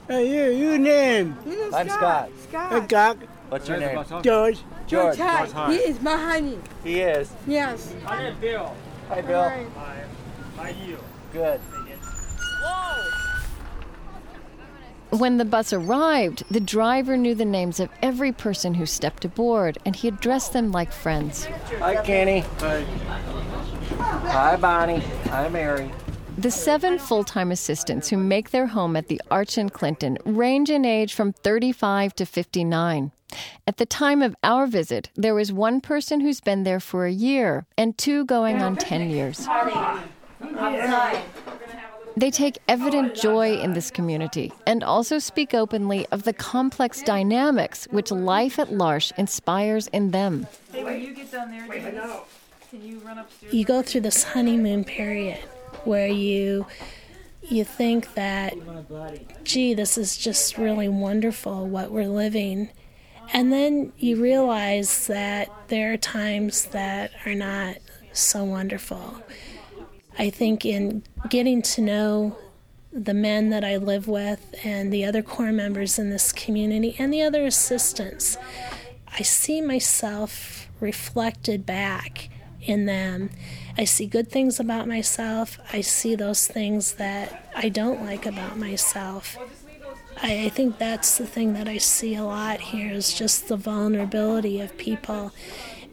Hey, 0.10 0.52
you, 0.52 0.52
you 0.52 0.78
name? 0.78 1.38
I'm 1.74 1.88
Scott. 1.88 2.30
Hey, 2.52 2.86
Doc. 2.88 3.20
What's 3.48 3.70
your 3.70 3.78
name? 3.78 4.04
George. 4.22 4.60
George. 4.92 5.18
Hi. 5.18 5.72
He 5.72 5.78
is 5.78 6.02
my 6.02 6.18
honey. 6.18 6.60
He 6.84 7.00
is. 7.00 7.32
Yes. 7.48 7.94
Hi, 8.04 8.32
Bill. 8.42 8.76
Hi, 9.08 9.22
Bill. 9.22 9.44
Hi. 9.44 10.04
How 10.58 10.64
are 10.64 10.70
you? 10.72 10.98
Good. 11.32 11.62
When 15.12 15.38
the 15.38 15.46
bus 15.46 15.72
arrived, 15.72 16.44
the 16.52 16.60
driver 16.60 17.16
knew 17.16 17.36
the 17.36 17.46
names 17.46 17.80
of 17.80 17.90
every 18.02 18.34
person 18.34 18.74
who 18.74 18.86
stepped 18.86 19.24
aboard, 19.24 19.78
and 19.86 19.96
he 19.96 20.10
addressed 20.10 20.52
them 20.52 20.74
like 20.74 20.92
friends. 20.92 21.46
Hi, 21.80 21.96
Kenny. 22.04 22.42
Hi. 22.60 22.84
Hi, 23.98 24.56
Bonnie. 24.58 25.00
Hi, 25.30 25.48
Mary. 25.48 25.90
The 26.38 26.52
seven 26.52 27.00
full 27.00 27.24
time 27.24 27.52
assistants 27.52 28.10
who 28.10 28.18
make 28.18 28.52
their 28.52 28.68
home 28.68 28.98
at 28.98 29.08
the 29.08 29.22
Arch 29.32 29.58
in 29.58 29.70
Clinton 29.70 30.18
range 30.26 30.70
in 30.70 30.84
age 30.84 31.14
from 31.14 31.32
35 31.32 32.14
to 32.16 32.26
59. 32.26 33.12
At 33.68 33.78
the 33.78 33.86
time 33.86 34.22
of 34.22 34.36
our 34.44 34.68
visit, 34.68 35.10
there 35.16 35.36
was 35.36 35.52
one 35.52 35.82
person 35.82 36.22
who's 36.22 36.42
been 36.42 36.64
there 36.64 36.80
for 36.80 37.06
a 37.06 37.12
year 37.12 37.66
and 37.78 37.98
two 37.98 38.26
going 38.26 38.62
on 38.62 38.76
10 38.76 39.10
years. 39.10 39.48
They 42.18 42.30
take 42.30 42.58
evident 42.68 43.16
joy 43.16 43.58
in 43.58 43.74
this 43.74 43.90
community 43.90 44.52
and 44.68 44.84
also 44.84 45.18
speak 45.18 45.54
openly 45.54 46.06
of 46.12 46.24
the 46.24 46.34
complex 46.34 47.02
dynamics 47.02 47.88
which 47.92 48.12
life 48.12 48.60
at 48.60 48.72
L'Arche 48.72 49.12
inspires 49.18 49.88
in 49.88 50.12
them. 50.12 50.48
You 50.74 51.14
get 51.16 51.32
down 51.32 51.52
there, 51.52 51.66
can 51.68 52.88
you 52.88 53.00
run 53.00 53.18
upstairs? 53.18 53.54
You 53.54 53.66
go 53.66 53.82
through 53.82 54.02
this 54.02 54.24
honeymoon 54.24 54.84
period 54.86 55.40
where 55.84 56.08
you 56.08 56.66
you 57.42 57.64
think 57.64 58.14
that 58.14 58.54
gee, 59.44 59.74
this 59.74 59.98
is 59.98 60.16
just 60.16 60.58
really 60.58 60.88
wonderful 60.88 61.68
what 61.68 61.92
we're 61.92 62.08
living. 62.08 62.70
And 63.34 63.52
then 63.52 63.94
you 63.98 64.22
realize 64.22 65.08
that 65.08 65.50
there 65.70 65.94
are 65.94 65.98
times 65.98 66.66
that 66.66 67.12
are 67.26 67.36
not 67.36 67.78
so 68.12 68.44
wonderful. 68.44 69.24
I 70.18 70.30
think 70.30 70.66
in 70.66 71.04
getting 71.30 71.62
to 71.62 71.82
know 71.82 72.38
the 72.92 73.14
men 73.14 73.50
that 73.50 73.64
I 73.64 73.78
live 73.78 74.08
with 74.08 74.54
and 74.66 74.92
the 74.92 75.06
other 75.06 75.22
core 75.22 75.54
members 75.54 75.98
in 75.98 76.10
this 76.10 76.34
community 76.34 76.96
and 77.00 77.14
the 77.14 77.22
other 77.22 77.46
assistants, 77.46 78.38
I 79.18 79.22
see 79.22 79.62
myself 79.62 80.68
reflected 80.82 81.66
back 81.66 82.30
in 82.62 82.86
them. 82.86 83.30
I 83.78 83.86
see 83.86 84.06
good 84.06 84.30
things 84.30 84.60
about 84.60 84.88
myself. 84.88 85.58
I 85.72 85.82
see 85.82 86.16
those 86.16 86.48
things 86.48 86.94
that 86.94 87.50
I 87.56 87.70
don't 87.70 88.04
like 88.04 88.26
about 88.26 88.58
myself. 88.58 89.38
I, 90.22 90.46
I 90.46 90.50
think 90.50 90.78
that's 90.78 91.18
the 91.18 91.26
thing 91.26 91.54
that 91.54 91.68
I 91.68 91.78
see 91.78 92.16
a 92.16 92.24
lot 92.24 92.60
here 92.60 92.92
is 92.92 93.14
just 93.14 93.48
the 93.48 93.58
vulnerability 93.58 94.62
of 94.62 94.78
people 94.78 95.32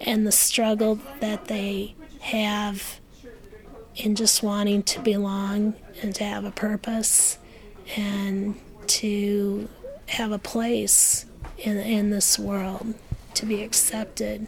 and 0.00 0.26
the 0.26 0.32
struggle 0.32 1.00
that 1.20 1.46
they 1.46 1.94
have 2.20 3.00
in 3.96 4.14
just 4.14 4.42
wanting 4.42 4.82
to 4.84 5.00
belong 5.00 5.74
and 6.02 6.14
to 6.14 6.24
have 6.24 6.44
a 6.44 6.50
purpose 6.50 7.38
and 7.96 8.54
to 8.86 9.68
have 10.06 10.30
a 10.32 10.38
place 10.38 11.26
in 11.58 11.76
in 11.78 12.10
this 12.10 12.38
world, 12.38 12.94
to 13.34 13.46
be 13.46 13.62
accepted. 13.62 14.46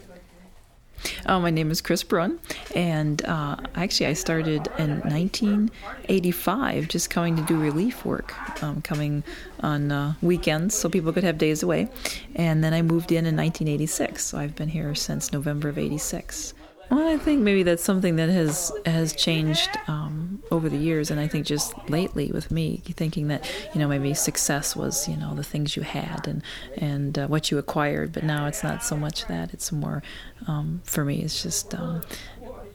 Uh, 1.25 1.39
my 1.39 1.49
name 1.49 1.71
is 1.71 1.81
Chris 1.81 2.03
Brun, 2.03 2.39
and 2.75 3.23
uh, 3.25 3.55
actually, 3.75 4.07
I 4.07 4.13
started 4.13 4.67
in 4.77 4.99
1985 5.01 6.87
just 6.87 7.09
coming 7.09 7.35
to 7.35 7.41
do 7.43 7.59
relief 7.59 8.05
work, 8.05 8.33
um, 8.63 8.81
coming 8.81 9.23
on 9.61 9.91
uh, 9.91 10.13
weekends 10.21 10.75
so 10.75 10.89
people 10.89 11.13
could 11.13 11.23
have 11.23 11.37
days 11.37 11.63
away. 11.63 11.89
And 12.35 12.63
then 12.63 12.73
I 12.73 12.81
moved 12.81 13.11
in 13.11 13.25
in 13.25 13.35
1986, 13.35 14.23
so 14.23 14.37
I've 14.37 14.55
been 14.55 14.69
here 14.69 14.93
since 14.95 15.31
November 15.31 15.69
of 15.69 15.77
86. 15.77 16.53
Well, 16.91 17.07
I 17.07 17.15
think 17.15 17.39
maybe 17.39 17.63
that's 17.63 17.83
something 17.83 18.17
that 18.17 18.27
has 18.27 18.69
has 18.85 19.13
changed 19.13 19.69
um, 19.87 20.43
over 20.51 20.67
the 20.67 20.77
years, 20.77 21.09
and 21.09 21.21
I 21.21 21.27
think 21.27 21.45
just 21.45 21.73
lately 21.89 22.29
with 22.33 22.51
me 22.51 22.81
thinking 22.85 23.29
that 23.29 23.49
you 23.73 23.79
know 23.79 23.87
maybe 23.87 24.13
success 24.13 24.75
was 24.75 25.07
you 25.07 25.15
know 25.15 25.33
the 25.33 25.43
things 25.43 25.77
you 25.77 25.83
had 25.83 26.27
and 26.27 26.43
and 26.75 27.17
uh, 27.17 27.27
what 27.27 27.49
you 27.49 27.57
acquired, 27.57 28.11
but 28.11 28.23
now 28.23 28.45
it's 28.45 28.61
not 28.61 28.83
so 28.83 28.97
much 28.97 29.25
that; 29.27 29.53
it's 29.53 29.71
more 29.71 30.03
um, 30.49 30.81
for 30.83 31.05
me. 31.05 31.21
It's 31.21 31.41
just 31.41 31.73
um, 31.75 32.01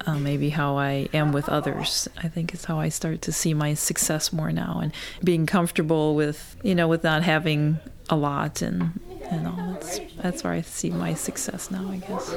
uh, 0.07 0.19
maybe 0.19 0.51
how 0.51 0.79
I 0.79 1.09
am 1.12 1.33
with 1.33 1.49
others. 1.49 2.09
I 2.16 2.29
think 2.29 2.55
is 2.55 2.64
how 2.64 2.79
I 2.79 2.88
start 2.88 3.23
to 3.23 3.33
see 3.33 3.55
my 3.55 3.75
success 3.75 4.33
more 4.33 4.53
now, 4.53 4.81
and 4.83 4.92
being 5.23 5.47
comfortable 5.47 6.14
with 6.14 6.57
you 6.62 6.75
know 6.75 6.88
with 6.88 7.05
not 7.05 7.23
having 7.23 7.79
a 8.09 8.16
lot 8.16 8.62
and 8.62 8.99
and 9.31 9.49
all. 9.49 9.57
That's 9.73 10.01
that's 10.16 10.45
where 10.45 10.53
I 10.53 10.62
see 10.62 10.90
my 10.90 11.14
success 11.14 11.71
now, 11.71 11.88
I 11.90 11.97
guess. 11.97 12.37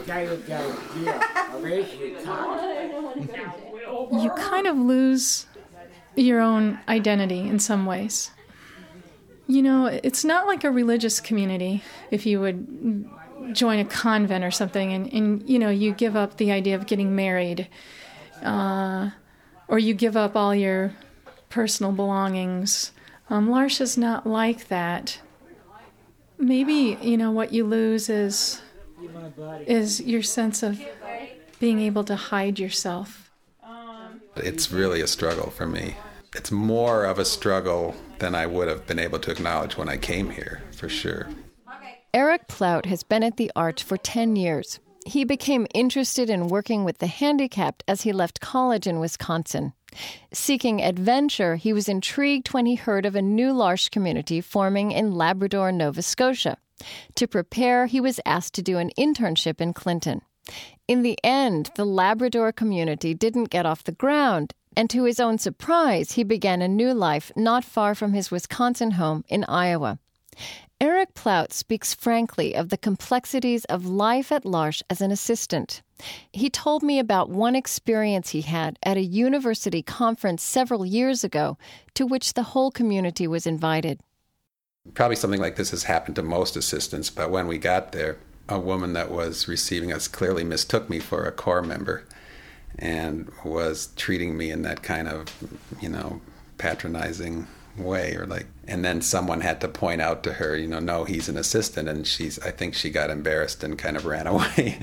You 4.12 4.30
kind 4.32 4.68
of 4.68 4.78
lose 4.78 5.46
your 6.16 6.40
own 6.40 6.80
identity 6.88 7.40
in 7.40 7.60
some 7.60 7.86
ways. 7.86 8.32
You 9.48 9.62
know, 9.62 9.86
it's 9.88 10.24
not 10.24 10.46
like 10.48 10.64
a 10.64 10.72
religious 10.72 11.20
community. 11.20 11.84
If 12.12 12.26
you 12.26 12.40
would 12.40 13.10
join 13.52 13.80
a 13.80 13.86
convent 13.86 14.44
or 14.44 14.52
something, 14.52 14.94
and, 14.94 15.14
and 15.14 15.50
you 15.50 15.60
know, 15.60 15.70
you 15.70 15.94
give 15.94 16.16
up 16.16 16.38
the 16.38 16.52
idea 16.52 16.76
of 16.76 16.86
getting 16.86 17.16
married, 17.16 17.68
uh, 18.44 19.10
or 19.68 19.80
you 19.80 19.94
give 19.94 20.16
up 20.18 20.36
all 20.36 20.54
your 20.54 20.94
personal 21.50 21.92
belongings. 21.92 22.92
Um, 23.30 23.52
L'Arche 23.52 23.82
is 23.82 23.98
not 23.98 24.26
like 24.26 24.68
that 24.70 25.20
maybe 26.40 26.98
you 27.02 27.18
know 27.18 27.30
what 27.30 27.54
you 27.54 27.66
lose 27.66 28.10
is 28.10 28.62
is 29.68 30.02
your 30.02 30.24
sense 30.24 30.64
of 30.64 30.82
being 31.60 31.80
able 31.80 32.04
to 32.06 32.16
hide 32.16 32.58
yourself. 32.58 33.30
It's 34.38 34.72
really 34.72 35.02
a 35.02 35.08
struggle 35.08 35.50
for 35.50 35.68
me. 35.68 35.96
It's 36.34 36.52
more 36.52 37.06
of 37.06 37.20
a 37.20 37.26
struggle 37.26 37.96
than 38.20 38.36
I 38.36 38.46
would 38.46 38.68
have 38.70 38.88
been 38.88 39.00
able 39.00 39.20
to 39.20 39.32
acknowledge 39.32 39.76
when 39.76 39.90
I 39.90 39.98
came 39.98 40.30
here, 40.30 40.62
for 40.72 40.88
sure. 40.88 41.28
Eric 42.12 42.48
Plaut 42.48 42.88
has 42.88 43.04
been 43.04 43.22
at 43.22 43.38
the 43.38 43.52
Arch 43.56 43.84
for 43.84 43.96
10 43.96 44.36
years. 44.36 44.80
He 45.06 45.24
became 45.24 45.68
interested 45.76 46.28
in 46.28 46.48
working 46.48 46.84
with 46.84 46.98
the 46.98 47.08
handicapped 47.08 47.84
as 47.88 48.02
he 48.02 48.12
left 48.12 48.42
college 48.42 48.88
in 48.88 49.00
Wisconsin. 49.00 49.74
Seeking 50.34 50.82
adventure, 50.82 51.56
he 51.56 51.72
was 51.72 51.88
intrigued 51.88 52.48
when 52.48 52.66
he 52.66 52.76
heard 52.76 53.06
of 53.06 53.16
a 53.16 53.22
new 53.22 53.54
L'Arche 53.54 53.92
community 53.92 54.42
forming 54.42 54.92
in 54.92 55.14
Labrador, 55.14 55.72
Nova 55.72 56.02
Scotia. 56.02 56.58
To 57.14 57.28
prepare, 57.28 57.86
he 57.86 58.02
was 58.02 58.20
asked 58.26 58.56
to 58.56 58.64
do 58.64 58.80
an 58.80 58.90
internship 58.98 59.62
in 59.62 59.74
Clinton. 59.74 60.22
In 60.88 61.04
the 61.04 61.18
end, 61.24 61.70
the 61.76 61.86
Labrador 61.86 62.52
community 62.52 63.14
didn't 63.14 63.52
get 63.52 63.68
off 63.68 63.84
the 63.84 63.92
ground, 63.92 64.54
and 64.76 64.90
to 64.90 65.04
his 65.04 65.20
own 65.20 65.38
surprise, 65.38 66.14
he 66.14 66.24
began 66.24 66.64
a 66.64 66.68
new 66.68 66.92
life 66.92 67.32
not 67.36 67.64
far 67.64 67.94
from 67.94 68.14
his 68.14 68.32
Wisconsin 68.32 68.92
home 68.92 69.24
in 69.28 69.44
Iowa. 69.44 70.00
Eric 70.82 71.14
Plaut 71.14 71.52
speaks 71.52 71.94
frankly 71.94 72.56
of 72.56 72.70
the 72.70 72.78
complexities 72.78 73.66
of 73.66 73.86
life 73.86 74.32
at 74.32 74.46
L'Arche 74.46 74.82
as 74.90 75.02
an 75.02 75.12
assistant. 75.12 75.82
He 76.32 76.50
told 76.50 76.84
me 76.84 77.00
about 77.00 77.30
one 77.30 77.54
experience 77.54 78.30
he 78.30 78.42
had 78.42 78.80
at 78.82 78.96
a 78.96 79.02
university 79.02 79.82
conference 79.82 80.42
several 80.42 80.86
years 80.86 81.26
ago 81.26 81.58
to 81.96 82.06
which 82.06 82.34
the 82.34 82.44
whole 82.44 82.72
community 82.72 83.28
was 83.28 83.46
invited. 83.46 84.00
Probably 84.94 85.18
something 85.18 85.42
like 85.42 85.58
this 85.58 85.72
has 85.72 85.84
happened 85.84 86.16
to 86.16 86.24
most 86.24 86.56
assistants, 86.56 87.10
but 87.10 87.30
when 87.30 87.48
we 87.48 87.58
got 87.58 87.92
there, 87.92 88.18
a 88.48 88.58
woman 88.58 88.94
that 88.94 89.12
was 89.12 89.50
receiving 89.50 89.92
us 89.92 90.08
clearly 90.08 90.46
mistook 90.46 90.90
me 90.90 91.00
for 91.00 91.26
a 91.26 91.32
core 91.34 91.62
member 91.62 92.06
and 92.78 93.30
was 93.44 93.90
treating 93.98 94.38
me 94.38 94.50
in 94.50 94.62
that 94.62 94.82
kind 94.82 95.10
of, 95.10 95.28
you 95.82 95.90
know, 95.90 96.22
patronizing 96.58 97.48
way 97.78 98.16
or 98.16 98.26
like 98.26 98.48
and 98.68 98.84
then 98.84 99.02
someone 99.02 99.42
had 99.42 99.62
to 99.62 99.68
point 99.68 100.02
out 100.02 100.24
to 100.24 100.34
her 100.34 100.56
you 100.56 100.68
know 100.68 100.80
no 100.80 101.04
he's 101.04 101.30
an 101.30 101.38
assistant 101.38 101.88
and 101.88 102.06
she's 102.06 102.40
i 102.40 102.52
think 102.52 102.74
she 102.74 102.90
got 102.90 103.10
embarrassed 103.10 103.64
and 103.64 103.78
kind 103.78 103.98
of 103.98 104.06
ran 104.06 104.28
away. 104.28 104.80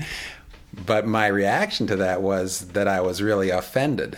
But 0.85 1.07
my 1.07 1.27
reaction 1.27 1.87
to 1.87 1.95
that 1.97 2.21
was 2.21 2.69
that 2.69 2.87
i 2.87 2.99
was 3.01 3.21
really 3.21 3.49
offended. 3.49 4.17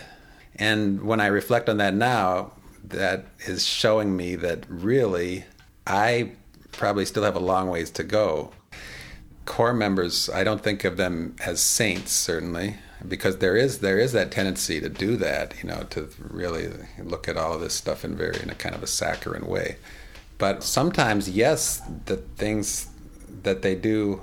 And 0.56 1.02
when 1.02 1.20
i 1.20 1.26
reflect 1.26 1.68
on 1.68 1.78
that 1.78 1.94
now 1.94 2.52
that 2.84 3.26
is 3.46 3.64
showing 3.66 4.16
me 4.16 4.34
that 4.36 4.64
really 4.68 5.44
i 5.86 6.32
probably 6.72 7.04
still 7.04 7.24
have 7.24 7.36
a 7.36 7.40
long 7.40 7.68
ways 7.68 7.90
to 7.90 8.04
go. 8.04 8.52
Core 9.44 9.74
members 9.74 10.28
i 10.30 10.44
don't 10.44 10.62
think 10.62 10.84
of 10.84 10.96
them 10.96 11.36
as 11.44 11.60
saints 11.60 12.12
certainly 12.12 12.76
because 13.08 13.38
there 13.38 13.56
is 13.56 13.78
there 13.78 13.98
is 13.98 14.12
that 14.12 14.30
tendency 14.30 14.80
to 14.80 14.88
do 14.88 15.16
that, 15.16 15.54
you 15.62 15.68
know, 15.68 15.84
to 15.90 16.08
really 16.18 16.68
look 17.02 17.28
at 17.28 17.36
all 17.36 17.58
this 17.58 17.74
stuff 17.74 18.04
in 18.04 18.16
very 18.16 18.38
in 18.42 18.50
a 18.50 18.54
kind 18.54 18.74
of 18.74 18.82
a 18.82 18.86
saccharine 18.86 19.46
way. 19.46 19.76
But 20.38 20.62
sometimes, 20.62 21.28
yes, 21.28 21.82
the 22.06 22.16
things 22.16 22.88
that 23.42 23.62
they 23.62 23.74
do 23.74 24.22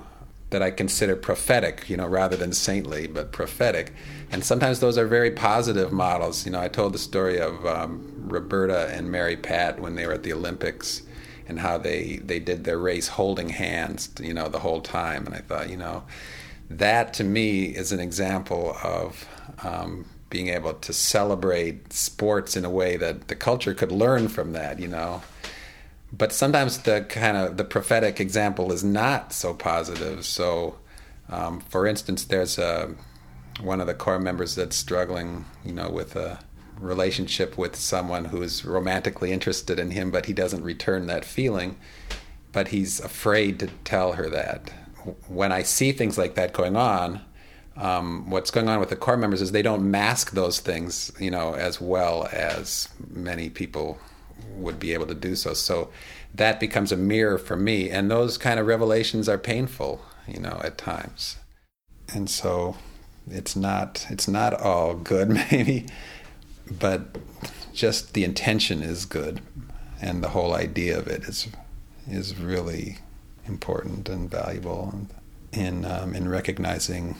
that 0.50 0.62
I 0.62 0.70
consider 0.70 1.14
prophetic, 1.14 1.88
you 1.88 1.96
know, 1.96 2.06
rather 2.06 2.36
than 2.36 2.52
saintly, 2.52 3.06
but 3.06 3.32
prophetic. 3.32 3.92
And 4.30 4.42
sometimes 4.42 4.80
those 4.80 4.96
are 4.96 5.06
very 5.06 5.30
positive 5.30 5.92
models. 5.92 6.46
You 6.46 6.52
know, 6.52 6.60
I 6.60 6.68
told 6.68 6.94
the 6.94 6.98
story 6.98 7.38
of 7.38 7.64
um, 7.66 8.12
Roberta 8.16 8.88
and 8.88 9.10
Mary 9.10 9.36
Pat 9.36 9.78
when 9.78 9.94
they 9.94 10.06
were 10.06 10.14
at 10.14 10.22
the 10.22 10.32
Olympics 10.32 11.02
and 11.46 11.60
how 11.60 11.78
they, 11.78 12.16
they 12.24 12.38
did 12.38 12.64
their 12.64 12.78
race 12.78 13.08
holding 13.08 13.50
hands, 13.50 14.10
you 14.20 14.34
know, 14.34 14.48
the 14.48 14.58
whole 14.60 14.80
time. 14.80 15.26
And 15.26 15.34
I 15.34 15.38
thought, 15.38 15.68
you 15.68 15.76
know, 15.76 16.04
that 16.70 17.14
to 17.14 17.24
me 17.24 17.64
is 17.64 17.92
an 17.92 18.00
example 18.00 18.76
of 18.82 19.26
um, 19.62 20.04
being 20.30 20.48
able 20.48 20.74
to 20.74 20.92
celebrate 20.92 21.92
sports 21.92 22.56
in 22.56 22.64
a 22.64 22.70
way 22.70 22.96
that 22.96 23.28
the 23.28 23.36
culture 23.36 23.74
could 23.74 23.92
learn 23.92 24.28
from 24.28 24.52
that, 24.52 24.78
you 24.78 24.88
know. 24.88 25.22
But 26.12 26.32
sometimes 26.32 26.78
the 26.78 27.06
kind 27.08 27.36
of 27.36 27.56
the 27.56 27.64
prophetic 27.64 28.20
example 28.20 28.72
is 28.72 28.84
not 28.84 29.32
so 29.32 29.54
positive. 29.54 30.24
So, 30.24 30.76
um, 31.28 31.60
for 31.60 31.86
instance, 31.86 32.24
there's 32.24 32.58
a 32.58 32.94
one 33.60 33.80
of 33.80 33.86
the 33.86 33.94
core 33.94 34.20
members 34.20 34.54
that's 34.54 34.76
struggling, 34.76 35.44
you 35.64 35.72
know, 35.72 35.90
with 35.90 36.16
a 36.16 36.38
relationship 36.78 37.58
with 37.58 37.74
someone 37.74 38.26
who 38.26 38.40
is 38.42 38.64
romantically 38.64 39.32
interested 39.32 39.78
in 39.78 39.90
him, 39.90 40.10
but 40.10 40.26
he 40.26 40.32
doesn't 40.32 40.62
return 40.62 41.06
that 41.06 41.24
feeling. 41.24 41.76
But 42.52 42.68
he's 42.68 43.00
afraid 43.00 43.58
to 43.60 43.66
tell 43.84 44.12
her 44.12 44.30
that 44.30 44.70
when 45.28 45.52
I 45.52 45.62
see 45.62 45.92
things 45.92 46.18
like 46.18 46.34
that 46.34 46.52
going 46.52 46.76
on, 46.76 47.20
um, 47.76 48.28
what's 48.28 48.50
going 48.50 48.68
on 48.68 48.80
with 48.80 48.88
the 48.90 48.96
core 48.96 49.16
members 49.16 49.40
is 49.40 49.52
they 49.52 49.62
don't 49.62 49.88
mask 49.88 50.32
those 50.32 50.58
things, 50.58 51.12
you 51.20 51.30
know, 51.30 51.54
as 51.54 51.80
well 51.80 52.28
as 52.32 52.88
many 53.08 53.50
people 53.50 53.98
would 54.56 54.80
be 54.80 54.92
able 54.92 55.06
to 55.06 55.14
do 55.14 55.36
so. 55.36 55.54
So 55.54 55.90
that 56.34 56.60
becomes 56.60 56.92
a 56.92 56.96
mirror 56.96 57.38
for 57.38 57.56
me, 57.56 57.90
and 57.90 58.10
those 58.10 58.36
kind 58.36 58.58
of 58.58 58.66
revelations 58.66 59.28
are 59.28 59.38
painful, 59.38 60.00
you 60.26 60.40
know, 60.40 60.60
at 60.64 60.76
times. 60.76 61.36
And 62.12 62.28
so 62.28 62.76
it's 63.30 63.54
not 63.54 64.06
it's 64.10 64.28
not 64.28 64.54
all 64.54 64.94
good, 64.94 65.28
maybe, 65.50 65.86
but 66.70 67.16
just 67.72 68.14
the 68.14 68.24
intention 68.24 68.82
is 68.82 69.04
good, 69.04 69.40
and 70.00 70.22
the 70.22 70.30
whole 70.30 70.54
idea 70.54 70.98
of 70.98 71.06
it 71.06 71.22
is 71.24 71.48
is 72.08 72.36
really 72.38 72.98
important 73.48 74.08
and 74.08 74.30
valuable 74.30 74.94
in 75.52 75.84
um, 75.84 76.14
in 76.14 76.28
recognizing 76.28 77.16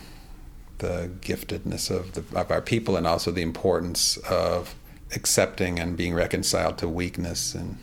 the 0.79 1.11
giftedness 1.21 1.91
of 1.91 2.13
the, 2.13 2.39
of 2.39 2.51
our 2.51 2.61
people 2.61 2.97
and 2.97 3.07
also 3.07 3.31
the 3.31 3.43
importance 3.43 4.17
of 4.19 4.75
accepting 5.15 5.79
and 5.79 5.97
being 5.97 6.15
reconciled 6.15 6.79
to 6.79 6.89
weakness 6.89 7.55
and 7.55 7.79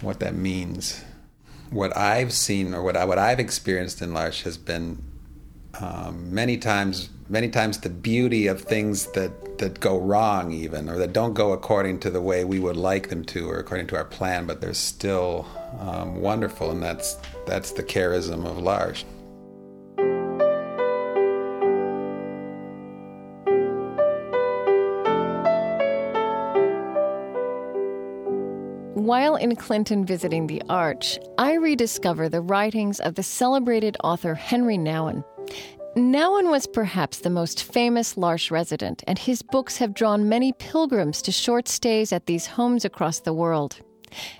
what 0.00 0.20
that 0.20 0.34
means. 0.34 1.02
What 1.70 1.96
I've 1.96 2.32
seen 2.32 2.74
or 2.74 2.82
what 2.82 2.96
I, 2.96 3.04
what 3.04 3.18
I've 3.18 3.40
experienced 3.40 4.02
in 4.02 4.12
L'Arche 4.12 4.42
has 4.42 4.58
been 4.58 5.02
um, 5.80 6.32
many 6.32 6.56
times 6.58 7.10
many 7.28 7.48
times 7.48 7.78
the 7.78 7.88
beauty 7.88 8.46
of 8.46 8.60
things 8.60 9.06
that 9.12 9.58
that 9.58 9.80
go 9.80 9.98
wrong 9.98 10.52
even 10.52 10.88
or 10.88 10.98
that 10.98 11.12
don't 11.12 11.34
go 11.34 11.52
according 11.52 11.98
to 11.98 12.10
the 12.10 12.20
way 12.20 12.44
we 12.44 12.58
would 12.58 12.76
like 12.76 13.08
them 13.08 13.24
to 13.24 13.48
or 13.48 13.58
according 13.58 13.86
to 13.86 13.96
our 13.96 14.04
plan 14.04 14.46
but 14.46 14.60
they're 14.60 14.74
still 14.74 15.46
um, 15.78 16.20
wonderful 16.20 16.70
and 16.70 16.82
that's 16.82 17.16
that's 17.46 17.72
the 17.72 17.82
charism 17.82 18.46
of. 18.46 18.58
While 18.58 19.04
While 28.94 29.36
in 29.36 29.54
Clinton 29.56 30.06
visiting 30.06 30.46
the 30.46 30.62
Arch, 30.70 31.18
I 31.36 31.54
rediscover 31.54 32.28
the 32.28 32.40
writings 32.40 33.00
of 33.00 33.16
the 33.16 33.22
celebrated 33.22 33.96
author 34.02 34.34
Henri 34.34 34.78
Nouwen. 34.78 35.22
Nouwen 35.96 36.50
was 36.50 36.66
perhaps 36.66 37.18
the 37.18 37.30
most 37.30 37.64
famous 37.64 38.16
L'Arche 38.16 38.50
resident, 38.50 39.04
and 39.06 39.18
his 39.18 39.42
books 39.42 39.76
have 39.76 39.94
drawn 39.94 40.28
many 40.28 40.52
pilgrims 40.52 41.20
to 41.22 41.32
short 41.32 41.68
stays 41.68 42.12
at 42.12 42.26
these 42.26 42.46
homes 42.46 42.84
across 42.84 43.20
the 43.20 43.34
world. 43.34 43.76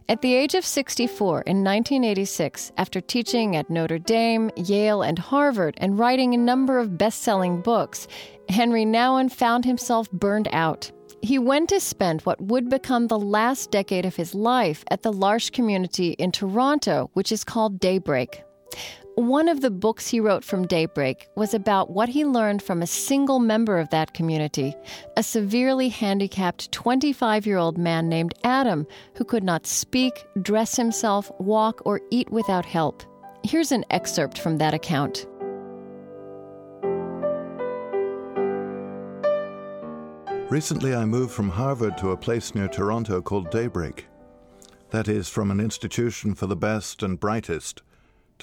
At 0.09 0.23
the 0.23 0.35
age 0.35 0.55
of 0.55 0.65
64 0.65 1.43
in 1.43 1.65
1986, 1.65 2.73
after 2.77 3.01
teaching 3.01 3.57
at 3.57 3.71
Notre 3.71 3.99
Dame, 3.99 4.51
Yale, 4.57 5.03
and 5.03 5.19
Harvard, 5.19 5.75
and 5.79 5.99
writing 5.99 6.35
a 6.35 6.39
number 6.39 6.79
of 6.79 6.99
best 6.99 7.23
selling 7.23 7.61
books, 7.61 8.07
Henri 8.49 8.85
Nouwen 8.85 9.31
found 9.31 9.65
himself 9.65 10.11
burned 10.13 10.49
out. 10.53 10.91
He 11.23 11.39
went 11.39 11.71
to 11.71 11.81
spend 11.81 12.21
what 12.23 12.41
would 12.41 12.69
become 12.69 13.07
the 13.07 13.19
last 13.19 13.71
decade 13.71 14.05
of 14.05 14.17
his 14.17 14.35
life 14.35 14.85
at 14.91 15.03
the 15.03 15.13
L'Arche 15.13 15.51
community 15.51 16.11
in 16.13 16.33
Toronto, 16.33 17.11
which 17.15 17.33
is 17.33 17.45
called 17.45 17.81
Daybreak. 17.81 18.43
One 19.17 19.49
of 19.49 19.61
the 19.61 19.71
books 19.71 20.09
he 20.09 20.19
wrote 20.19 20.43
from 20.43 20.67
Daybreak 20.67 21.29
was 21.37 21.55
about 21.55 21.89
what 21.89 22.09
he 22.09 22.25
learned 22.25 22.61
from 22.61 22.83
a 22.83 22.87
single 22.87 23.39
member 23.39 23.79
of 23.79 23.89
that 23.91 24.13
community, 24.13 24.75
a 25.17 25.23
severely 25.23 25.89
handicapped 25.89 26.73
25 26.73 27.47
year 27.47 27.57
old 27.57 27.79
man 27.79 28.09
named 28.09 28.35
Adam 28.43 28.89
who 29.15 29.25
could 29.25 29.45
not 29.45 29.69
speak, 29.69 30.27
dress 30.43 30.75
himself, 30.77 31.31
walk, 31.39 31.81
or 31.85 32.01
eat 32.11 32.29
without 32.31 32.65
help. 32.65 33.05
Here's 33.45 33.71
an 33.71 33.85
excerpt 33.89 34.37
from 34.37 34.59
that 34.59 34.75
account. 34.75 35.27
Recently, 40.51 40.93
I 40.93 41.05
moved 41.05 41.31
from 41.31 41.51
Harvard 41.51 41.97
to 41.99 42.11
a 42.11 42.17
place 42.17 42.53
near 42.53 42.67
Toronto 42.67 43.23
called 43.23 43.53
Daybreak. 43.53 44.07
That 44.91 45.07
is, 45.07 45.29
from 45.29 45.53
an 45.53 45.61
institution 45.61 46.35
for 46.35 46.49
the 46.49 46.57
best 46.57 47.05
and 47.05 47.21
brightest 47.21 47.83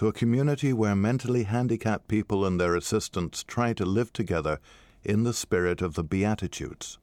to 0.01 0.07
a 0.07 0.11
community 0.11 0.73
where 0.73 0.95
mentally 0.95 1.43
handicapped 1.43 2.07
people 2.07 2.43
and 2.43 2.59
their 2.59 2.75
assistants 2.75 3.43
try 3.43 3.71
to 3.71 3.85
live 3.85 4.11
together 4.11 4.59
in 5.03 5.21
the 5.21 5.31
spirit 5.31 5.79
of 5.79 5.93
the 5.93 6.03
Beatitudes. 6.03 6.97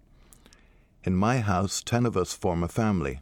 In 1.05 1.15
my 1.15 1.39
house, 1.39 1.81
ten 1.81 2.05
of 2.05 2.17
us 2.17 2.33
form 2.33 2.65
a 2.65 2.67
family. 2.67 3.21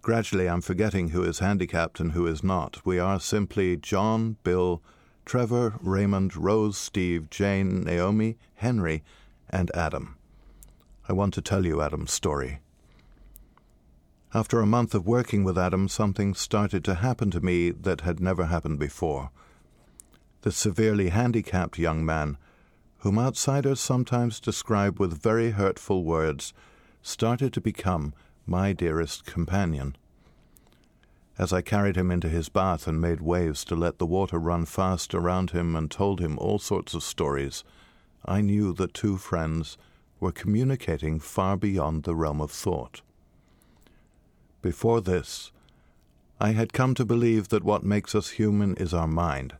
Gradually, 0.00 0.48
I'm 0.48 0.60
forgetting 0.60 1.08
who 1.08 1.24
is 1.24 1.40
handicapped 1.40 1.98
and 1.98 2.12
who 2.12 2.28
is 2.28 2.44
not. 2.44 2.86
We 2.86 3.00
are 3.00 3.18
simply 3.18 3.76
John, 3.76 4.36
Bill, 4.44 4.80
Trevor, 5.26 5.74
Raymond, 5.80 6.36
Rose, 6.36 6.78
Steve, 6.78 7.30
Jane, 7.30 7.82
Naomi, 7.82 8.36
Henry, 8.54 9.02
and 9.50 9.74
Adam. 9.74 10.16
I 11.08 11.14
want 11.14 11.34
to 11.34 11.42
tell 11.42 11.66
you 11.66 11.82
Adam's 11.82 12.12
story. 12.12 12.60
After 14.34 14.60
a 14.60 14.66
month 14.66 14.94
of 14.94 15.06
working 15.06 15.42
with 15.42 15.56
Adam, 15.56 15.88
something 15.88 16.34
started 16.34 16.84
to 16.84 16.96
happen 16.96 17.30
to 17.30 17.40
me 17.40 17.70
that 17.70 18.02
had 18.02 18.20
never 18.20 18.44
happened 18.44 18.78
before. 18.78 19.30
The 20.42 20.52
severely 20.52 21.08
handicapped 21.08 21.78
young 21.78 22.04
man, 22.04 22.36
whom 22.98 23.18
outsiders 23.18 23.80
sometimes 23.80 24.38
describe 24.38 25.00
with 25.00 25.22
very 25.22 25.52
hurtful 25.52 26.04
words, 26.04 26.52
started 27.00 27.54
to 27.54 27.62
become 27.62 28.12
my 28.46 28.74
dearest 28.74 29.24
companion. 29.24 29.96
As 31.38 31.50
I 31.50 31.62
carried 31.62 31.96
him 31.96 32.10
into 32.10 32.28
his 32.28 32.50
bath 32.50 32.86
and 32.86 33.00
made 33.00 33.22
waves 33.22 33.64
to 33.64 33.76
let 33.76 33.98
the 33.98 34.06
water 34.06 34.38
run 34.38 34.66
fast 34.66 35.14
around 35.14 35.52
him 35.52 35.74
and 35.74 35.90
told 35.90 36.20
him 36.20 36.36
all 36.38 36.58
sorts 36.58 36.92
of 36.92 37.02
stories, 37.02 37.64
I 38.26 38.42
knew 38.42 38.74
that 38.74 38.92
two 38.92 39.16
friends 39.16 39.78
were 40.20 40.32
communicating 40.32 41.18
far 41.18 41.56
beyond 41.56 42.02
the 42.02 42.14
realm 42.14 42.42
of 42.42 42.50
thought. 42.50 43.00
Before 44.60 45.00
this, 45.00 45.52
I 46.40 46.52
had 46.52 46.72
come 46.72 46.94
to 46.94 47.04
believe 47.04 47.48
that 47.48 47.64
what 47.64 47.82
makes 47.82 48.14
us 48.14 48.30
human 48.30 48.76
is 48.76 48.94
our 48.94 49.06
mind. 49.06 49.54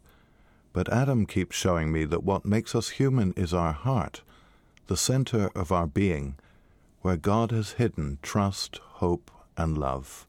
But 0.73 0.93
Adam 0.93 1.27
keeps 1.27 1.57
showing 1.57 1.93
me 1.93 2.05
that 2.05 2.25
what 2.25 2.45
makes 2.45 2.75
us 2.75 2.91
human 2.91 3.33
is 3.37 3.53
our 3.55 3.73
heart, 3.73 4.23
the 4.87 4.97
center 4.97 5.51
of 5.55 5.73
our 5.73 5.87
being, 5.87 6.37
where 7.03 7.17
God 7.17 7.51
has 7.53 7.73
hidden 7.73 8.19
trust, 8.23 8.79
hope, 8.79 9.31
and 9.57 9.77
love. 9.77 10.27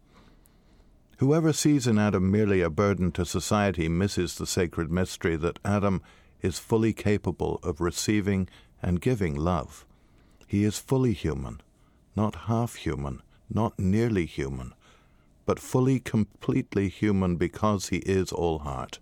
Whoever 1.17 1.51
sees 1.51 1.85
in 1.85 1.99
Adam 1.99 2.31
merely 2.31 2.61
a 2.61 2.69
burden 2.69 3.11
to 3.13 3.25
society 3.25 3.89
misses 3.89 4.35
the 4.35 4.47
sacred 4.47 4.91
mystery 4.91 5.35
that 5.35 5.59
Adam 5.65 6.01
is 6.41 6.59
fully 6.59 6.93
capable 6.93 7.59
of 7.61 7.81
receiving 7.81 8.47
and 8.81 9.01
giving 9.01 9.35
love. 9.35 9.85
He 10.47 10.63
is 10.63 10.79
fully 10.79 11.13
human, 11.13 11.61
not 12.15 12.35
half 12.47 12.75
human, 12.75 13.21
not 13.49 13.77
nearly 13.79 14.25
human, 14.25 14.73
but 15.45 15.59
fully, 15.59 15.99
completely 15.99 16.89
human 16.89 17.35
because 17.35 17.89
he 17.89 17.97
is 17.97 18.31
all 18.31 18.59
heart. 18.59 18.99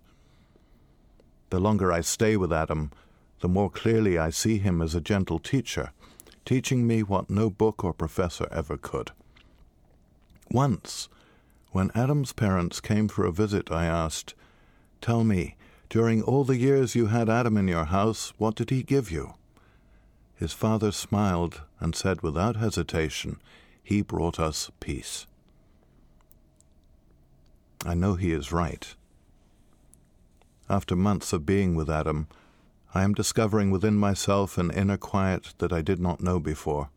The 1.50 1.60
longer 1.60 1.92
I 1.92 2.00
stay 2.00 2.36
with 2.36 2.52
Adam, 2.52 2.90
the 3.40 3.48
more 3.48 3.70
clearly 3.70 4.18
I 4.18 4.30
see 4.30 4.58
him 4.58 4.82
as 4.82 4.94
a 4.94 5.00
gentle 5.00 5.38
teacher, 5.38 5.92
teaching 6.44 6.86
me 6.86 7.02
what 7.02 7.30
no 7.30 7.50
book 7.50 7.84
or 7.84 7.92
professor 7.92 8.48
ever 8.50 8.76
could. 8.76 9.12
Once, 10.50 11.08
when 11.72 11.90
Adam's 11.94 12.32
parents 12.32 12.80
came 12.80 13.08
for 13.08 13.26
a 13.26 13.32
visit, 13.32 13.70
I 13.70 13.84
asked, 13.84 14.34
Tell 15.00 15.22
me, 15.24 15.56
during 15.90 16.22
all 16.22 16.44
the 16.44 16.56
years 16.56 16.94
you 16.94 17.06
had 17.06 17.28
Adam 17.28 17.56
in 17.56 17.68
your 17.68 17.84
house, 17.84 18.32
what 18.38 18.54
did 18.54 18.70
he 18.70 18.82
give 18.82 19.10
you? 19.10 19.34
His 20.36 20.52
father 20.52 20.92
smiled 20.92 21.62
and 21.80 21.94
said 21.94 22.22
without 22.22 22.56
hesitation, 22.56 23.40
he 23.88 24.02
brought 24.02 24.38
us 24.38 24.70
peace. 24.80 25.26
I 27.86 27.94
know 27.94 28.16
he 28.16 28.32
is 28.32 28.52
right. 28.52 28.94
After 30.68 30.94
months 30.94 31.32
of 31.32 31.46
being 31.46 31.74
with 31.74 31.88
Adam, 31.88 32.28
I 32.94 33.02
am 33.02 33.14
discovering 33.14 33.70
within 33.70 33.94
myself 33.94 34.58
an 34.58 34.70
inner 34.72 34.98
quiet 34.98 35.54
that 35.56 35.72
I 35.72 35.80
did 35.80 36.00
not 36.00 36.20
know 36.20 36.38
before. 36.38 36.90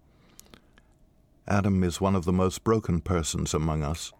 Adam 1.47 1.81
is 1.81 2.01
one 2.01 2.13
of 2.13 2.25
the 2.25 2.33
most 2.33 2.65
broken 2.65 2.99
persons 2.99 3.53
among 3.53 3.83
us, 3.83 4.11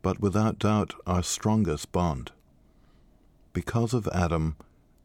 but 0.00 0.20
without 0.20 0.60
doubt 0.60 0.94
our 1.04 1.24
strongest 1.24 1.90
bond. 1.90 2.30
Because 3.52 3.92
of 3.92 4.06
Adam, 4.14 4.54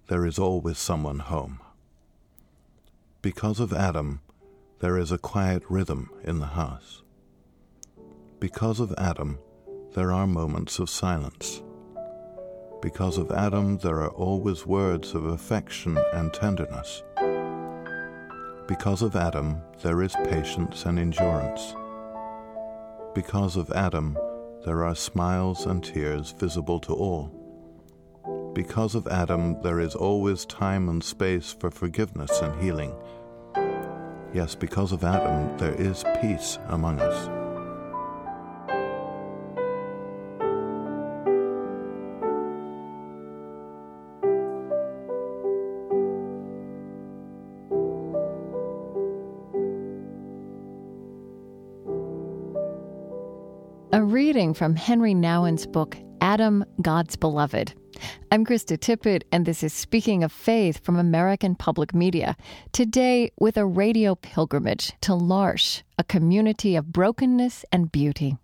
there 0.09 0.27
is 0.27 0.37
always 0.37 0.77
someone 0.77 1.17
home. 1.17 1.59
Because 3.23 3.59
of 3.59 3.73
Adam, 3.73 4.21
there 4.83 4.97
is 4.97 5.13
a 5.13 5.17
quiet 5.17 5.63
rhythm 5.69 6.09
in 6.25 6.39
the 6.39 6.45
house. 6.45 7.03
Because 8.41 8.81
of 8.81 8.93
Adam, 8.97 9.39
there 9.93 10.11
are 10.11 10.27
moments 10.27 10.77
of 10.77 10.89
silence. 10.89 11.63
Because 12.81 13.17
of 13.17 13.31
Adam, 13.31 13.77
there 13.77 14.01
are 14.01 14.09
always 14.09 14.65
words 14.65 15.13
of 15.13 15.23
affection 15.23 15.97
and 16.11 16.33
tenderness. 16.33 17.01
Because 18.67 19.01
of 19.01 19.15
Adam, 19.15 19.61
there 19.81 20.01
is 20.01 20.13
patience 20.25 20.85
and 20.85 20.99
endurance. 20.99 21.77
Because 23.15 23.55
of 23.55 23.71
Adam, 23.71 24.17
there 24.65 24.83
are 24.83 24.95
smiles 24.95 25.65
and 25.65 25.81
tears 25.81 26.31
visible 26.31 26.81
to 26.81 26.93
all. 26.93 27.31
Because 28.53 28.95
of 28.95 29.07
Adam, 29.07 29.61
there 29.61 29.79
is 29.79 29.95
always 29.95 30.43
time 30.45 30.89
and 30.89 31.01
space 31.01 31.55
for 31.57 31.71
forgiveness 31.71 32.41
and 32.41 32.61
healing 32.61 32.93
Yes, 34.33 34.55
because 34.55 34.91
of 34.91 35.03
Adam, 35.03 35.55
there 35.59 35.75
is 35.75 36.03
peace 36.19 36.57
among 36.69 36.99
us. 36.99 37.29
A 53.91 54.03
reading 54.03 54.55
from 54.55 54.75
Henri 54.75 55.13
Nouwen's 55.13 55.67
book, 55.67 55.95
Adam, 56.21 56.65
God's 56.81 57.15
Beloved. 57.15 57.75
I'm 58.31 58.45
Krista 58.45 58.77
Tippett, 58.77 59.23
and 59.31 59.45
this 59.45 59.63
is 59.63 59.73
Speaking 59.73 60.23
of 60.23 60.31
Faith 60.31 60.83
from 60.83 60.97
American 60.97 61.55
Public 61.55 61.93
Media. 61.93 62.35
Today, 62.71 63.31
with 63.39 63.57
a 63.57 63.65
radio 63.65 64.15
pilgrimage 64.15 64.93
to 65.01 65.15
L'Arche, 65.15 65.83
a 65.97 66.03
community 66.03 66.75
of 66.75 66.91
brokenness 66.91 67.65
and 67.71 67.91
beauty. 67.91 68.37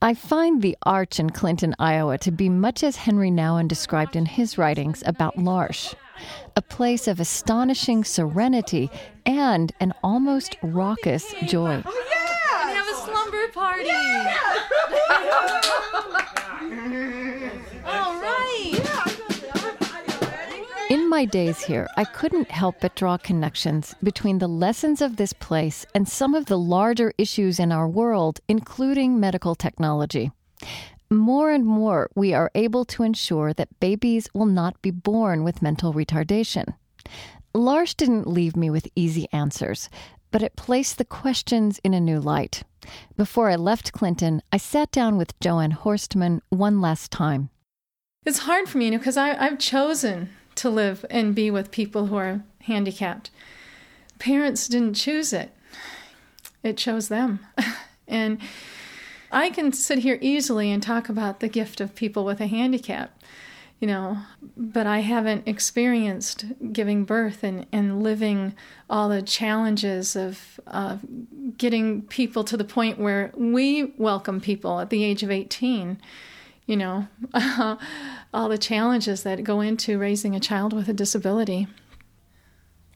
I 0.00 0.14
find 0.14 0.62
the 0.62 0.76
Arch 0.84 1.18
in 1.18 1.30
Clinton, 1.30 1.74
Iowa, 1.78 2.18
to 2.18 2.30
be 2.30 2.48
much 2.48 2.84
as 2.84 2.96
Henri 2.96 3.30
Nouwen 3.30 3.66
described 3.66 4.14
in 4.14 4.26
his 4.26 4.56
writings 4.56 5.02
about 5.06 5.36
L'Arche 5.36 5.94
a 6.56 6.62
place 6.62 7.06
of 7.06 7.20
astonishing 7.20 8.04
serenity 8.04 8.90
and 9.24 9.72
an 9.80 9.92
almost 10.02 10.56
raucous 10.62 11.32
joy. 11.44 11.82
Oh, 11.84 12.04
yeah! 12.10 12.68
And 12.68 12.76
have 12.76 12.88
a 12.88 12.94
slumber 13.04 13.48
party! 13.52 13.86
Yeah! 13.86 14.54
In 20.88 21.10
my 21.10 21.26
days 21.26 21.60
here, 21.60 21.86
I 21.98 22.04
couldn't 22.04 22.50
help 22.50 22.76
but 22.80 22.96
draw 22.96 23.18
connections 23.18 23.94
between 24.02 24.38
the 24.38 24.48
lessons 24.48 25.02
of 25.02 25.16
this 25.16 25.34
place 25.34 25.84
and 25.94 26.08
some 26.08 26.34
of 26.34 26.46
the 26.46 26.56
larger 26.56 27.12
issues 27.18 27.58
in 27.60 27.72
our 27.72 27.86
world, 27.86 28.40
including 28.48 29.20
medical 29.20 29.54
technology. 29.54 30.30
More 31.10 31.50
and 31.50 31.66
more, 31.66 32.08
we 32.14 32.32
are 32.32 32.50
able 32.54 32.86
to 32.86 33.02
ensure 33.02 33.52
that 33.52 33.80
babies 33.80 34.30
will 34.32 34.46
not 34.46 34.80
be 34.80 34.90
born 34.90 35.44
with 35.44 35.60
mental 35.60 35.92
retardation. 35.92 36.74
L'Arche 37.52 37.94
didn't 37.94 38.26
leave 38.26 38.56
me 38.56 38.70
with 38.70 38.88
easy 38.96 39.28
answers, 39.30 39.90
but 40.30 40.42
it 40.42 40.56
placed 40.56 40.96
the 40.96 41.04
questions 41.04 41.78
in 41.84 41.92
a 41.92 42.00
new 42.00 42.18
light. 42.18 42.62
Before 43.14 43.50
I 43.50 43.56
left 43.56 43.92
Clinton, 43.92 44.40
I 44.50 44.56
sat 44.56 44.90
down 44.90 45.18
with 45.18 45.38
Jo 45.38 45.58
Anne 45.58 45.72
Horstmann 45.72 46.40
one 46.48 46.80
last 46.80 47.12
time. 47.12 47.50
It's 48.24 48.40
hard 48.40 48.70
for 48.70 48.78
me, 48.78 48.86
you 48.86 48.90
know, 48.92 48.98
because 48.98 49.18
I've 49.18 49.58
chosen 49.58 50.30
to 50.58 50.70
live 50.70 51.04
and 51.10 51.34
be 51.34 51.50
with 51.50 51.70
people 51.70 52.06
who 52.06 52.16
are 52.16 52.42
handicapped. 52.62 53.30
Parents 54.18 54.68
didn't 54.68 54.94
choose 54.94 55.32
it, 55.32 55.50
it 56.62 56.76
chose 56.76 57.08
them. 57.08 57.40
and 58.08 58.38
I 59.30 59.50
can 59.50 59.72
sit 59.72 60.00
here 60.00 60.18
easily 60.20 60.70
and 60.70 60.82
talk 60.82 61.08
about 61.08 61.40
the 61.40 61.48
gift 61.48 61.80
of 61.80 61.94
people 61.94 62.24
with 62.24 62.40
a 62.40 62.46
handicap, 62.46 63.22
you 63.78 63.86
know, 63.86 64.18
but 64.56 64.86
I 64.86 65.00
haven't 65.00 65.46
experienced 65.46 66.46
giving 66.72 67.04
birth 67.04 67.44
and, 67.44 67.66
and 67.70 68.02
living 68.02 68.54
all 68.88 69.08
the 69.08 69.22
challenges 69.22 70.16
of 70.16 70.58
uh, 70.66 70.96
getting 71.56 72.02
people 72.02 72.42
to 72.44 72.56
the 72.56 72.64
point 72.64 72.98
where 72.98 73.30
we 73.36 73.92
welcome 73.98 74.40
people 74.40 74.80
at 74.80 74.90
the 74.90 75.04
age 75.04 75.22
of 75.22 75.30
18 75.30 76.00
you 76.68 76.76
know, 76.76 77.08
all 78.34 78.48
the 78.50 78.58
challenges 78.58 79.22
that 79.22 79.42
go 79.42 79.60
into 79.62 79.98
raising 79.98 80.36
a 80.36 80.40
child 80.40 80.74
with 80.74 80.86
a 80.88 80.92
disability. 80.92 81.66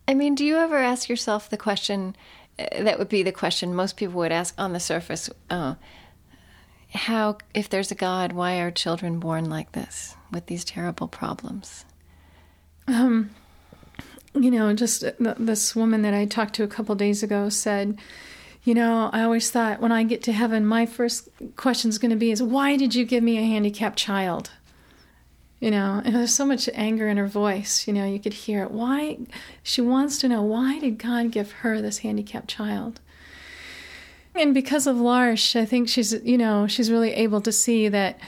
I 0.07 0.13
mean, 0.13 0.35
do 0.35 0.45
you 0.45 0.59
ever 0.59 0.77
ask 0.77 1.09
yourself 1.09 1.49
the 1.49 1.57
question? 1.57 2.15
Uh, 2.59 2.83
that 2.85 2.99
would 2.99 3.09
be 3.09 3.23
the 3.23 3.33
question 3.33 3.75
most 3.75 3.97
people 3.97 4.17
would 4.17 4.31
ask 4.31 4.55
on 4.59 4.75
the 4.75 4.79
surface. 4.79 5.31
Oh, 5.51 5.77
how, 6.95 7.39
if 7.55 7.71
there's 7.71 7.91
a 7.91 7.95
God, 7.95 8.33
why 8.33 8.61
are 8.61 8.71
children 8.71 9.19
born 9.19 9.49
like 9.49 9.73
this 9.73 10.17
with 10.31 10.47
these 10.47 10.67
terrible 10.67 11.09
problems? 11.09 11.87
Um, 12.87 13.31
you 14.35 14.51
know, 14.51 14.75
just 14.75 15.03
this 15.19 15.75
woman 15.75 16.03
that 16.03 16.13
I 16.13 16.27
talked 16.27 16.55
to 16.57 16.63
a 16.63 16.69
couple 16.69 16.95
days 16.95 17.23
ago 17.23 17.49
said, 17.49 17.99
you 18.65 18.75
know, 18.75 19.11
I 19.13 19.23
always 19.23 19.51
thought 19.51 19.81
when 19.81 19.91
I 19.93 20.05
get 20.05 20.23
to 20.25 20.33
heaven, 20.33 20.65
my 20.65 20.87
first 20.87 21.29
question 21.57 21.89
is 21.89 21.99
going 21.99 22.11
to 22.11 22.17
be 22.17 22.31
is 22.31 22.43
why 22.43 22.77
did 22.77 22.95
you 22.95 23.05
give 23.05 23.23
me 23.23 23.39
a 23.39 23.43
handicapped 23.43 23.99
child? 23.99 24.51
You 25.59 25.71
know, 25.71 26.03
and 26.05 26.15
there's 26.15 26.35
so 26.35 26.47
much 26.47 26.69
anger 26.75 27.09
in 27.09 27.17
her 27.17 27.27
voice. 27.27 27.87
You 27.87 27.93
know, 27.93 28.05
you 28.05 28.21
could 28.21 28.33
hear 28.33 28.63
it. 28.65 28.71
Why? 28.71 29.19
She 29.63 29.81
wants 29.81 30.19
to 30.19 30.29
know 30.29 30.43
why 30.43 30.79
did 30.79 30.99
God 30.99 31.31
give 31.31 31.53
her 31.53 31.81
this 31.81 31.99
handicapped 31.99 32.49
child? 32.49 33.01
And 34.35 34.55
because 34.55 34.87
of 34.87 34.97
L'Arche, 34.97 35.57
I 35.57 35.65
think 35.65 35.89
she's, 35.89 36.13
you 36.25 36.39
know, 36.39 36.67
she's 36.67 36.91
really 36.91 37.13
able 37.13 37.41
to 37.43 37.53
see 37.53 37.89
that 37.89 38.19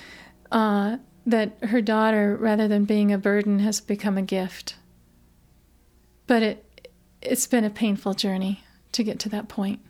uh, 0.52 0.98
that 1.26 1.56
her 1.62 1.80
daughter, 1.80 2.36
rather 2.36 2.68
than 2.68 2.84
being 2.84 3.12
a 3.12 3.18
burden, 3.18 3.60
has 3.60 3.80
become 3.80 4.18
a 4.18 4.22
gift. 4.22 4.76
But 6.26 6.42
it 6.42 6.90
it's 7.22 7.46
been 7.46 7.64
a 7.64 7.70
painful 7.70 8.14
journey 8.14 8.62
to 8.92 9.02
get 9.02 9.18
to 9.20 9.28
that 9.30 9.48
point. 9.48 9.80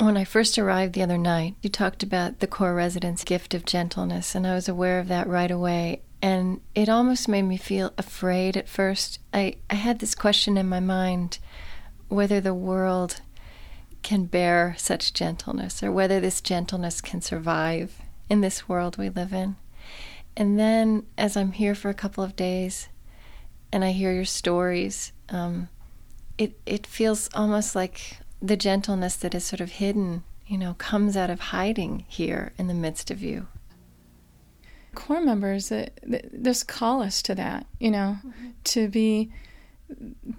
When 0.00 0.16
I 0.16 0.22
first 0.22 0.56
arrived 0.56 0.94
the 0.94 1.02
other 1.02 1.18
night, 1.18 1.56
you 1.60 1.68
talked 1.68 2.04
about 2.04 2.38
the 2.38 2.46
core 2.46 2.72
resident's 2.72 3.24
gift 3.24 3.52
of 3.52 3.64
gentleness, 3.64 4.36
and 4.36 4.46
I 4.46 4.54
was 4.54 4.68
aware 4.68 5.00
of 5.00 5.08
that 5.08 5.26
right 5.26 5.50
away. 5.50 6.02
And 6.22 6.60
it 6.72 6.88
almost 6.88 7.26
made 7.26 7.42
me 7.42 7.56
feel 7.56 7.92
afraid 7.98 8.56
at 8.56 8.68
first. 8.68 9.18
I, 9.34 9.56
I 9.68 9.74
had 9.74 9.98
this 9.98 10.14
question 10.14 10.56
in 10.56 10.68
my 10.68 10.78
mind 10.78 11.40
whether 12.06 12.40
the 12.40 12.54
world 12.54 13.20
can 14.04 14.26
bear 14.26 14.76
such 14.78 15.12
gentleness 15.12 15.82
or 15.82 15.90
whether 15.90 16.20
this 16.20 16.40
gentleness 16.40 17.00
can 17.00 17.20
survive 17.20 18.00
in 18.30 18.40
this 18.40 18.68
world 18.68 18.98
we 18.98 19.08
live 19.08 19.32
in. 19.32 19.56
And 20.36 20.60
then, 20.60 21.06
as 21.18 21.36
I'm 21.36 21.52
here 21.52 21.74
for 21.74 21.88
a 21.88 21.94
couple 21.94 22.22
of 22.22 22.36
days 22.36 22.88
and 23.72 23.84
I 23.84 23.90
hear 23.90 24.12
your 24.12 24.24
stories, 24.24 25.10
um, 25.28 25.68
it, 26.38 26.56
it 26.66 26.86
feels 26.86 27.28
almost 27.34 27.74
like 27.74 28.18
the 28.40 28.56
gentleness 28.56 29.16
that 29.16 29.34
is 29.34 29.44
sort 29.44 29.60
of 29.60 29.72
hidden, 29.72 30.22
you 30.46 30.58
know, 30.58 30.74
comes 30.74 31.16
out 31.16 31.30
of 31.30 31.40
hiding 31.40 32.04
here 32.08 32.52
in 32.58 32.66
the 32.66 32.74
midst 32.74 33.10
of 33.10 33.22
you. 33.22 33.46
Core 34.94 35.20
members 35.20 35.72
just 36.42 36.66
call 36.66 37.02
us 37.02 37.22
to 37.22 37.34
that, 37.34 37.66
you 37.78 37.90
know, 37.90 38.18
mm-hmm. 38.24 38.48
to 38.64 38.88
be 38.88 39.30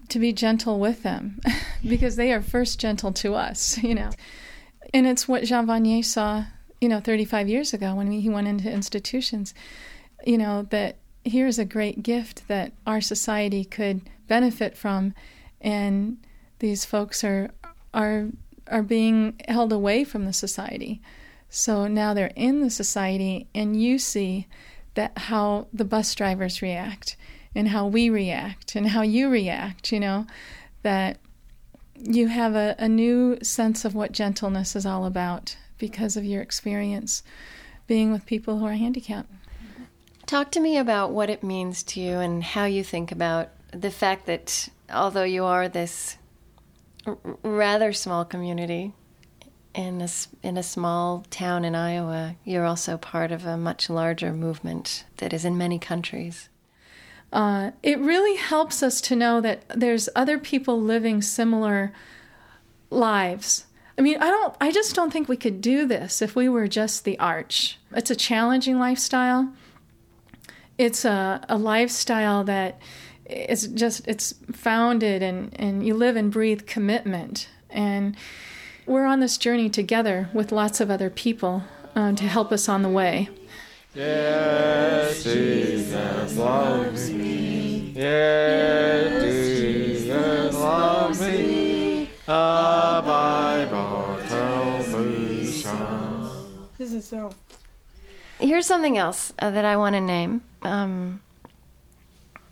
to 0.10 0.20
be 0.20 0.32
gentle 0.32 0.80
with 0.80 1.02
them 1.02 1.40
because 1.88 2.16
they 2.16 2.32
are 2.32 2.42
first 2.42 2.80
gentle 2.80 3.12
to 3.12 3.34
us, 3.34 3.82
you 3.82 3.96
know. 3.96 4.12
And 4.94 5.08
it's 5.08 5.28
what 5.28 5.44
Jean 5.44 5.66
Vanier 5.66 6.06
saw, 6.06 6.46
you 6.80 6.90
know, 6.90 7.00
35 7.00 7.50
years 7.50 7.74
ago 7.74 7.96
when 7.96 8.12
he 8.12 8.30
went 8.30 8.48
into 8.48 8.72
institutions, 8.72 9.54
you 10.26 10.38
know, 10.38 10.64
that 10.70 10.98
here's 11.24 11.60
a 11.60 11.66
great 11.66 12.04
gift 12.04 12.48
that 12.48 12.74
our 12.86 13.02
society 13.02 13.66
could 13.66 14.02
benefit 14.28 14.78
from 14.78 15.14
and 15.62 16.18
these 16.60 16.86
folks 16.86 17.24
are 17.24 17.52
are 17.94 18.28
are 18.68 18.84
being 18.84 19.40
held 19.48 19.74
away 19.74 20.04
from 20.04 20.26
the 20.26 20.34
society. 20.34 21.02
So 21.50 21.88
now 21.88 22.14
they're 22.14 22.32
in 22.36 22.62
the 22.62 22.70
society, 22.70 23.48
and 23.56 23.82
you 23.82 23.98
see 23.98 24.48
that 24.94 25.18
how 25.18 25.68
the 25.74 25.86
bus 25.86 26.14
drivers 26.14 26.62
react, 26.62 27.18
and 27.56 27.70
how 27.70 27.88
we 27.88 28.10
react, 28.10 28.76
and 28.76 28.90
how 28.90 29.02
you 29.02 29.30
react. 29.30 29.92
You 29.92 30.00
know 30.00 30.28
that 30.84 31.18
you 31.96 32.28
have 32.28 32.56
a, 32.56 32.76
a 32.78 32.88
new 32.88 33.38
sense 33.42 33.84
of 33.84 33.96
what 33.96 34.12
gentleness 34.12 34.76
is 34.76 34.86
all 34.86 35.06
about 35.06 35.58
because 35.78 36.16
of 36.16 36.24
your 36.24 36.42
experience 36.42 37.24
being 37.88 38.12
with 38.12 38.26
people 38.26 38.60
who 38.60 38.66
are 38.66 38.74
handicapped. 38.74 39.32
Talk 40.26 40.52
to 40.52 40.60
me 40.60 40.78
about 40.78 41.12
what 41.12 41.30
it 41.30 41.44
means 41.44 41.82
to 41.84 42.00
you 42.00 42.20
and 42.20 42.44
how 42.44 42.66
you 42.66 42.84
think 42.84 43.12
about 43.12 43.50
the 43.72 43.90
fact 43.90 44.28
that 44.28 44.70
although 44.94 45.24
you 45.24 45.44
are 45.44 45.68
this 45.68 46.18
rather 47.44 47.94
small 47.94 48.26
community 48.26 48.94
in 49.74 50.02
a, 50.02 50.10
in 50.44 50.58
a 50.58 50.64
small 50.64 51.26
town 51.30 51.64
in 51.64 51.76
Iowa, 51.76 52.36
you're 52.44 52.66
also 52.66 52.98
part 52.98 53.32
of 53.32 53.46
a 53.46 53.58
much 53.58 53.90
larger 53.90 54.34
movement 54.34 55.06
that 55.18 55.34
is 55.34 55.46
in 55.46 55.58
many 55.58 55.80
countries. 55.80 56.50
Uh, 57.32 57.72
it 57.84 58.00
really 58.00 58.36
helps 58.38 58.82
us 58.82 59.00
to 59.02 59.16
know 59.16 59.40
that 59.40 59.64
there's 59.70 60.10
other 60.16 60.40
people 60.40 60.82
living 60.82 61.22
similar 61.22 61.94
lives. 62.90 63.68
I 63.98 64.02
mean, 64.02 64.18
I 64.18 64.30
don't. 64.30 64.56
I 64.60 64.72
just 64.72 64.96
don't 64.96 65.12
think 65.12 65.30
we 65.30 65.38
could 65.38 65.62
do 65.62 65.86
this 65.86 66.22
if 66.22 66.36
we 66.36 66.50
were 66.50 66.68
just 66.68 67.04
the 67.04 67.20
arch. 67.20 67.78
It's 67.92 68.10
a 68.10 68.16
challenging 68.16 68.80
lifestyle. 68.80 69.54
It's 70.78 71.06
a, 71.06 71.46
a 71.48 71.58
lifestyle 71.58 72.44
that 72.46 72.80
it's 73.30 73.68
just 73.68 74.08
it's 74.08 74.34
founded 74.52 75.22
and 75.22 75.58
and 75.60 75.86
you 75.86 75.94
live 75.94 76.16
and 76.16 76.32
breathe 76.32 76.66
commitment 76.66 77.48
and 77.70 78.18
we're 78.86 79.06
on 79.06 79.20
this 79.20 79.38
journey 79.38 79.70
together 79.70 80.30
with 80.34 80.52
lots 80.52 80.82
of 80.82 80.90
other 80.90 81.12
people 81.12 81.64
um, 81.96 82.16
to 82.16 82.24
help 82.24 82.52
us 82.52 82.68
on 82.68 82.82
the 82.82 82.90
way. 82.90 83.30
Yes, 83.94 85.24
Jesus 85.24 86.36
loves 86.36 87.12
me. 87.12 87.94
Yes, 87.96 89.22
Jesus 89.22 90.56
loves 90.56 91.22
me. 91.22 92.10
A 92.28 93.02
Bible 93.06 94.20
tells 94.28 94.88
me 94.96 95.46
so. 95.46 96.46
This 96.80 96.94
is 96.94 97.06
so. 97.06 97.32
Here's 98.40 98.66
something 98.66 98.98
else 98.98 99.34
uh, 99.40 99.52
that 99.52 99.66
I 99.66 99.76
want 99.76 99.96
to 99.96 100.02
name. 100.02 100.42
Um, 100.64 101.22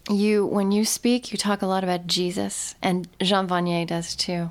you 0.10 0.46
when 0.46 0.72
you 0.72 0.86
speak 0.86 1.32
you 1.32 1.38
talk 1.38 1.62
a 1.62 1.68
lot 1.68 1.84
about 1.84 2.08
jesus 2.08 2.76
and 2.82 3.08
jean 3.22 3.48
vanier 3.48 3.86
does 3.86 4.16
too 4.16 4.50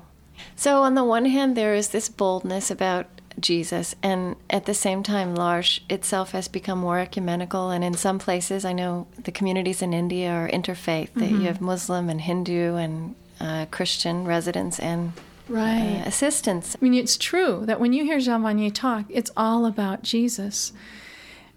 so 0.55 0.83
on 0.83 0.95
the 0.95 1.03
one 1.03 1.25
hand 1.25 1.55
there 1.55 1.73
is 1.73 1.89
this 1.89 2.09
boldness 2.09 2.69
about 2.69 3.07
jesus 3.39 3.95
and 4.01 4.35
at 4.49 4.65
the 4.65 4.73
same 4.73 5.03
time 5.03 5.35
l'arche 5.35 5.81
itself 5.89 6.31
has 6.31 6.47
become 6.47 6.79
more 6.79 6.99
ecumenical 6.99 7.69
and 7.69 7.83
in 7.83 7.93
some 7.93 8.17
places 8.17 8.65
i 8.65 8.73
know 8.73 9.07
the 9.23 9.31
communities 9.31 9.81
in 9.81 9.93
india 9.93 10.29
are 10.29 10.49
interfaith 10.49 11.11
mm-hmm. 11.11 11.41
you 11.41 11.47
have 11.47 11.61
muslim 11.61 12.09
and 12.09 12.21
hindu 12.21 12.75
and 12.75 13.15
uh, 13.39 13.65
christian 13.69 14.25
residents 14.25 14.79
and 14.79 15.13
right. 15.47 16.01
Uh, 16.03 16.07
assistants 16.07 16.75
i 16.75 16.83
mean 16.83 16.95
it's 16.95 17.17
true 17.17 17.63
that 17.65 17.79
when 17.79 17.93
you 17.93 18.03
hear 18.03 18.19
jean 18.19 18.41
vanier 18.41 18.73
talk 18.73 19.05
it's 19.09 19.31
all 19.37 19.65
about 19.67 20.01
jesus 20.01 20.73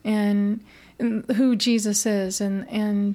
and, 0.05 0.61
and 0.98 1.24
who 1.32 1.57
jesus 1.57 2.05
is 2.05 2.42
and 2.42 2.68
and 2.68 3.14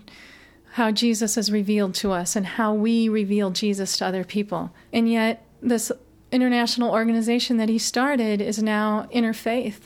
how 0.75 0.91
Jesus 0.91 1.37
is 1.37 1.51
revealed 1.51 1.93
to 1.95 2.11
us 2.11 2.35
and 2.35 2.45
how 2.45 2.73
we 2.73 3.07
reveal 3.07 3.49
Jesus 3.51 3.97
to 3.97 4.05
other 4.05 4.23
people. 4.23 4.71
And 4.91 5.09
yet, 5.09 5.45
this 5.61 5.91
international 6.31 6.91
organization 6.91 7.57
that 7.57 7.69
he 7.69 7.79
started 7.79 8.41
is 8.41 8.61
now 8.61 9.07
interfaith. 9.13 9.79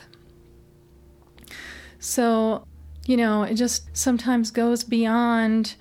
So 2.00 2.64
You 3.06 3.16
know, 3.16 3.42
it 3.42 3.54
just 3.54 3.96
sometimes 3.96 4.50
goes 4.50 4.84
beyond 4.84 5.74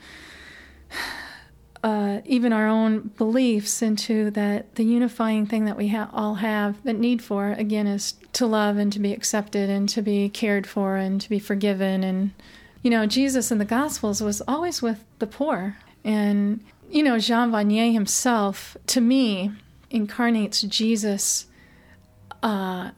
uh, 1.84 2.22
even 2.26 2.51
our 2.51 2.68
own 2.68 3.12
beliefs 3.18 3.82
into 3.82 4.32
that 4.32 4.76
the 4.76 4.84
unifying 4.84 5.45
thing 5.45 5.66
that 5.66 5.78
we 5.78 5.89
ha- 5.89 6.10
all 6.12 6.36
have 6.36 6.84
that 6.84 6.97
need 6.97 7.22
for 7.22 7.51
again 7.51 7.88
is 7.88 8.16
to 8.34 8.45
love 8.45 8.78
and 8.78 8.91
to 8.93 8.99
be 8.99 9.14
accepted 9.14 9.70
and 9.70 9.88
to 9.89 10.01
be 10.01 10.30
cared 10.30 10.66
for 10.68 10.95
and 10.97 11.22
to 11.22 11.30
be 11.30 11.39
forgiven 11.39 12.03
and 12.03 12.32
you 12.82 12.89
know 12.89 13.05
jesus 13.05 13.51
in 13.51 13.57
the 13.57 13.65
gospels 13.65 14.21
was 14.21 14.41
always 14.47 14.82
with 14.82 15.03
the 15.19 15.27
poor 15.27 15.77
and 16.03 16.63
you 16.89 17.03
know 17.03 17.19
jean 17.19 17.51
vanier 17.51 17.91
himself 17.91 18.77
to 18.88 19.01
me 19.01 19.51
incarnates 19.89 20.61
jesus 20.61 21.47
uh, 22.43 22.91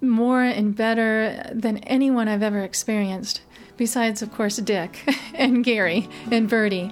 more 0.00 0.42
and 0.42 0.76
better 0.76 1.50
than 1.52 1.78
anyone 1.78 2.28
i've 2.28 2.42
ever 2.42 2.60
experienced 2.60 3.40
besides 3.76 4.22
of 4.22 4.32
course 4.32 4.56
dick 4.58 5.02
and 5.34 5.64
gary 5.64 6.08
and 6.30 6.48
bertie 6.48 6.90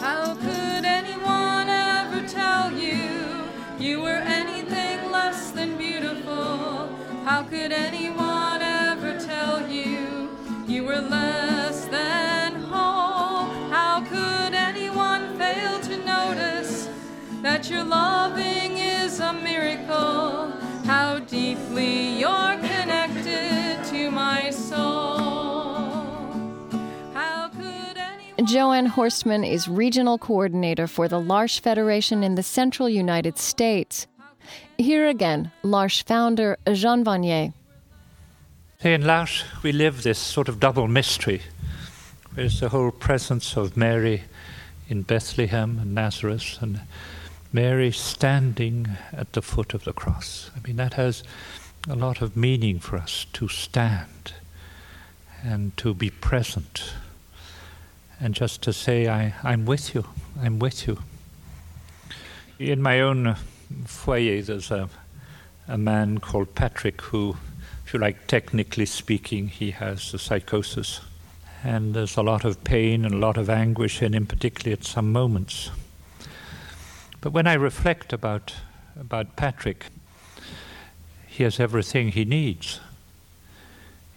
How 0.00 0.34
could 0.34 0.84
anyone 0.84 1.68
ever 1.68 2.26
tell 2.28 2.72
you 2.72 2.98
you 3.78 4.00
were 4.00 4.22
anything 4.40 5.10
less 5.10 5.50
than 5.50 5.76
beautiful? 5.76 6.88
How 7.24 7.42
could 7.42 7.72
anyone 7.72 7.95
deeply 21.76 22.20
you're 22.20 22.56
connected 22.58 23.84
to 23.84 24.10
my 24.10 24.50
soul. 24.50 25.18
How 27.12 27.48
could 27.48 28.46
Jo 28.46 28.72
Anne 28.72 28.90
Horstmann 28.90 29.48
is 29.48 29.68
regional 29.68 30.18
coordinator 30.18 30.86
for 30.86 31.08
the 31.08 31.18
L'Arche 31.18 31.60
Federation 31.60 32.22
in 32.22 32.34
the 32.34 32.42
central 32.42 32.88
United 32.88 33.38
States. 33.38 34.06
Here 34.78 35.08
again, 35.08 35.50
L'Arche 35.62 36.02
founder 36.02 36.56
Jean 36.72 37.04
Vanier. 37.04 37.52
In 38.82 39.06
L'Arche, 39.06 39.44
we 39.62 39.72
live 39.72 40.02
this 40.02 40.18
sort 40.18 40.48
of 40.48 40.60
double 40.60 40.86
mystery. 40.86 41.42
There's 42.34 42.60
the 42.60 42.68
whole 42.68 42.90
presence 42.90 43.56
of 43.56 43.76
Mary 43.76 44.22
in 44.88 45.02
Bethlehem 45.02 45.78
and 45.80 45.94
Nazareth, 45.94 46.58
and 46.60 46.80
Mary 47.52 47.90
standing 47.90 48.86
at 49.12 49.32
the 49.32 49.40
foot 49.40 49.72
of 49.72 49.84
the 49.84 49.92
cross. 49.92 50.50
I 50.54 50.66
mean, 50.66 50.76
that 50.76 50.94
has 50.94 51.24
a 51.88 51.94
lot 51.94 52.20
of 52.20 52.36
meaning 52.36 52.80
for 52.80 52.96
us 52.96 53.26
to 53.32 53.46
stand 53.46 54.32
and 55.44 55.76
to 55.76 55.94
be 55.94 56.10
present 56.10 56.92
and 58.18 58.34
just 58.34 58.62
to 58.62 58.72
say, 58.72 59.08
I, 59.08 59.34
I'm 59.44 59.66
with 59.66 59.94
you, 59.94 60.04
I'm 60.40 60.58
with 60.58 60.88
you. 60.88 60.98
In 62.58 62.82
my 62.82 63.00
own 63.00 63.36
foyer, 63.84 64.42
there's 64.42 64.70
a, 64.70 64.88
a 65.68 65.78
man 65.78 66.18
called 66.18 66.54
Patrick 66.54 67.02
who, 67.02 67.36
if 67.84 67.92
you 67.92 68.00
like, 68.00 68.26
technically 68.26 68.86
speaking, 68.86 69.48
he 69.48 69.70
has 69.72 70.12
a 70.14 70.18
psychosis. 70.18 71.00
And 71.62 71.94
there's 71.94 72.16
a 72.16 72.22
lot 72.22 72.44
of 72.44 72.64
pain 72.64 73.04
and 73.04 73.14
a 73.14 73.18
lot 73.18 73.36
of 73.36 73.50
anguish 73.50 74.02
in 74.02 74.14
him, 74.14 74.26
particularly 74.26 74.72
at 74.72 74.84
some 74.84 75.12
moments. 75.12 75.70
But 77.20 77.32
when 77.32 77.46
I 77.46 77.54
reflect 77.54 78.12
about, 78.12 78.54
about 78.98 79.36
Patrick, 79.36 79.86
he 81.36 81.44
has 81.44 81.60
everything 81.60 82.12
he 82.12 82.24
needs. 82.24 82.80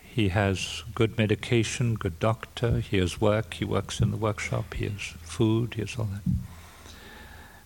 He 0.02 0.30
has 0.30 0.84
good 0.96 1.18
medication, 1.18 1.96
good 1.96 2.18
doctor, 2.18 2.80
he 2.80 2.98
has 2.98 3.20
work, 3.20 3.56
he 3.56 3.66
works 3.66 4.00
in 4.00 4.12
the 4.12 4.18
workshop, 4.18 4.74
he 4.74 4.86
has 4.86 5.02
food, 5.22 5.74
he 5.74 5.82
has 5.82 5.98
all 5.98 6.06
that. 6.06 6.22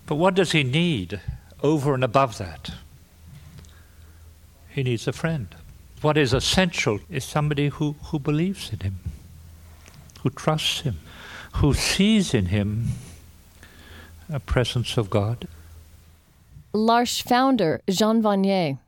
But 0.07 0.15
what 0.15 0.33
does 0.33 0.53
he 0.53 0.63
need 0.63 1.21
over 1.61 1.93
and 1.93 2.03
above 2.03 2.39
that? 2.39 2.71
He 4.69 4.81
needs 4.81 5.07
a 5.07 5.13
friend. 5.13 5.47
What 6.01 6.17
is 6.17 6.33
essential 6.33 6.99
is 7.07 7.23
somebody 7.23 7.67
who, 7.67 7.95
who 8.05 8.17
believes 8.17 8.73
in 8.73 8.79
him, 8.79 8.97
who 10.21 10.31
trusts 10.31 10.81
him, 10.81 10.97
who 11.57 11.75
sees 11.75 12.33
in 12.33 12.47
him 12.47 12.87
a 14.31 14.39
presence 14.39 14.97
of 14.97 15.11
God. 15.11 15.47
L'Arche 16.73 17.21
founder 17.21 17.81
Jean 17.87 18.23
Vanier. 18.23 18.79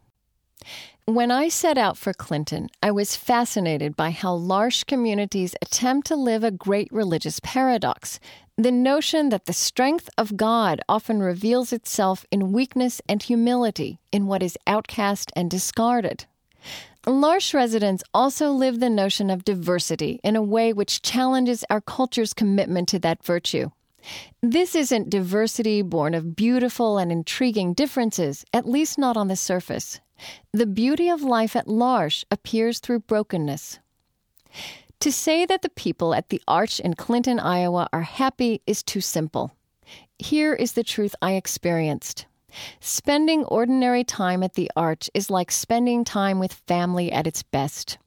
When 1.06 1.30
I 1.30 1.50
set 1.50 1.78
out 1.78 1.98
for 1.98 2.14
Clinton, 2.14 2.70
I 2.82 2.92
was 2.92 3.16
fascinated 3.16 3.96
by 3.96 4.12
how 4.12 4.34
L'Arche 4.34 4.86
communities 4.86 5.56
attempt 5.62 6.08
to 6.08 6.16
live 6.16 6.44
a 6.44 6.50
great 6.50 6.92
religious 6.92 7.40
paradox 7.42 8.20
the 8.58 8.72
notion 8.72 9.30
that 9.30 9.46
the 9.46 9.54
strength 9.54 10.10
of 10.18 10.38
God 10.38 10.80
often 10.88 11.20
reveals 11.20 11.74
itself 11.74 12.26
in 12.32 12.54
weakness 12.54 13.02
and 13.10 13.22
humility, 13.22 14.00
in 14.14 14.28
what 14.28 14.42
is 14.42 14.58
outcast 14.66 15.30
and 15.36 15.52
discarded. 15.52 16.26
L'Arche 17.06 17.54
residents 17.54 18.02
also 18.14 18.52
live 18.52 18.80
the 18.80 18.90
notion 18.90 19.30
of 19.30 19.44
diversity 19.44 20.22
in 20.24 20.38
a 20.38 20.42
way 20.42 20.72
which 20.72 21.02
challenges 21.02 21.66
our 21.70 21.82
culture's 21.82 22.34
commitment 22.34 22.88
to 22.88 23.00
that 23.00 23.24
virtue. 23.24 23.72
This 24.42 24.74
isn't 24.74 25.10
diversity 25.10 25.82
born 25.82 26.14
of 26.14 26.36
beautiful 26.36 26.98
and 26.98 27.12
intriguing 27.12 27.74
differences, 27.74 28.46
at 28.54 28.70
least 28.70 28.98
not 28.98 29.18
on 29.18 29.28
the 29.28 29.36
surface. 29.36 30.00
The 30.54 30.66
beauty 30.66 31.10
of 31.10 31.22
life 31.22 31.56
at 31.56 31.68
L'Arche 31.68 32.24
appears 32.32 32.80
through 32.80 33.00
brokenness. 33.02 33.80
To 35.02 35.12
say 35.12 35.46
that 35.46 35.62
the 35.62 35.70
people 35.70 36.14
at 36.14 36.30
the 36.30 36.42
Arch 36.48 36.80
in 36.80 36.94
Clinton, 36.94 37.40
Iowa 37.40 37.88
are 37.92 38.02
happy 38.02 38.62
is 38.66 38.82
too 38.82 39.02
simple. 39.02 39.52
Here 40.18 40.54
is 40.54 40.74
the 40.74 40.84
truth 40.84 41.16
I 41.22 41.34
experienced. 41.34 42.26
Spending 42.80 43.44
ordinary 43.46 44.04
time 44.04 44.42
at 44.44 44.54
the 44.54 44.72
Arch 44.76 45.10
is 45.14 45.30
like 45.30 45.52
spending 45.52 46.06
time 46.06 46.40
with 46.40 46.54
family 46.54 47.12
at 47.12 47.28
its 47.28 47.44
best. 47.44 47.98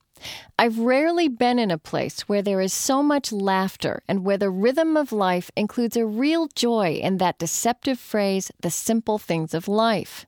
I've 0.59 0.79
rarely 0.79 1.29
been 1.29 1.59
in 1.59 1.71
a 1.71 1.79
place 1.79 2.23
where 2.23 2.43
there 2.43 2.61
is 2.61 2.73
so 2.73 3.03
much 3.03 3.31
laughter 3.31 4.03
and 4.09 4.25
where 4.25 4.39
the 4.39 4.51
rhythm 4.51 4.97
of 4.97 5.13
life 5.13 5.51
includes 5.55 5.97
a 5.97 6.07
real 6.07 6.49
joy 6.55 6.95
in 6.95 7.19
that 7.19 7.39
deceptive 7.39 7.99
phrase, 7.99 8.51
the 8.61 8.71
simple 8.71 9.19
things 9.19 9.55
of 9.55 9.69
life. 9.69 10.27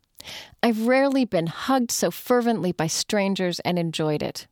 I've 0.63 0.87
rarely 0.87 1.25
been 1.25 1.47
hugged 1.47 1.91
so 1.91 2.11
fervently 2.11 2.73
by 2.73 2.87
strangers 2.87 3.61
and 3.61 3.79
enjoyed 3.79 4.23
it. 4.23 4.47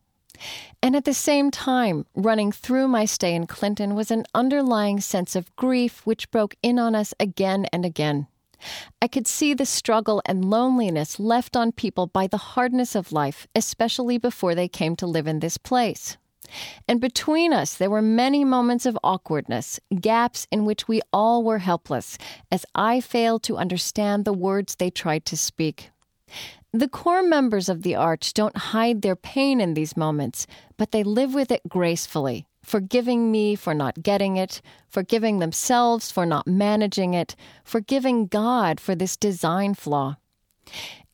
And 0.81 0.95
at 0.95 1.05
the 1.05 1.13
same 1.13 1.51
time, 1.51 2.05
running 2.15 2.51
through 2.51 2.87
my 2.87 3.05
stay 3.05 3.35
in 3.35 3.47
Clinton 3.47 3.95
was 3.95 4.11
an 4.11 4.25
underlying 4.33 5.01
sense 5.01 5.35
of 5.35 5.55
grief 5.55 6.05
which 6.05 6.31
broke 6.31 6.55
in 6.63 6.79
on 6.79 6.95
us 6.95 7.13
again 7.19 7.65
and 7.73 7.85
again. 7.85 8.27
I 9.01 9.07
could 9.07 9.27
see 9.27 9.53
the 9.53 9.65
struggle 9.65 10.21
and 10.25 10.49
loneliness 10.49 11.19
left 11.19 11.55
on 11.55 11.71
people 11.71 12.07
by 12.07 12.27
the 12.27 12.37
hardness 12.37 12.95
of 12.95 13.11
life, 13.11 13.47
especially 13.55 14.17
before 14.17 14.55
they 14.55 14.67
came 14.67 14.95
to 14.97 15.07
live 15.07 15.27
in 15.27 15.39
this 15.39 15.57
place. 15.57 16.17
And 16.87 16.99
between 17.01 17.53
us, 17.53 17.75
there 17.75 17.89
were 17.89 18.01
many 18.01 18.43
moments 18.43 18.85
of 18.85 18.97
awkwardness, 19.03 19.79
gaps 19.99 20.47
in 20.51 20.65
which 20.65 20.87
we 20.87 21.01
all 21.13 21.43
were 21.43 21.59
helpless, 21.59 22.17
as 22.51 22.65
I 22.75 23.01
failed 23.01 23.43
to 23.43 23.57
understand 23.57 24.25
the 24.25 24.33
words 24.33 24.75
they 24.75 24.89
tried 24.89 25.25
to 25.25 25.37
speak. 25.37 25.89
The 26.71 26.87
core 26.87 27.23
members 27.23 27.67
of 27.67 27.81
the 27.81 27.95
Arch 27.95 28.33
don't 28.33 28.55
hide 28.55 29.01
their 29.01 29.15
pain 29.15 29.59
in 29.59 29.73
these 29.73 29.97
moments, 29.97 30.45
but 30.77 30.91
they 30.91 31.03
live 31.03 31.33
with 31.33 31.51
it 31.51 31.61
gracefully, 31.67 32.45
forgiving 32.63 33.31
me 33.31 33.55
for 33.55 33.73
not 33.73 34.03
getting 34.03 34.37
it, 34.37 34.61
forgiving 34.87 35.39
themselves 35.39 36.11
for 36.11 36.27
not 36.27 36.45
managing 36.45 37.15
it, 37.15 37.35
forgiving 37.63 38.27
God 38.27 38.79
for 38.79 38.93
this 38.93 39.17
design 39.17 39.73
flaw. 39.73 40.17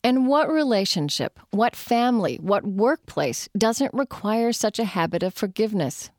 And 0.06 0.28
what 0.28 0.48
relationship, 0.48 1.40
what 1.50 1.74
family, 1.74 2.36
what 2.36 2.64
workplace 2.64 3.48
doesn't 3.58 3.92
require 3.92 4.52
such 4.52 4.78
a 4.78 4.84
habit 4.84 5.24
of 5.24 5.34
forgiveness? 5.34 6.10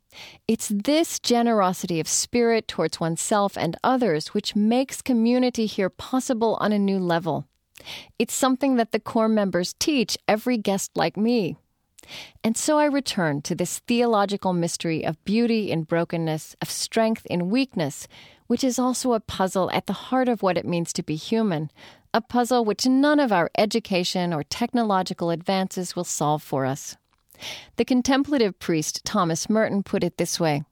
It's 0.46 0.68
this 0.68 1.22
generosity 1.22 2.02
of 2.02 2.08
spirit 2.10 2.68
towards 2.68 3.00
oneself 3.00 3.58
and 3.58 3.78
others 3.86 4.34
which 4.34 4.58
makes 4.58 5.02
community 5.02 5.68
here 5.68 5.90
possible 5.90 6.58
on 6.60 6.74
a 6.74 6.78
new 6.78 7.00
level. 7.00 7.48
It's 8.20 8.34
something 8.34 8.76
that 8.76 8.92
the 8.92 9.00
core 9.00 9.30
members 9.30 9.74
teach 9.80 10.18
every 10.28 10.58
guest 10.58 10.92
like 10.96 11.16
me. 11.16 11.56
And 12.44 12.58
so 12.58 12.78
I 12.80 12.86
return 12.88 13.42
to 13.44 13.56
this 13.56 13.80
theological 13.80 14.52
mystery 14.52 15.06
of 15.06 15.24
beauty 15.24 15.72
in 15.72 15.84
brokenness, 15.84 16.58
of 16.62 16.70
strength 16.70 17.26
in 17.28 17.50
weakness, 17.50 18.10
which 18.48 18.66
is 18.66 18.80
also 18.80 19.14
a 19.14 19.22
puzzle 19.22 19.72
at 19.72 19.86
the 19.86 19.94
heart 19.94 20.28
of 20.28 20.42
what 20.42 20.58
it 20.58 20.66
means 20.66 20.92
to 20.94 21.04
be 21.04 21.16
human, 21.16 21.72
a 22.18 22.22
puzzle 22.22 22.66
which 22.66 22.88
none 22.88 23.20
of 23.20 23.32
our 23.32 23.52
education 23.60 24.34
or 24.34 24.44
technological 24.44 25.30
advances 25.30 25.96
will 25.96 26.04
solve 26.04 26.42
for 26.42 26.66
us. 26.66 26.98
The 27.76 27.86
contemplative 27.86 28.58
priest 28.58 29.06
Thomas 29.06 29.48
Merton 29.48 29.84
put 29.84 30.04
it 30.04 30.18
this 30.18 30.40
way 30.40 30.64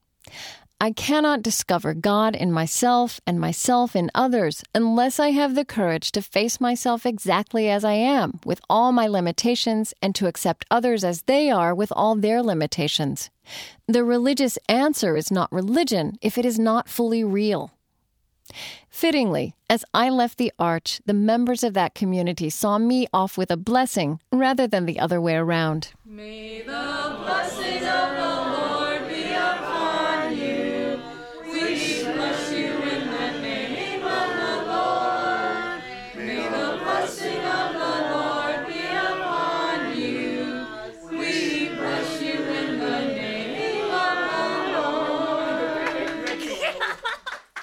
I 0.82 0.92
cannot 0.92 1.44
discover 1.44 1.94
God 1.94 2.36
in 2.36 2.52
myself 2.52 3.22
and 3.28 3.40
myself 3.40 3.96
in 3.96 4.10
others 4.16 4.64
unless 4.74 5.20
I 5.20 5.30
have 5.32 5.54
the 5.54 5.64
courage 5.64 6.12
to 6.14 6.22
face 6.24 6.60
myself 6.60 7.06
exactly 7.06 7.70
as 7.70 7.86
I 7.86 7.94
am, 7.94 8.40
with 8.44 8.60
all 8.68 8.92
my 8.92 9.06
limitations, 9.06 9.94
and 10.02 10.16
to 10.16 10.26
accept 10.26 10.66
others 10.72 11.04
as 11.04 11.22
they 11.22 11.52
are 11.52 11.76
with 11.76 11.94
all 11.96 12.16
their 12.16 12.42
limitations. 12.42 13.30
The 13.88 14.04
religious 14.04 14.58
answer 14.68 15.16
is 15.16 15.30
not 15.30 15.52
religion 15.52 16.18
if 16.22 16.40
it 16.40 16.46
is 16.46 16.58
not 16.58 16.90
fully 16.90 17.24
real. 17.24 17.72
Fittingly, 18.90 19.56
as 19.70 19.84
I 19.94 20.10
left 20.10 20.38
the 20.38 20.54
arch, 20.58 21.02
the 21.06 21.14
members 21.14 21.64
of 21.64 21.74
that 21.74 21.96
community 21.96 22.50
saw 22.50 22.78
me 22.78 23.08
off 23.14 23.38
with 23.38 23.52
a 23.52 23.58
blessing 23.58 24.20
rather 24.32 24.68
than 24.68 24.86
the 24.86 25.00
other 25.00 25.20
way 25.20 25.36
around. 25.36 25.94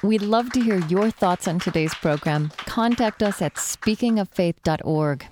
We'd 0.03 0.23
love 0.23 0.51
to 0.55 0.61
hear 0.61 0.79
your 0.89 1.13
thoughts 1.13 1.47
on 1.47 1.61
today's 1.61 1.95
program. 1.95 2.51
Contact 2.57 3.23
us 3.23 3.41
at 3.41 3.55
speakingoffaith.org. 3.55 5.27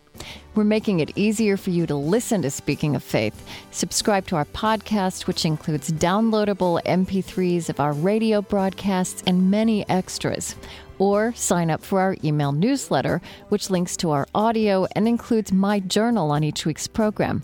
We're 0.55 0.63
making 0.65 1.01
it 1.01 1.11
easier 1.19 1.57
for 1.57 1.71
you 1.71 1.89
to 1.89 1.97
listen 1.97 2.43
to 2.43 2.53
Speaking 2.53 2.95
of 2.95 3.03
Faith. 3.03 3.45
Subscribe 3.73 4.29
to 4.29 4.37
our 4.37 4.45
podcast, 4.45 5.27
which 5.27 5.45
includes 5.45 5.91
downloadable 5.91 6.81
MP3s 6.85 7.69
of 7.69 7.81
our 7.81 7.93
radio 7.93 8.43
broadcasts 8.43 9.25
and 9.27 9.51
many 9.51 9.89
extras. 9.89 10.55
Or 11.01 11.33
sign 11.35 11.69
up 11.69 11.83
for 11.83 12.01
our 12.01 12.17
email 12.23 12.53
newsletter, 12.53 13.21
which 13.49 13.71
links 13.71 13.97
to 13.97 14.13
our 14.13 14.29
audio 14.37 14.87
and 14.95 15.09
includes 15.09 15.51
my 15.51 15.81
journal 15.81 16.31
on 16.31 16.45
each 16.45 16.65
week's 16.65 16.87
program. 16.87 17.43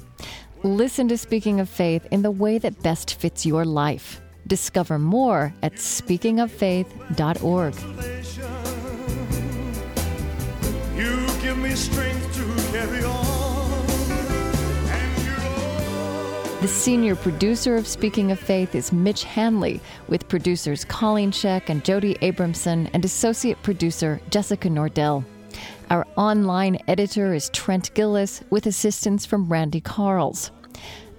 Listen 0.62 1.08
to 1.08 1.18
Speaking 1.18 1.58
of 1.58 1.68
Faith 1.68 2.06
in 2.12 2.22
the 2.22 2.30
way 2.30 2.58
that 2.58 2.84
best 2.84 3.18
fits 3.18 3.44
your 3.44 3.64
life. 3.64 4.20
Discover 4.46 4.98
more 4.98 5.52
at 5.62 5.74
speakingoffaith.org. 5.74 7.74
You 10.96 11.26
give 11.42 11.58
me 11.58 11.74
strength 11.74 12.34
to 12.34 12.72
carry 12.72 13.04
on. 13.04 13.26
The 16.62 16.68
senior 16.68 17.14
producer 17.14 17.76
of 17.76 17.86
Speaking 17.86 18.32
of 18.32 18.40
Faith 18.40 18.74
is 18.74 18.92
Mitch 18.92 19.24
Hanley, 19.24 19.80
with 20.08 20.26
producers 20.26 20.84
Colleen 20.84 21.30
Scheck 21.30 21.68
and 21.68 21.84
Jody 21.84 22.14
Abramson, 22.22 22.88
and 22.92 23.04
associate 23.04 23.62
producer 23.62 24.20
Jessica 24.30 24.68
Nordell. 24.68 25.24
Our 25.90 26.06
online 26.16 26.78
editor 26.88 27.34
is 27.34 27.50
Trent 27.50 27.94
Gillis, 27.94 28.42
with 28.50 28.66
assistance 28.66 29.26
from 29.26 29.48
Randy 29.48 29.80
Carls. 29.80 30.50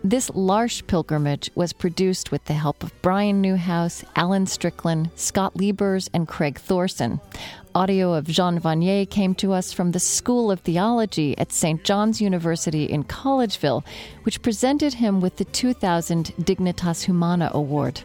This 0.07 0.29
L'Arche 0.33 0.87
pilgrimage 0.87 1.51
was 1.53 1.73
produced 1.73 2.31
with 2.31 2.45
the 2.45 2.53
help 2.53 2.81
of 2.81 2.93
Brian 3.01 3.41
Newhouse, 3.41 4.05
Alan 4.15 4.45
Strickland, 4.45 5.09
Scott 5.15 5.55
Liebers, 5.55 6.07
and 6.13 6.29
Craig 6.29 6.57
Thorson. 6.57 7.19
Audio 7.75 8.13
of 8.13 8.25
Jean 8.25 8.57
Vanier 8.57 9.05
came 9.09 9.35
to 9.35 9.51
us 9.51 9.73
from 9.73 9.91
the 9.91 9.99
School 9.99 10.49
of 10.49 10.61
Theology 10.61 11.37
at 11.37 11.51
St. 11.51 11.83
John's 11.83 12.21
University 12.21 12.85
in 12.85 13.03
Collegeville, 13.03 13.83
which 14.23 14.41
presented 14.41 14.93
him 14.93 15.19
with 15.19 15.35
the 15.35 15.43
2000 15.43 16.27
Dignitas 16.39 17.03
Humana 17.03 17.51
Award. 17.53 17.99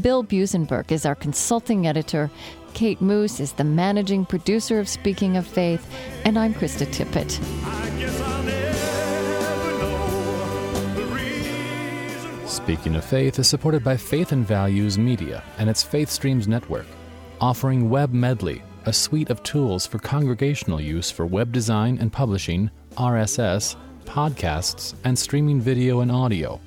Bill 0.00 0.24
Buzenberg 0.24 0.90
is 0.90 1.04
our 1.04 1.14
consulting 1.14 1.86
editor. 1.86 2.30
Kate 2.72 3.02
Moos 3.02 3.38
is 3.38 3.52
the 3.52 3.64
managing 3.64 4.24
producer 4.24 4.80
of 4.80 4.88
Speaking 4.88 5.36
of 5.36 5.46
Faith, 5.46 5.86
and 6.24 6.38
I'm 6.38 6.54
Krista 6.54 6.86
Tippett. 6.86 7.38
Speaking 12.52 12.96
of 12.96 13.04
Faith 13.06 13.38
is 13.38 13.48
supported 13.48 13.82
by 13.82 13.96
Faith 13.96 14.30
and 14.32 14.46
Values 14.46 14.98
Media 14.98 15.42
and 15.56 15.70
its 15.70 15.82
Faith 15.82 16.10
Streams 16.10 16.46
Network, 16.46 16.84
offering 17.40 17.88
Web 17.88 18.12
Medley, 18.12 18.62
a 18.84 18.92
suite 18.92 19.30
of 19.30 19.42
tools 19.42 19.86
for 19.86 19.98
congregational 19.98 20.78
use 20.78 21.10
for 21.10 21.24
web 21.24 21.50
design 21.50 21.96
and 21.98 22.12
publishing, 22.12 22.70
RSS, 22.98 23.76
podcasts, 24.04 24.94
and 25.04 25.18
streaming 25.18 25.62
video 25.62 26.00
and 26.00 26.12
audio. 26.12 26.60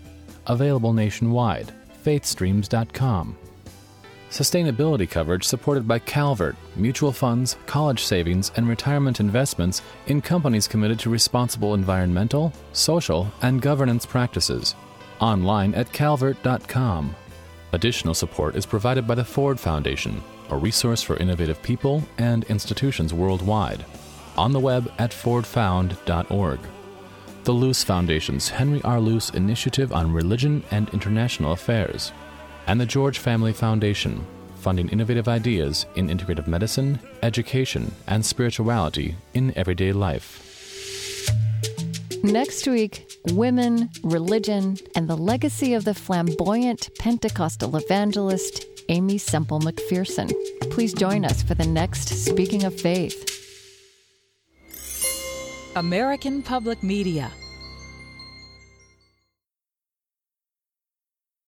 Available 0.47 0.91
nationwide. 0.91 1.71
faithstreams.com. 2.03 3.37
Sustainability 4.31 5.07
coverage 5.07 5.43
supported 5.43 5.87
by 5.87 5.99
Calvert, 5.99 6.55
mutual 6.75 7.11
funds, 7.11 7.57
college 7.67 8.03
savings, 8.03 8.51
and 8.55 8.67
retirement 8.67 9.19
investments 9.19 9.83
in 10.07 10.19
companies 10.19 10.67
committed 10.67 10.97
to 10.97 11.11
responsible 11.11 11.75
environmental, 11.75 12.51
social, 12.73 13.31
and 13.43 13.61
governance 13.61 14.03
practices. 14.03 14.73
Online 15.19 15.73
at 15.73 15.91
calvert.com. 15.91 17.15
Additional 17.71 18.13
support 18.13 18.55
is 18.55 18.65
provided 18.65 19.07
by 19.07 19.15
the 19.15 19.23
Ford 19.25 19.59
Foundation, 19.59 20.23
a 20.49 20.57
resource 20.57 21.01
for 21.01 21.17
innovative 21.17 21.61
people 21.61 22.03
and 22.17 22.43
institutions 22.45 23.13
worldwide. 23.13 23.83
On 24.37 24.51
the 24.51 24.59
web 24.59 24.91
at 24.97 25.11
fordfound.org. 25.11 26.59
The 27.43 27.51
Luce 27.51 27.83
Foundation's 27.83 28.49
Henry 28.49 28.81
R. 28.83 28.99
Luce 28.99 29.29
Initiative 29.29 29.93
on 29.93 30.11
Religion 30.11 30.63
and 30.71 30.89
International 30.89 31.51
Affairs. 31.51 32.11
And 32.67 32.81
the 32.81 32.85
George 32.85 33.19
Family 33.19 33.53
Foundation, 33.53 34.25
funding 34.55 34.89
innovative 34.89 35.27
ideas 35.27 35.85
in 35.95 36.07
integrative 36.07 36.47
medicine, 36.47 36.99
education, 37.21 37.93
and 38.07 38.25
spirituality 38.25 39.15
in 39.35 39.55
everyday 39.55 39.91
life. 39.91 40.41
Next 42.23 42.67
week, 42.67 43.14
women, 43.33 43.89
religion, 44.03 44.77
and 44.95 45.07
the 45.07 45.17
legacy 45.17 45.73
of 45.73 45.85
the 45.85 45.93
flamboyant 45.93 46.89
Pentecostal 46.99 47.75
evangelist 47.75 48.65
Aimee 48.89 49.17
Semple 49.17 49.59
McPherson. 49.59 50.31
Please 50.71 50.93
join 50.93 51.25
us 51.25 51.41
for 51.41 51.55
the 51.55 51.65
next 51.65 52.09
Speaking 52.09 52.63
of 52.63 52.79
Faith. 52.79 53.31
American 55.75 56.41
Public 56.41 56.81
Media 56.83 57.31